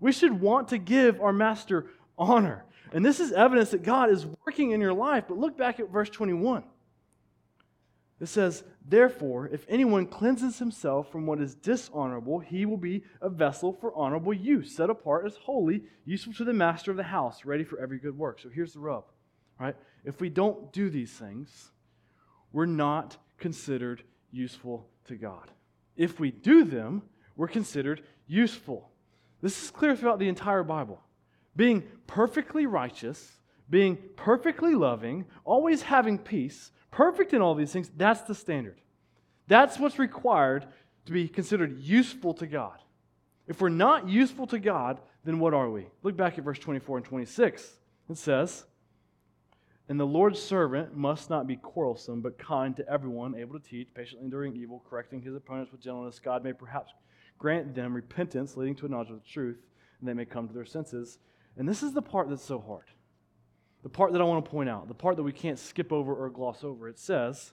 We 0.00 0.12
should 0.12 0.40
want 0.40 0.68
to 0.68 0.78
give 0.78 1.20
our 1.20 1.32
master 1.32 1.86
honor. 2.18 2.64
And 2.92 3.04
this 3.04 3.20
is 3.20 3.32
evidence 3.32 3.70
that 3.70 3.82
God 3.82 4.10
is 4.10 4.26
working 4.44 4.72
in 4.72 4.80
your 4.80 4.92
life. 4.92 5.24
But 5.28 5.38
look 5.38 5.56
back 5.56 5.78
at 5.78 5.90
verse 5.90 6.10
21. 6.10 6.64
It 8.20 8.26
says, 8.26 8.64
Therefore, 8.86 9.48
if 9.52 9.64
anyone 9.68 10.06
cleanses 10.06 10.58
himself 10.58 11.10
from 11.10 11.26
what 11.26 11.40
is 11.40 11.54
dishonorable, 11.54 12.40
he 12.40 12.66
will 12.66 12.76
be 12.76 13.04
a 13.22 13.30
vessel 13.30 13.72
for 13.72 13.94
honorable 13.94 14.34
use, 14.34 14.74
set 14.74 14.90
apart 14.90 15.26
as 15.26 15.36
holy, 15.36 15.84
useful 16.04 16.34
to 16.34 16.44
the 16.44 16.52
master 16.52 16.90
of 16.90 16.96
the 16.96 17.04
house, 17.04 17.44
ready 17.44 17.64
for 17.64 17.78
every 17.78 17.98
good 17.98 18.18
work. 18.18 18.40
So 18.40 18.48
here's 18.48 18.74
the 18.74 18.80
rub, 18.80 19.04
right? 19.58 19.76
If 20.04 20.20
we 20.20 20.28
don't 20.28 20.72
do 20.72 20.90
these 20.90 21.10
things, 21.10 21.70
we're 22.52 22.66
not 22.66 23.16
considered 23.38 24.02
useful 24.30 24.86
to 25.06 25.16
God. 25.16 25.50
If 25.96 26.18
we 26.18 26.30
do 26.30 26.64
them, 26.64 27.02
we're 27.36 27.48
considered 27.48 28.02
useful. 28.26 28.90
This 29.42 29.62
is 29.62 29.70
clear 29.70 29.96
throughout 29.96 30.18
the 30.18 30.28
entire 30.28 30.62
Bible. 30.62 31.00
Being 31.56 31.84
perfectly 32.06 32.66
righteous, 32.66 33.32
being 33.68 33.98
perfectly 34.16 34.74
loving, 34.74 35.26
always 35.44 35.82
having 35.82 36.18
peace, 36.18 36.72
perfect 36.90 37.32
in 37.32 37.42
all 37.42 37.54
these 37.54 37.72
things, 37.72 37.90
that's 37.96 38.22
the 38.22 38.34
standard. 38.34 38.80
That's 39.46 39.78
what's 39.78 39.98
required 39.98 40.66
to 41.06 41.12
be 41.12 41.28
considered 41.28 41.80
useful 41.80 42.34
to 42.34 42.46
God. 42.46 42.78
If 43.46 43.60
we're 43.60 43.68
not 43.68 44.08
useful 44.08 44.46
to 44.48 44.58
God, 44.58 45.00
then 45.24 45.38
what 45.38 45.54
are 45.54 45.70
we? 45.70 45.86
Look 46.02 46.16
back 46.16 46.38
at 46.38 46.44
verse 46.44 46.58
24 46.58 46.98
and 46.98 47.06
26. 47.06 47.78
It 48.08 48.16
says, 48.16 48.64
and 49.90 49.98
the 49.98 50.06
Lord's 50.06 50.40
servant 50.40 50.96
must 50.96 51.30
not 51.30 51.48
be 51.48 51.56
quarrelsome, 51.56 52.20
but 52.20 52.38
kind 52.38 52.76
to 52.76 52.88
everyone, 52.88 53.34
able 53.34 53.58
to 53.58 53.68
teach, 53.68 53.92
patiently 53.92 54.24
enduring 54.24 54.54
evil, 54.54 54.84
correcting 54.88 55.20
his 55.20 55.34
opponents 55.34 55.72
with 55.72 55.80
gentleness. 55.80 56.20
God 56.20 56.44
may 56.44 56.52
perhaps 56.52 56.92
grant 57.38 57.74
them 57.74 57.92
repentance, 57.92 58.56
leading 58.56 58.76
to 58.76 58.86
a 58.86 58.88
knowledge 58.88 59.10
of 59.10 59.16
the 59.16 59.28
truth, 59.28 59.58
and 59.98 60.08
they 60.08 60.14
may 60.14 60.24
come 60.24 60.46
to 60.46 60.54
their 60.54 60.64
senses. 60.64 61.18
And 61.56 61.68
this 61.68 61.82
is 61.82 61.92
the 61.92 62.02
part 62.02 62.28
that's 62.28 62.44
so 62.44 62.60
hard. 62.60 62.84
The 63.82 63.88
part 63.88 64.12
that 64.12 64.20
I 64.20 64.24
want 64.24 64.44
to 64.44 64.48
point 64.48 64.68
out, 64.68 64.86
the 64.86 64.94
part 64.94 65.16
that 65.16 65.24
we 65.24 65.32
can't 65.32 65.58
skip 65.58 65.92
over 65.92 66.14
or 66.14 66.30
gloss 66.30 66.62
over. 66.62 66.88
It 66.88 67.00
says, 67.00 67.52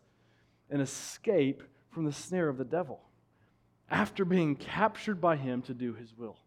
an 0.70 0.80
escape 0.80 1.64
from 1.90 2.06
the 2.06 2.14
snare 2.14 2.50
of 2.50 2.60
the 2.60 2.66
devil 2.66 3.02
after 3.90 4.26
being 4.26 4.56
captured 4.56 5.20
by 5.20 5.38
him 5.38 5.64
to 5.64 5.74
do 5.74 5.96
his 5.96 6.16
will. 6.16 6.38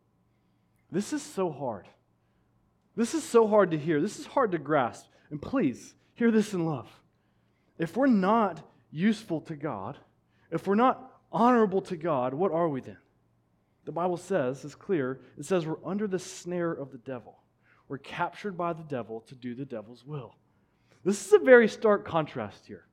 This 0.93 1.13
is 1.13 1.21
so 1.21 1.51
hard. 1.51 1.89
This 2.95 3.13
is 3.13 3.25
so 3.25 3.49
hard 3.49 3.73
to 3.73 3.79
hear. 3.79 4.01
This 4.01 4.21
is 4.21 4.27
hard 4.27 4.53
to 4.53 4.59
grasp. 4.59 5.07
And 5.31 5.41
please, 5.41 5.95
hear 6.15 6.31
this 6.31 6.55
in 6.55 6.67
love. 6.67 6.89
If 7.79 7.97
we're 7.97 8.07
not 8.07 8.61
useful 8.91 9.41
to 9.43 9.57
God, 9.57 9.97
if 10.51 10.67
we're 10.67 10.75
not 10.75 11.21
honorable 11.33 11.81
to 11.83 11.97
God, 11.97 12.35
what 12.35 12.53
are 12.53 12.69
we 12.69 12.81
then? 12.81 12.99
The 13.85 13.93
Bible 13.93 14.17
says, 14.17 14.65
it's 14.65 14.75
clear, 14.75 15.21
it 15.39 15.45
says 15.45 15.67
we're 15.67 15.85
under 15.85 16.07
the 16.07 16.19
snare 16.19 16.73
of 16.73 16.93
the 16.93 16.99
devil. 16.99 17.39
We're 17.89 17.99
captured 17.99 18.57
by 18.57 18.73
the 18.73 18.83
devil 18.83 19.21
to 19.23 19.35
do 19.35 19.55
the 19.55 19.65
devil's 19.65 20.05
will. 20.05 20.37
This 21.05 21.27
is 21.27 21.33
a 21.33 21.39
very 21.39 21.69
stark 21.69 22.05
contrast 22.07 22.67
here. 22.67 22.85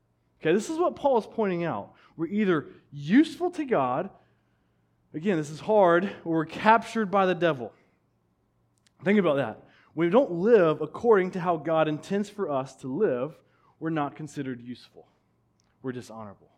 Okay, 0.42 0.54
this 0.54 0.70
is 0.70 0.78
what 0.78 0.96
Paul 0.96 1.18
is 1.18 1.28
pointing 1.30 1.66
out. 1.66 1.94
We're 2.16 2.28
either 2.28 2.68
useful 2.92 3.52
to 3.52 3.66
God, 3.66 4.10
again, 5.14 5.38
this 5.38 5.50
is 5.50 5.60
hard, 5.60 6.06
or 6.24 6.38
we're 6.38 6.46
captured 6.46 7.12
by 7.12 7.26
the 7.26 7.36
devil. 7.36 7.74
Think 9.04 9.20
about 9.20 9.38
that 9.38 9.67
we 9.98 10.12
don't 10.12 10.32
live 10.32 10.82
according 10.82 11.32
to 11.32 11.40
how 11.40 11.58
God 11.58 11.88
intends 11.88 12.30
for 12.30 12.52
us 12.52 12.76
to 12.76 12.88
live, 12.88 13.36
we're 13.80 13.90
not 13.90 14.16
considered 14.16 14.62
useful. 14.62 15.08
We're 15.82 15.92
dishonorable. 15.92 16.52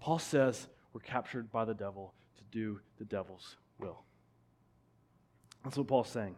Paul 0.00 0.18
says 0.18 0.66
we're 0.92 1.00
captured 1.00 1.52
by 1.52 1.64
the 1.64 1.74
devil 1.74 2.12
to 2.36 2.42
do 2.50 2.80
the 2.98 3.04
devil's 3.04 3.54
will. 3.78 4.02
That's 5.62 5.76
what 5.76 5.86
Paul's 5.86 6.08
saying. 6.08 6.34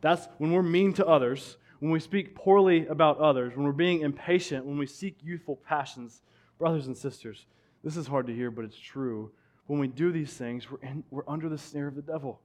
That's 0.00 0.28
when 0.38 0.52
we're 0.52 0.62
mean 0.62 0.92
to 0.94 1.06
others, 1.06 1.56
when 1.80 1.90
we 1.90 1.98
speak 1.98 2.36
poorly 2.36 2.86
about 2.86 3.18
others, 3.18 3.56
when 3.56 3.66
we're 3.66 3.72
being 3.72 4.02
impatient, 4.02 4.64
when 4.64 4.78
we 4.78 4.86
seek 4.86 5.16
youthful 5.20 5.56
passions. 5.56 6.22
Brothers 6.60 6.86
and 6.86 6.96
sisters, 6.96 7.46
this 7.82 7.96
is 7.96 8.06
hard 8.06 8.28
to 8.28 8.34
hear, 8.34 8.52
but 8.52 8.64
it's 8.64 8.78
true. 8.78 9.32
When 9.66 9.80
we 9.80 9.88
do 9.88 10.12
these 10.12 10.32
things, 10.32 10.70
we're, 10.70 10.78
in, 10.88 11.02
we're 11.10 11.28
under 11.28 11.48
the 11.48 11.58
snare 11.58 11.88
of 11.88 11.96
the 11.96 12.02
devil 12.02 12.40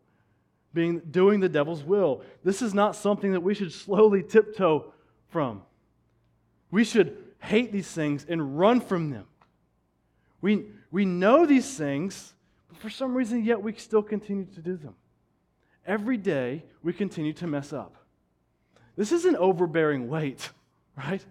being 0.76 1.00
doing 1.00 1.40
the 1.40 1.50
devil's 1.50 1.84
will. 1.84 2.22
This 2.44 2.62
is 2.62 2.76
not 2.76 2.96
something 2.96 3.32
that 3.32 3.42
we 3.42 3.56
should 3.56 3.72
slowly 3.72 4.22
tiptoe 4.22 4.94
from. 5.30 5.64
We 6.70 6.84
should 6.84 7.18
hate 7.40 7.72
these 7.72 7.88
things 7.88 8.26
and 8.30 8.60
run 8.60 8.82
from 8.82 9.10
them. 9.10 9.26
We, 10.42 10.66
we 10.92 11.06
know 11.06 11.46
these 11.46 11.76
things, 11.76 12.34
but 12.68 12.78
for 12.78 12.90
some 12.90 13.16
reason, 13.16 13.44
yet 13.44 13.64
we 13.64 13.74
still 13.74 14.04
continue 14.04 14.46
to 14.46 14.62
do 14.62 14.78
them. 14.78 14.94
Every 15.88 16.18
day, 16.18 16.66
we 16.84 16.94
continue 16.94 17.34
to 17.34 17.48
mess 17.48 17.74
up. 17.74 17.96
This 18.96 19.12
is 19.12 19.26
an 19.26 19.36
overbearing 19.36 20.10
weight, 20.10 20.50
right? 20.98 21.26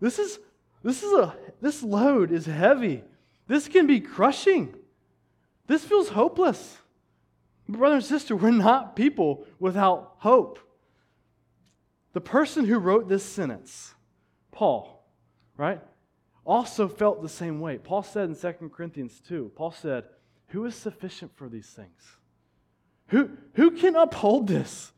This 0.00 0.18
is 0.18 0.38
this 0.82 1.02
is 1.02 1.12
a 1.12 1.36
this 1.60 1.82
load 1.82 2.30
is 2.30 2.46
heavy. 2.46 3.02
This 3.48 3.66
can 3.66 3.86
be 3.86 4.00
crushing. 4.00 4.74
This 5.66 5.84
feels 5.84 6.10
hopeless. 6.10 6.78
Brother 7.68 7.96
and 7.96 8.04
sister, 8.04 8.34
we're 8.34 8.50
not 8.50 8.96
people 8.96 9.46
without 9.58 10.14
hope. 10.18 10.58
The 12.14 12.20
person 12.20 12.64
who 12.64 12.78
wrote 12.78 13.08
this 13.08 13.24
sentence, 13.24 13.94
Paul, 14.50 15.06
right, 15.56 15.80
also 16.46 16.88
felt 16.88 17.20
the 17.20 17.28
same 17.28 17.60
way. 17.60 17.76
Paul 17.76 18.02
said 18.02 18.30
in 18.30 18.34
2 18.34 18.70
Corinthians 18.70 19.20
2, 19.28 19.52
Paul 19.54 19.70
said, 19.70 20.04
Who 20.48 20.64
is 20.64 20.74
sufficient 20.74 21.36
for 21.36 21.48
these 21.48 21.68
things? 21.68 22.16
Who, 23.08 23.30
who 23.54 23.72
can 23.72 23.96
uphold 23.96 24.48
this? 24.48 24.92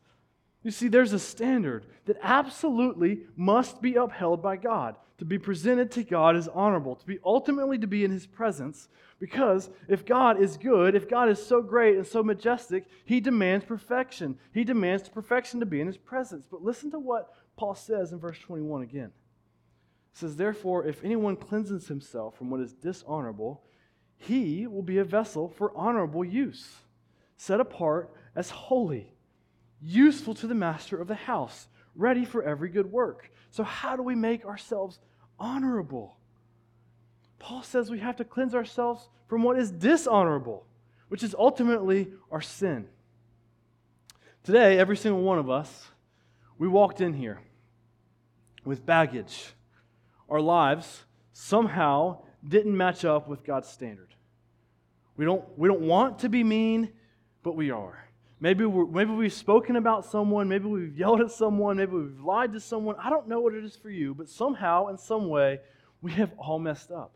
You 0.63 0.71
see, 0.71 0.87
there's 0.87 1.13
a 1.13 1.19
standard 1.19 1.85
that 2.05 2.17
absolutely 2.21 3.23
must 3.35 3.81
be 3.81 3.95
upheld 3.95 4.41
by 4.41 4.57
God. 4.57 4.95
To 5.21 5.25
be 5.25 5.37
presented 5.37 5.91
to 5.91 6.03
God 6.03 6.35
as 6.35 6.47
honorable, 6.47 6.95
to 6.95 7.05
be 7.05 7.19
ultimately 7.23 7.77
to 7.77 7.85
be 7.85 8.03
in 8.03 8.09
His 8.09 8.25
presence, 8.25 8.89
because 9.19 9.69
if 9.87 10.03
God 10.03 10.41
is 10.41 10.57
good, 10.57 10.95
if 10.95 11.07
God 11.07 11.29
is 11.29 11.45
so 11.45 11.61
great 11.61 11.95
and 11.95 12.07
so 12.07 12.23
majestic, 12.23 12.87
He 13.05 13.19
demands 13.19 13.63
perfection. 13.63 14.39
He 14.51 14.63
demands 14.63 15.07
perfection 15.09 15.59
to 15.59 15.67
be 15.67 15.79
in 15.79 15.85
His 15.85 15.97
presence. 15.97 16.47
But 16.49 16.63
listen 16.63 16.89
to 16.89 16.97
what 16.97 17.31
Paul 17.55 17.75
says 17.75 18.13
in 18.13 18.19
verse 18.19 18.39
21 18.39 18.81
again. 18.81 19.11
It 20.11 20.17
says, 20.17 20.37
Therefore, 20.37 20.87
if 20.87 21.03
anyone 21.03 21.35
cleanses 21.35 21.87
himself 21.87 22.35
from 22.35 22.49
what 22.49 22.61
is 22.61 22.73
dishonorable, 22.73 23.61
he 24.17 24.65
will 24.65 24.81
be 24.81 24.97
a 24.97 25.03
vessel 25.03 25.49
for 25.49 25.71
honorable 25.77 26.25
use, 26.25 26.77
set 27.37 27.59
apart 27.59 28.11
as 28.35 28.49
holy 28.49 29.13
useful 29.79 30.33
to 30.33 30.47
the 30.47 30.55
master 30.55 30.99
of 30.99 31.07
the 31.07 31.13
house, 31.13 31.67
ready 31.95 32.25
for 32.25 32.41
every 32.41 32.69
good 32.69 32.91
work. 32.91 33.29
So, 33.51 33.63
how 33.63 33.95
do 33.95 34.01
we 34.01 34.15
make 34.15 34.45
ourselves 34.45 34.99
honorable? 35.41 36.15
Paul 37.39 37.63
says 37.63 37.89
we 37.89 37.99
have 37.99 38.17
to 38.17 38.23
cleanse 38.23 38.53
ourselves 38.53 39.09
from 39.27 39.41
what 39.41 39.57
is 39.57 39.71
dishonorable, 39.71 40.65
which 41.09 41.23
is 41.23 41.35
ultimately 41.37 42.07
our 42.31 42.41
sin. 42.41 42.87
Today, 44.43 44.77
every 44.77 44.95
single 44.95 45.23
one 45.23 45.39
of 45.39 45.49
us, 45.49 45.87
we 46.57 46.67
walked 46.67 47.01
in 47.01 47.13
here 47.13 47.41
with 48.63 48.85
baggage. 48.85 49.53
Our 50.29 50.39
lives 50.39 51.03
somehow 51.33 52.19
didn't 52.47 52.77
match 52.77 53.03
up 53.03 53.27
with 53.27 53.43
God's 53.43 53.67
standard. 53.67 54.13
We 55.17 55.25
don't, 55.25 55.43
we 55.57 55.67
don't 55.67 55.81
want 55.81 56.19
to 56.19 56.29
be 56.29 56.43
mean, 56.43 56.91
but 57.43 57.55
we 57.55 57.71
are. 57.71 58.07
Maybe, 58.43 58.65
we 58.65 58.85
maybe 58.87 59.11
we've 59.11 59.31
spoken 59.31 59.75
about 59.75 60.03
someone, 60.03 60.49
maybe 60.49 60.65
we've 60.65 60.97
yelled 60.97 61.21
at 61.21 61.31
someone, 61.31 61.77
maybe 61.77 61.91
we've 61.91 62.19
lied 62.19 62.53
to 62.53 62.59
someone. 62.59 62.95
I 62.99 63.11
don't 63.11 63.27
know 63.27 63.39
what 63.39 63.53
it 63.53 63.63
is 63.63 63.75
for 63.75 63.91
you, 63.91 64.15
but 64.15 64.27
somehow, 64.27 64.87
in 64.87 64.97
some 64.97 65.29
way, 65.29 65.59
we 66.01 66.11
have 66.13 66.31
all 66.39 66.57
messed 66.57 66.89
up. 66.89 67.13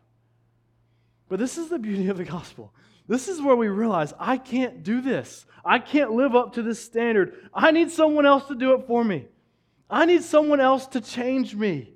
But 1.28 1.40
this 1.40 1.58
is 1.58 1.70
the 1.70 1.80
beauty 1.80 2.10
of 2.10 2.18
the 2.18 2.26
gospel. 2.26 2.72
This 3.08 3.28
is 3.28 3.42
where 3.42 3.56
we 3.56 3.70
realize 3.70 4.14
I 4.20 4.38
can't 4.38 4.84
do 4.84 5.02
this. 5.02 5.48
I 5.66 5.80
can't 5.80 6.12
live 6.12 6.36
up 6.36 6.54
to 6.54 6.62
this 6.62 6.84
standard. 6.84 7.34
I 7.52 7.72
need 7.72 7.90
someone 7.90 8.28
else 8.28 8.48
to 8.50 8.56
do 8.56 8.76
it 8.76 8.86
for 8.86 9.04
me. 9.04 9.26
I 9.90 10.06
need 10.06 10.24
someone 10.24 10.60
else 10.60 10.86
to 10.88 11.02
change 11.02 11.56
me. 11.56 11.96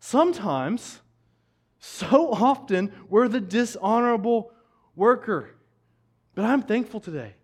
Sometimes, 0.00 1.00
so 1.78 2.32
often, 2.32 2.92
we're 3.08 3.28
the 3.28 3.40
dishonorable 3.40 4.50
worker. 4.96 5.54
But 6.34 6.46
I'm 6.46 6.62
thankful 6.62 6.98
today 6.98 7.34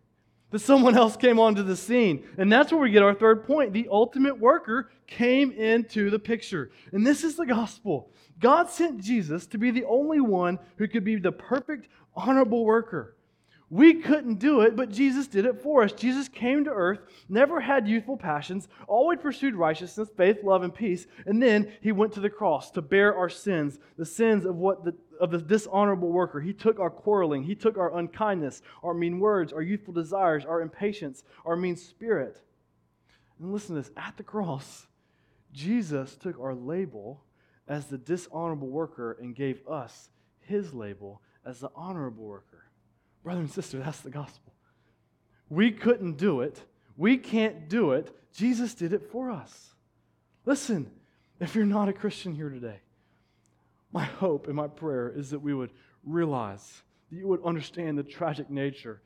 that 0.51 0.59
someone 0.61 0.97
else 0.97 1.17
came 1.17 1.39
onto 1.39 1.63
the 1.63 1.77
scene. 1.77 2.25
And 2.39 2.53
that's 2.53 2.73
where 2.73 2.81
we 2.81 2.91
get 2.91 3.03
our 3.03 3.15
third 3.15 3.47
point. 3.47 3.73
The 3.73 3.89
ultimate 3.91 4.39
worker 4.39 4.91
came 5.07 5.53
into 5.53 6.11
the 6.11 6.19
picture. 6.19 6.71
And 6.93 7.07
this 7.07 7.25
is 7.25 7.37
the 7.37 7.47
gospel. 7.47 8.11
God 8.39 8.71
sent 8.71 9.03
Jesus 9.03 9.47
to 9.49 9.59
be 9.59 9.71
the 9.71 9.85
only 9.85 10.21
one 10.21 10.59
who 10.77 10.89
could 10.89 11.05
be 11.05 11.17
the 11.17 11.33
perfect, 11.33 11.89
honorable 12.15 12.65
worker. 12.65 13.17
We 13.71 13.95
couldn't 13.95 14.41
do 14.41 14.63
it, 14.63 14.75
but 14.75 14.91
Jesus 14.91 15.29
did 15.29 15.47
it 15.47 15.63
for 15.63 15.85
us. 15.85 15.93
Jesus 15.93 16.29
came 16.29 16.65
to 16.65 16.71
earth, 16.71 16.99
never 17.29 17.61
had 17.61 17.87
youthful 17.87 18.17
passions, 18.17 18.67
always 18.89 19.21
pursued 19.21 19.55
righteousness, 19.55 20.09
faith, 20.17 20.39
love, 20.43 20.65
and 20.65 20.75
peace, 20.75 21.07
and 21.25 21.41
then 21.41 21.71
he 21.81 21.93
went 21.93 22.13
to 22.15 22.21
the 22.21 22.29
cross 22.29 22.73
to 22.73 22.83
bear 22.83 23.15
our 23.17 23.29
sins, 23.29 23.79
the 23.97 24.05
sins 24.05 24.45
of 24.45 24.57
what 24.57 24.85
the, 24.85 24.93
of 25.21 25.31
the 25.31 25.39
dishonorable 25.39 26.11
worker. 26.11 26.41
He 26.41 26.53
took 26.53 26.81
our 26.81 26.91
quarreling, 26.91 27.45
he 27.45 27.55
took 27.55 27.79
our 27.79 27.97
unkindness, 27.97 28.63
our 28.83 28.95
mean 28.95 29.21
words, 29.21 29.53
our 29.53 29.63
youthful 29.63 29.95
desires, 29.95 30.45
our 30.45 30.61
impatience, 30.61 31.23
our 31.45 31.57
mean 31.57 31.77
spirit. 31.77 32.41
And 33.39 33.53
listen 33.53 33.77
to 33.77 33.83
this, 33.83 33.91
at 33.97 34.17
the 34.17 34.23
cross, 34.23 34.87
Jesus 35.53 36.17
took 36.17 36.39
our 36.41 36.55
label 36.55 37.23
as 37.69 37.87
the 37.87 37.99
dishonorable 37.99 38.69
worker 38.69 39.17
and 39.21 39.35
gave 39.35 39.67
us 39.69 40.11
his 40.41 40.75
label 40.75 41.23
as 41.45 41.61
the 41.61 41.71
honorable 41.75 42.25
worker. 42.25 42.65
Brother 43.23 43.41
and 43.41 43.51
sister, 43.51 43.79
that's 43.79 44.01
the 44.01 44.11
gospel. 44.11 44.53
We 45.49 45.71
couldn't 45.71 46.17
do 46.17 46.41
it. 46.41 46.63
We 46.97 47.17
can't 47.17 47.69
do 47.69 47.93
it. 47.93 48.15
Jesus 48.33 48.75
did 48.75 48.93
it 48.93 49.11
for 49.11 49.31
us. 49.31 49.75
Listen, 50.47 50.91
if 51.39 51.55
you're 51.55 51.65
not 51.65 51.89
a 51.89 51.93
Christian 51.93 52.35
here 52.35 52.51
today, 52.51 52.81
my 53.93 54.05
hope 54.05 54.47
and 54.47 54.57
my 54.57 54.69
prayer 54.69 55.13
is 55.15 55.31
that 55.31 55.41
we 55.41 55.55
would 55.55 55.71
realize 56.05 56.83
that 57.11 57.17
you 57.17 57.29
would 57.29 57.45
understand 57.45 57.99
the 57.99 58.03
tragic 58.03 58.51
nature 58.51 59.03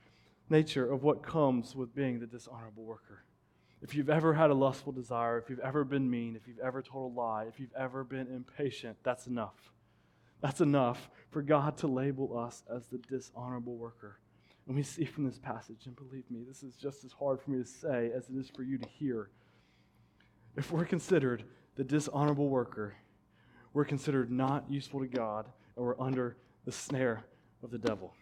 nature 0.51 0.91
of 0.91 1.03
what 1.03 1.23
comes 1.23 1.75
with 1.75 1.95
being 1.95 2.21
the 2.21 2.27
dishonorable 2.27 2.85
worker. 2.85 3.25
If 3.83 3.95
you've 3.95 4.11
ever 4.11 4.35
had 4.35 4.51
a 4.51 4.55
lustful 4.55 4.93
desire, 4.93 5.39
if 5.39 5.51
you've 5.51 5.61
ever 5.61 5.85
been 5.85 6.09
mean, 6.09 6.37
if 6.37 6.47
you've 6.49 6.59
ever 6.59 6.83
told 6.83 7.13
a 7.13 7.19
lie, 7.19 7.45
if 7.45 7.61
you've 7.61 7.75
ever 7.79 8.05
been 8.05 8.29
impatient, 8.29 8.97
that's 9.03 9.27
enough. 9.27 9.73
That's 10.41 10.61
enough 10.61 11.11
for 11.31 11.43
God 11.43 11.77
to 11.79 11.87
label 11.87 12.39
us 12.39 12.63
as 12.75 12.87
the 12.87 12.99
dishonorable 12.99 13.77
worker. 13.77 14.19
And 14.67 14.77
we 14.77 14.83
see 14.83 15.05
from 15.05 15.25
this 15.25 15.39
passage, 15.39 15.87
and 15.87 15.97
believe 15.97 16.25
me, 16.31 16.43
this 16.47 16.63
is 16.63 16.77
just 16.77 17.05
as 17.05 17.13
hard 17.13 17.41
for 17.41 17.51
me 17.51 17.63
to 17.63 17.69
say 17.69 18.11
as 18.17 18.29
it 18.29 18.37
is 18.37 18.49
for 18.49 18.63
you 18.63 18.79
to 18.79 18.89
hear. 18.89 19.29
If 20.57 20.73
we're 20.73 20.85
considered 20.85 21.45
the 21.77 21.85
dishonorable 21.85 22.49
worker, 22.49 22.95
we're 23.75 23.85
considered 23.85 24.31
not 24.31 24.65
useful 24.71 25.01
to 25.01 25.07
God, 25.07 25.47
and 25.77 25.85
we're 25.85 26.01
under 26.01 26.37
the 26.65 26.73
snare 26.73 27.25
of 27.63 27.71
the 27.71 27.79
devil. 27.79 28.15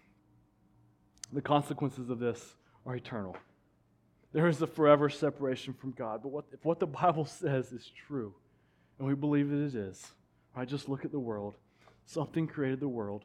The 1.32 1.42
consequences 1.42 2.11
of 2.11 2.18
this 2.18 2.57
are 2.84 2.96
eternal. 2.96 3.36
There 4.32 4.48
is 4.48 4.61
a 4.62 4.66
forever 4.66 5.11
separation 5.11 5.74
from 5.74 5.92
God. 5.92 6.22
But 6.22 6.30
what, 6.30 6.46
if 6.53 6.64
what 6.64 6.80
the 6.80 6.86
Bible 7.03 7.26
says 7.26 7.70
is 7.70 7.90
true, 8.07 8.34
and 8.98 9.07
we 9.07 9.14
believe 9.14 9.50
that 9.50 9.62
it 9.62 9.74
is, 9.74 10.12
right, 10.57 10.66
just 10.66 10.88
look 10.88 11.05
at 11.05 11.12
the 11.12 11.20
world. 11.20 11.55
Something 12.07 12.46
created 12.46 12.80
the 12.80 12.88
world. 12.88 13.24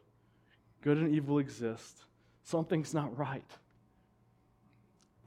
Good 0.81 0.97
and 0.97 1.15
evil 1.15 1.39
exist. 1.39 2.03
Something's 2.43 2.93
not 2.93 3.17
right. 3.17 3.49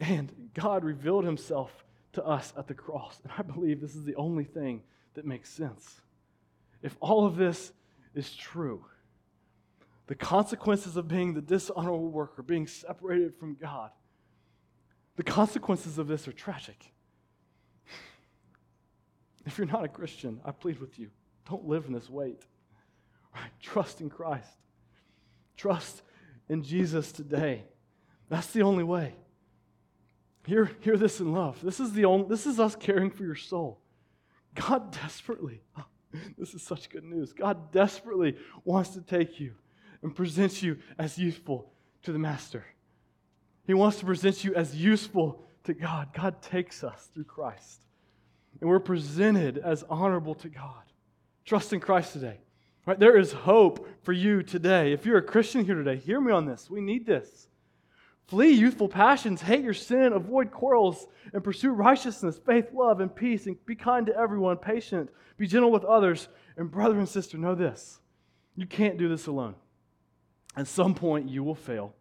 And 0.01 0.51
God 0.55 0.85
revealed 0.85 1.25
himself 1.25 1.85
to 2.13 2.25
us 2.25 2.53
at 2.57 2.67
the 2.67 2.75
cross. 2.75 3.21
And 3.23 3.33
I 3.37 3.43
believe 3.43 3.81
this 3.81 3.95
is 3.95 4.05
the 4.05 4.15
only 4.17 4.45
thing 4.45 4.83
that 5.15 5.27
makes 5.27 5.51
sense. 5.51 6.01
If 6.83 6.97
all 7.01 7.27
of 7.27 7.37
this 7.37 7.73
is 8.15 8.35
true, 8.35 8.85
the 10.07 10.15
consequences 10.15 10.97
of 10.97 11.09
being 11.09 11.35
the 11.35 11.43
dishonorable 11.43 12.11
worker, 12.11 12.43
being 12.43 12.67
separated 12.67 13.35
from 13.37 13.55
God, 13.55 13.91
the 15.17 15.23
consequences 15.23 15.99
of 15.99 16.09
this 16.09 16.27
are 16.27 16.33
tragic. 16.33 16.93
If 19.47 19.59
you're 19.59 19.67
not 19.67 19.85
a 19.85 19.89
Christian, 19.89 20.41
I 20.45 20.51
plead 20.51 20.81
with 20.81 20.99
you 20.99 21.11
don't 21.51 21.67
live 21.67 21.87
in 21.87 21.93
this 21.93 22.09
weight. 22.09 22.43
Right? 23.35 23.51
Trust 23.61 24.01
in 24.01 24.09
Christ. 24.09 24.49
Trust 25.57 26.03
in 26.49 26.63
Jesus 26.63 27.13
today. 27.13 27.65
That's 28.29 28.49
the 28.49 28.63
only 28.63 28.85
way. 28.85 29.15
Hear, 30.47 30.71
hear 30.81 30.97
this 30.97 31.21
in 31.21 31.33
love. 31.33 31.61
This 31.63 31.81
is, 31.81 31.93
the 31.93 32.05
only, 32.05 32.29
this 32.29 32.47
is 32.47 32.59
us 32.59 32.77
caring 32.77 33.11
for 33.11 33.25
your 33.25 33.35
soul. 33.35 33.81
God 34.55 34.93
desperately, 34.93 35.63
this 36.39 36.55
is 36.55 36.63
such 36.63 36.91
good 36.91 37.05
news. 37.05 37.33
God 37.33 37.73
desperately 37.73 38.37
wants 38.65 38.91
to 38.91 39.01
take 39.01 39.41
you 39.41 39.55
and 40.03 40.15
present 40.15 40.63
you 40.63 40.79
as 40.99 41.19
useful 41.19 41.73
to 42.03 42.13
the 42.13 42.19
Master. 42.19 42.65
He 43.67 43.75
wants 43.75 43.99
to 43.99 44.07
present 44.07 44.43
you 44.45 44.55
as 44.55 44.75
useful 44.75 45.45
to 45.65 45.75
God. 45.75 46.09
God 46.13 46.43
takes 46.43 46.83
us 46.83 47.11
through 47.15 47.25
Christ. 47.25 47.83
And 48.61 48.69
we're 48.69 48.81
presented 48.81 49.59
as 49.59 49.85
honorable 49.89 50.35
to 50.37 50.49
God. 50.49 50.83
Trust 51.45 51.73
in 51.73 51.81
Christ 51.81 52.13
today. 52.13 52.39
Right? 52.87 52.99
There 52.99 53.17
is 53.17 53.33
hope 53.33 53.87
for 54.03 54.13
you 54.13 54.43
today. 54.43 54.93
If 54.93 55.05
you're 55.05 55.19
a 55.19 55.23
Christian 55.23 55.65
here 55.65 55.75
today, 55.75 55.97
hear 55.97 56.21
me 56.21 56.33
on 56.33 56.47
this. 56.47 56.71
We 56.71 56.81
need 56.81 57.07
this. 57.07 57.49
Flee 58.31 58.53
youthful 58.53 58.89
passions, 58.89 59.43
hate 59.43 59.65
your 59.65 59.75
sin, 59.75 60.13
avoid 60.13 60.53
quarrels, 60.53 61.09
and 61.33 61.43
pursue 61.43 61.73
righteousness, 61.73 62.39
faith, 62.47 62.67
love, 62.73 63.01
and 63.01 63.13
peace, 63.13 63.47
and 63.47 63.57
be 63.67 63.75
kind 63.75 64.07
to 64.07 64.17
everyone, 64.17 64.57
patient, 64.57 65.11
be 65.37 65.49
gentle 65.49 65.73
with 65.73 65.83
others. 65.85 66.29
And 66.57 66.71
brother 66.71 66.97
and 66.97 67.09
sister, 67.09 67.37
know 67.37 67.57
this 67.57 67.99
you 68.55 68.67
can't 68.67 68.99
do 68.99 69.09
this 69.09 69.27
alone. 69.27 69.57
At 70.57 70.69
some 70.69 70.95
point, 70.95 71.29
you 71.29 71.43
will 71.43 71.57
fail. 71.57 71.97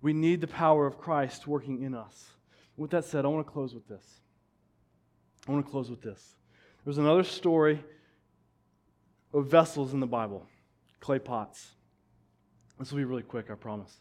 We 0.00 0.14
need 0.14 0.40
the 0.40 0.46
power 0.46 0.86
of 0.86 0.96
Christ 0.96 1.46
working 1.46 1.82
in 1.82 1.94
us. 1.94 2.30
With 2.78 2.92
that 2.92 3.04
said, 3.04 3.26
I 3.26 3.28
want 3.28 3.46
to 3.46 3.52
close 3.52 3.74
with 3.74 3.86
this. 3.86 4.22
I 5.46 5.52
want 5.52 5.66
to 5.66 5.70
close 5.70 5.90
with 5.90 6.00
this. 6.00 6.36
There's 6.86 6.96
another 6.96 7.24
story 7.24 7.84
of 9.34 9.46
vessels 9.46 9.92
in 9.92 10.00
the 10.00 10.06
Bible, 10.06 10.46
clay 11.00 11.18
pots. 11.18 11.72
This 12.78 12.90
will 12.90 12.98
be 12.98 13.04
really 13.04 13.22
quick, 13.22 13.50
I 13.50 13.56
promise. 13.56 13.94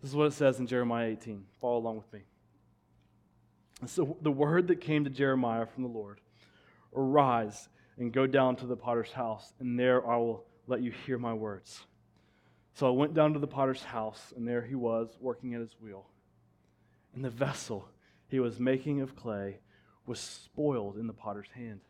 This 0.00 0.10
is 0.10 0.16
what 0.16 0.26
it 0.26 0.32
says 0.32 0.58
in 0.58 0.66
Jeremiah 0.66 1.08
18. 1.08 1.44
Follow 1.60 1.78
along 1.78 1.96
with 1.96 2.12
me. 2.12 2.20
So, 3.86 4.16
the 4.22 4.30
word 4.30 4.68
that 4.68 4.80
came 4.80 5.04
to 5.04 5.10
Jeremiah 5.10 5.66
from 5.66 5.82
the 5.82 5.88
Lord 5.88 6.20
Arise 6.94 7.68
and 7.98 8.12
go 8.12 8.26
down 8.26 8.56
to 8.56 8.66
the 8.66 8.76
potter's 8.76 9.12
house, 9.12 9.52
and 9.60 9.78
there 9.78 10.06
I 10.08 10.16
will 10.16 10.44
let 10.66 10.82
you 10.82 10.90
hear 10.90 11.18
my 11.18 11.34
words. 11.34 11.80
So 12.72 12.86
I 12.86 12.90
went 12.90 13.14
down 13.14 13.32
to 13.34 13.38
the 13.38 13.46
potter's 13.46 13.82
house, 13.82 14.32
and 14.36 14.46
there 14.46 14.62
he 14.62 14.74
was 14.74 15.16
working 15.20 15.54
at 15.54 15.60
his 15.60 15.76
wheel. 15.80 16.06
And 17.14 17.24
the 17.24 17.30
vessel 17.30 17.88
he 18.28 18.40
was 18.40 18.60
making 18.60 19.00
of 19.00 19.16
clay 19.16 19.60
was 20.06 20.20
spoiled 20.20 20.96
in 20.96 21.06
the 21.06 21.12
potter's 21.12 21.50
hand 21.54 21.80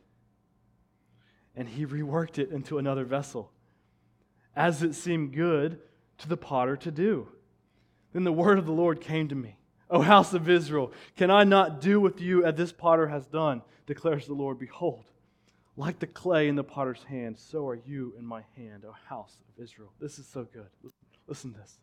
and 1.56 1.68
he 1.68 1.86
reworked 1.86 2.38
it 2.38 2.50
into 2.50 2.78
another 2.78 3.04
vessel, 3.04 3.50
as 4.54 4.82
it 4.82 4.94
seemed 4.94 5.34
good 5.34 5.80
to 6.18 6.28
the 6.28 6.36
potter 6.36 6.76
to 6.76 6.90
do. 6.90 7.28
Then 8.16 8.24
the 8.24 8.32
word 8.32 8.58
of 8.58 8.64
the 8.64 8.72
Lord 8.72 9.02
came 9.02 9.28
to 9.28 9.34
me. 9.34 9.58
O 9.90 10.00
house 10.00 10.32
of 10.32 10.48
Israel, 10.48 10.90
can 11.18 11.30
I 11.30 11.44
not 11.44 11.82
do 11.82 12.00
with 12.00 12.18
you 12.18 12.46
as 12.46 12.54
this 12.54 12.72
potter 12.72 13.08
has 13.08 13.26
done? 13.26 13.60
declares 13.86 14.26
the 14.26 14.32
Lord. 14.32 14.58
Behold, 14.58 15.04
like 15.76 15.98
the 15.98 16.06
clay 16.06 16.48
in 16.48 16.56
the 16.56 16.64
potter's 16.64 17.02
hand, 17.02 17.38
so 17.38 17.68
are 17.68 17.78
you 17.84 18.14
in 18.18 18.24
my 18.24 18.40
hand, 18.56 18.84
O 18.86 18.94
house 19.06 19.36
of 19.46 19.62
Israel. 19.62 19.92
This 20.00 20.18
is 20.18 20.26
so 20.26 20.48
good. 20.50 20.64
Listen 21.26 21.52
to 21.52 21.58
this. 21.58 21.76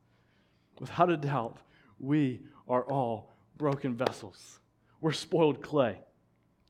Without 0.80 1.12
a 1.12 1.18
doubt, 1.18 1.60
we 2.00 2.42
are 2.68 2.82
all 2.82 3.30
broken 3.58 3.96
vessels. 3.96 4.58
we're 5.02 5.12
spoiled 5.12 5.62
clay. 5.62 6.00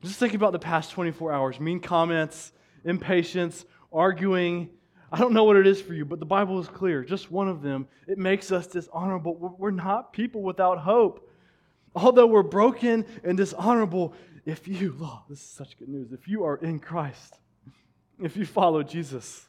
Just 0.02 0.18
think 0.18 0.34
about 0.34 0.52
the 0.52 0.58
past 0.58 0.90
24 0.90 1.32
hours 1.32 1.58
mean 1.58 1.80
comments, 1.80 2.52
impatience, 2.84 3.64
arguing. 3.90 4.68
I 5.14 5.18
don't 5.18 5.32
know 5.32 5.44
what 5.44 5.54
it 5.54 5.64
is 5.64 5.80
for 5.80 5.94
you, 5.94 6.04
but 6.04 6.18
the 6.18 6.26
Bible 6.26 6.58
is 6.58 6.66
clear. 6.66 7.04
Just 7.04 7.30
one 7.30 7.46
of 7.46 7.62
them, 7.62 7.86
it 8.08 8.18
makes 8.18 8.50
us 8.50 8.66
dishonorable. 8.66 9.54
We're 9.56 9.70
not 9.70 10.12
people 10.12 10.42
without 10.42 10.80
hope. 10.80 11.30
Although 11.94 12.26
we're 12.26 12.42
broken 12.42 13.06
and 13.22 13.36
dishonorable, 13.36 14.12
if 14.44 14.66
you, 14.66 14.96
oh, 15.00 15.22
this 15.28 15.38
is 15.38 15.46
such 15.46 15.78
good 15.78 15.88
news, 15.88 16.10
if 16.10 16.26
you 16.26 16.42
are 16.42 16.56
in 16.56 16.80
Christ, 16.80 17.38
if 18.20 18.36
you 18.36 18.44
follow 18.44 18.82
Jesus, 18.82 19.46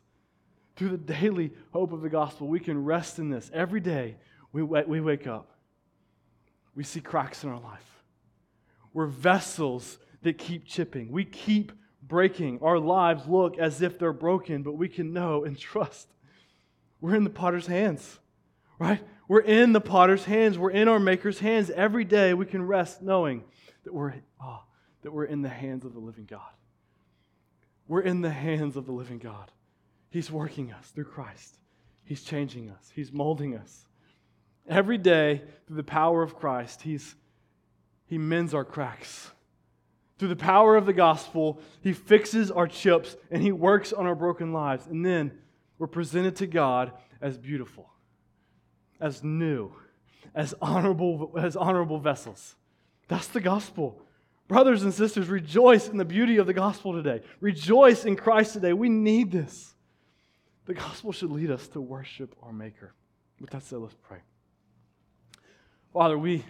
through 0.76 0.90
the 0.90 0.98
daily 0.98 1.52
hope 1.74 1.94
of 1.94 2.02
the 2.02 2.10
gospel, 2.10 2.48
we 2.48 2.60
can 2.60 2.86
rest 2.86 3.18
in 3.18 3.32
this. 3.32 3.50
Every 3.52 3.80
day 3.80 4.18
we, 4.52 4.62
we 4.62 5.02
wake 5.02 5.26
up, 5.26 5.50
we 6.76 6.84
see 6.84 7.02
cracks 7.02 7.44
in 7.44 7.50
our 7.50 7.60
life. 7.60 8.04
We're 8.94 9.08
vessels 9.08 9.98
that 10.22 10.38
keep 10.38 10.66
chipping, 10.66 11.12
we 11.12 11.26
keep 11.26 11.72
breaking. 12.08 12.60
Our 12.62 12.80
lives 12.80 13.28
look 13.28 13.58
as 13.58 13.82
if 13.82 13.98
they're 14.00 14.14
broken, 14.14 14.64
but 14.64 14.74
we 14.74 14.90
can 14.90 15.14
know 15.14 15.44
and 15.44 15.58
trust 15.58 16.08
we're 17.06 17.14
in 17.14 17.24
the 17.24 17.30
potter's 17.30 17.68
hands, 17.68 18.20
right? 18.80 19.00
We're 19.28 19.42
in 19.42 19.74
the 19.74 19.82
potter's 19.82 20.26
hands. 20.26 20.58
We're 20.58 20.72
in 20.72 20.88
our 20.88 21.00
maker's 21.00 21.38
hands. 21.38 21.70
Every 21.70 22.04
day 22.04 22.34
we 22.34 22.48
can 22.48 22.66
rest 22.66 23.02
knowing 23.02 23.44
that 23.84 23.94
we're, 23.94 24.16
oh, 24.42 24.64
that 25.04 25.12
we're 25.12 25.26
in 25.26 25.44
the 25.44 25.50
hands 25.50 25.86
of 25.86 25.94
the 25.94 26.00
living 26.00 26.26
God. 26.26 26.42
We're 27.88 28.02
in 28.02 28.22
the 28.22 28.32
hands 28.32 28.76
of 28.76 28.88
the 28.88 28.92
living 28.92 29.20
God. 29.20 29.52
He's 30.10 30.32
working 30.32 30.72
us 30.72 30.88
through 30.90 31.06
Christ. 31.06 31.60
He's 32.04 32.24
changing 32.24 32.72
us. 32.72 32.92
He's 32.96 33.12
molding 33.12 33.56
us. 33.56 33.86
Every 34.68 34.98
day, 34.98 35.44
through 35.68 35.78
the 35.78 35.84
power 35.84 36.24
of 36.24 36.36
Christ, 36.36 36.82
he's, 36.82 37.14
He 38.08 38.18
mends 38.18 38.56
our 38.56 38.66
cracks. 38.66 39.30
Through 40.18 40.30
the 40.30 40.36
power 40.36 40.76
of 40.76 40.86
the 40.86 40.94
gospel, 40.94 41.60
He 41.82 41.94
fixes 41.94 42.52
our 42.52 42.68
chips 42.68 43.16
and 43.30 43.42
He 43.42 43.52
works 43.52 43.92
on 43.92 44.06
our 44.06 44.16
broken 44.16 44.54
lives. 44.54 44.88
And 44.88 45.06
then 45.06 45.32
we're 45.78 45.88
presented 45.88 46.38
to 46.38 46.48
God 46.48 46.94
as 47.22 47.38
beautiful, 47.38 47.90
as 49.00 49.24
new, 49.24 49.74
as 50.34 50.54
honorable, 50.62 51.34
as 51.38 51.56
honorable 51.56 52.00
vessels. 52.00 52.56
That's 53.08 53.28
the 53.28 53.42
gospel. 53.42 54.02
Brothers 54.48 54.84
and 54.84 54.94
sisters, 54.94 55.28
rejoice 55.28 55.90
in 55.90 55.98
the 55.98 56.06
beauty 56.06 56.38
of 56.38 56.46
the 56.46 56.54
gospel 56.54 56.94
today. 56.94 57.24
Rejoice 57.42 58.06
in 58.06 58.16
Christ 58.16 58.54
today. 58.54 58.74
We 58.74 58.90
need 58.90 59.32
this. 59.32 59.74
The 60.66 60.76
gospel 60.76 61.12
should 61.12 61.32
lead 61.32 61.52
us 61.52 61.68
to 61.70 61.82
worship 61.82 62.36
our 62.42 62.54
Maker. 62.54 62.94
With 63.40 63.50
that 63.52 63.64
said, 63.64 63.80
let's 63.80 63.96
pray. 64.08 64.20
Father, 65.94 66.18
we, 66.18 66.44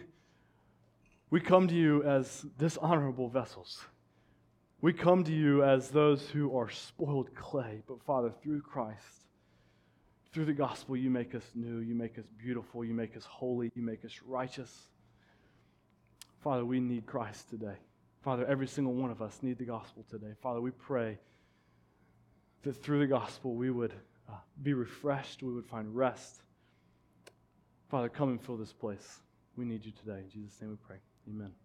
we 1.36 1.42
come 1.42 1.68
to 1.68 1.76
you 1.76 2.02
as 2.04 2.46
dishonorable 2.58 3.28
vessels. 3.28 3.84
We 4.80 4.94
come 4.94 5.22
to 5.26 5.34
you 5.34 5.66
as 5.66 5.90
those 5.90 6.30
who 6.30 6.58
are 6.58 6.70
spoiled 6.70 7.36
clay. 7.36 7.82
But 7.90 8.02
Father, 8.04 8.32
through 8.42 8.62
Christ, 8.62 9.28
through 10.32 10.46
the 10.46 10.54
gospel, 10.54 10.96
you 10.96 11.10
make 11.10 11.36
us 11.36 11.44
new, 11.54 11.80
you 11.80 11.94
make 11.94 12.18
us 12.18 12.24
beautiful, 12.42 12.86
you 12.86 12.94
make 12.94 13.18
us 13.18 13.26
holy, 13.26 13.70
you 13.76 13.82
make 13.82 14.06
us 14.06 14.14
righteous. 14.26 14.88
Father, 16.42 16.64
we 16.64 16.80
need 16.80 17.06
Christ 17.06 17.50
today. 17.50 17.76
Father, 18.24 18.46
every 18.46 18.68
single 18.68 18.94
one 18.94 19.12
of 19.12 19.22
us 19.22 19.40
need 19.42 19.58
the 19.58 19.66
gospel 19.66 20.06
today. 20.10 20.36
Father, 20.42 20.62
we 20.62 20.72
pray 20.72 21.20
that 22.64 22.82
through 22.82 23.00
the 23.00 23.08
gospel 23.08 23.56
we 23.56 23.72
would 23.72 23.92
uh, 24.30 24.36
be 24.64 24.74
refreshed, 24.74 25.44
we 25.44 25.52
would 25.52 25.66
find 25.66 25.94
rest. 25.94 26.44
Father, 27.92 28.08
come 28.08 28.30
and 28.30 28.42
fill 28.42 28.56
this 28.56 28.72
place. 28.72 29.20
We 29.58 29.66
need 29.66 29.84
you 29.86 29.92
today. 29.92 30.20
In 30.20 30.30
Jesus' 30.30 30.62
name 30.62 30.70
we 30.70 30.78
pray. 30.88 31.00
Amen. 31.28 31.65